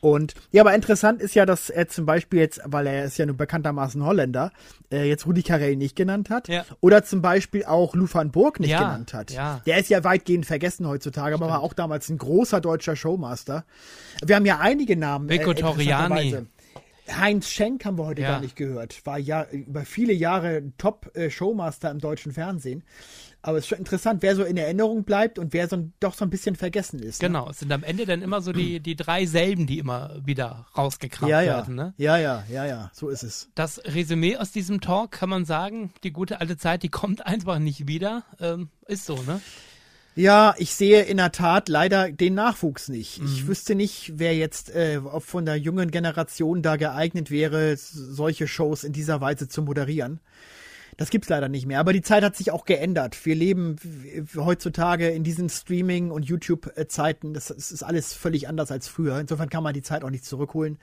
[0.00, 3.26] Und ja, aber interessant ist ja, dass er zum Beispiel jetzt, weil er ist ja
[3.26, 4.52] nun bekanntermaßen Holländer,
[4.92, 6.48] äh, jetzt Rudi Carell nicht genannt hat.
[6.48, 6.64] Ja.
[6.80, 9.30] Oder zum Beispiel auch Lufan Burg nicht ja, genannt hat.
[9.30, 9.60] Ja.
[9.66, 11.42] Der ist ja weitgehend vergessen heutzutage, Stimmt.
[11.42, 13.64] aber war auch damals ein großer deutscher Showmaster.
[14.24, 15.28] Wir haben ja einige Namen.
[15.28, 16.46] Vico äh, Toriani.
[17.10, 18.32] Heinz Schenk haben wir heute ja.
[18.32, 19.04] gar nicht gehört.
[19.06, 22.82] War ja über viele Jahre Top-Showmaster im deutschen Fernsehen.
[23.40, 26.24] Aber es ist schon interessant, wer so in Erinnerung bleibt und wer so doch so
[26.24, 27.22] ein bisschen vergessen ist.
[27.22, 27.28] Ne?
[27.28, 30.66] Genau, es sind am Ende dann immer so die, die drei selben, die immer wieder
[30.76, 31.54] rausgekramt ja, ja.
[31.54, 31.76] werden.
[31.76, 31.94] Ne?
[31.98, 33.48] Ja, ja, ja, ja, so ist es.
[33.54, 37.60] Das Resümee aus diesem Talk kann man sagen, die gute alte Zeit, die kommt einfach
[37.60, 38.24] nicht wieder.
[38.40, 39.40] Ähm, ist so, ne?
[40.18, 43.20] Ja, ich sehe in der Tat leider den Nachwuchs nicht.
[43.20, 43.26] Mhm.
[43.26, 48.82] Ich wüsste nicht, wer jetzt äh, von der jungen Generation da geeignet wäre, solche Shows
[48.82, 50.18] in dieser Weise zu moderieren.
[50.96, 51.78] Das gibt's leider nicht mehr.
[51.78, 53.24] Aber die Zeit hat sich auch geändert.
[53.24, 53.76] Wir leben
[54.34, 57.32] heutzutage in diesen Streaming- und YouTube-Zeiten.
[57.32, 59.20] Das, das ist alles völlig anders als früher.
[59.20, 60.78] Insofern kann man die Zeit auch nicht zurückholen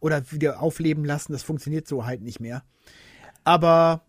[0.00, 1.32] oder wieder aufleben lassen.
[1.32, 2.64] Das funktioniert so halt nicht mehr.
[3.44, 4.02] Aber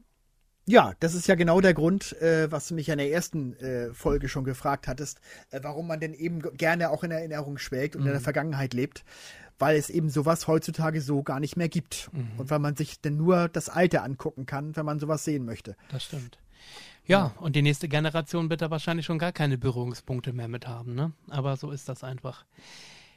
[0.66, 3.54] ja, das ist ja genau der Grund, äh, was du mich ja in der ersten
[3.58, 5.20] äh, Folge schon gefragt hattest,
[5.52, 8.08] äh, warum man denn eben gerne auch in Erinnerung schwelgt und mhm.
[8.08, 8.26] in der mhm.
[8.26, 9.04] Vergangenheit lebt,
[9.60, 12.40] weil es eben sowas heutzutage so gar nicht mehr gibt mhm.
[12.40, 15.76] und weil man sich denn nur das Alte angucken kann, wenn man sowas sehen möchte.
[15.92, 16.38] Das stimmt.
[17.06, 20.96] Ja, und die nächste Generation wird da wahrscheinlich schon gar keine Berührungspunkte mehr mit haben,
[20.96, 21.12] ne?
[21.30, 22.46] Aber so ist das einfach.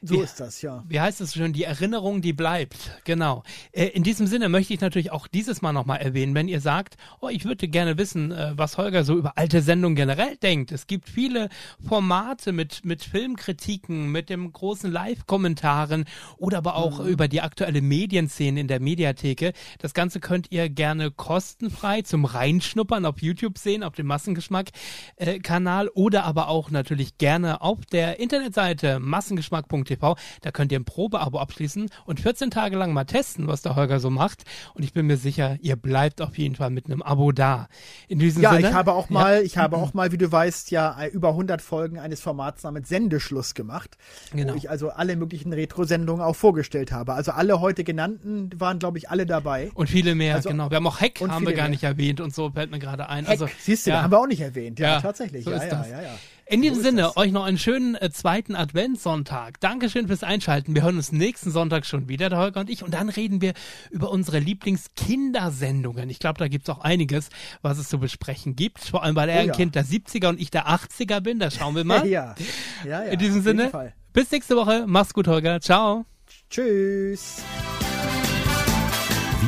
[0.03, 0.85] So ist das, ja.
[0.89, 1.53] Wie heißt es schon?
[1.53, 3.01] Die Erinnerung, die bleibt.
[3.05, 3.43] Genau.
[3.73, 6.97] Äh, in diesem Sinne möchte ich natürlich auch dieses Mal nochmal erwähnen, wenn ihr sagt,
[7.21, 10.71] oh, ich würde gerne wissen, äh, was Holger so über alte Sendungen generell denkt.
[10.71, 11.49] Es gibt viele
[11.87, 16.05] Formate mit, mit Filmkritiken, mit dem großen Live-Kommentaren
[16.37, 17.09] oder aber auch mhm.
[17.09, 19.53] über die aktuelle Medienszene in der Mediatheke.
[19.79, 25.91] Das Ganze könnt ihr gerne kostenfrei zum Reinschnuppern auf YouTube sehen, auf dem Massengeschmack-Kanal äh,
[25.91, 30.17] oder aber auch natürlich gerne auf der Internetseite massengeschmack.de TV.
[30.43, 34.01] Da könnt ihr ein Probeabo abschließen und 14 Tage lang mal testen, was der Holger
[34.01, 34.45] so macht.
[34.75, 37.69] Und ich bin mir sicher, ihr bleibt auf jeden Fall mit einem Abo da.
[38.09, 38.69] In diesem ja, Sinne.
[38.69, 39.43] ich habe auch mal, ja.
[39.43, 43.55] ich habe auch mal, wie du weißt, ja über 100 Folgen eines Formats namens Sendeschluss
[43.55, 43.97] gemacht,
[44.33, 44.53] genau.
[44.53, 47.15] wo ich also alle möglichen Retro-Sendungen auch vorgestellt habe.
[47.15, 49.71] Also alle heute genannten waren, glaube ich, alle dabei.
[49.75, 50.71] Und viele mehr, also, genau.
[50.71, 51.71] Wir haben auch Hack, haben wir gar mehr.
[51.71, 53.25] nicht erwähnt und so fällt mir gerade ein.
[53.25, 54.03] Hack, also, siehst du, ja.
[54.03, 54.79] haben wir auch nicht erwähnt.
[54.79, 55.45] Ja, ja tatsächlich.
[55.45, 56.19] So ja, ja, ja, ja.
[56.49, 57.17] In diesem so Sinne, das.
[57.17, 59.59] euch noch einen schönen äh, zweiten Adventssonntag.
[59.59, 60.77] Dankeschön fürs Einschalten.
[60.77, 62.85] Wir hören uns nächsten Sonntag schon wieder, der Holger und ich.
[62.85, 63.53] Und dann reden wir
[63.91, 66.09] über unsere Lieblingskindersendungen.
[66.09, 67.31] Ich glaube, da gibt's auch einiges,
[67.63, 68.79] was es zu besprechen gibt.
[68.79, 69.53] Vor allem, weil er oh, ja.
[69.53, 71.41] ein Kind der 70er und ich der 80er bin.
[71.41, 72.07] Da schauen wir mal.
[72.07, 72.37] ja.
[72.85, 73.11] ja, ja.
[73.11, 74.85] In diesem Sinne, bis nächste Woche.
[74.87, 75.61] Mach's gut, Holger.
[75.61, 76.05] Ciao.
[76.49, 77.43] Tschüss.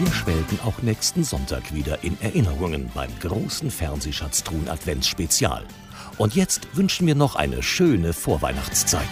[0.00, 5.64] Wir schwelgen auch nächsten Sonntag wieder in Erinnerungen beim großen Fernsehschatztruhen Adventsspezial.
[6.18, 9.08] Und jetzt wünschen wir noch eine schöne Vorweihnachtszeit.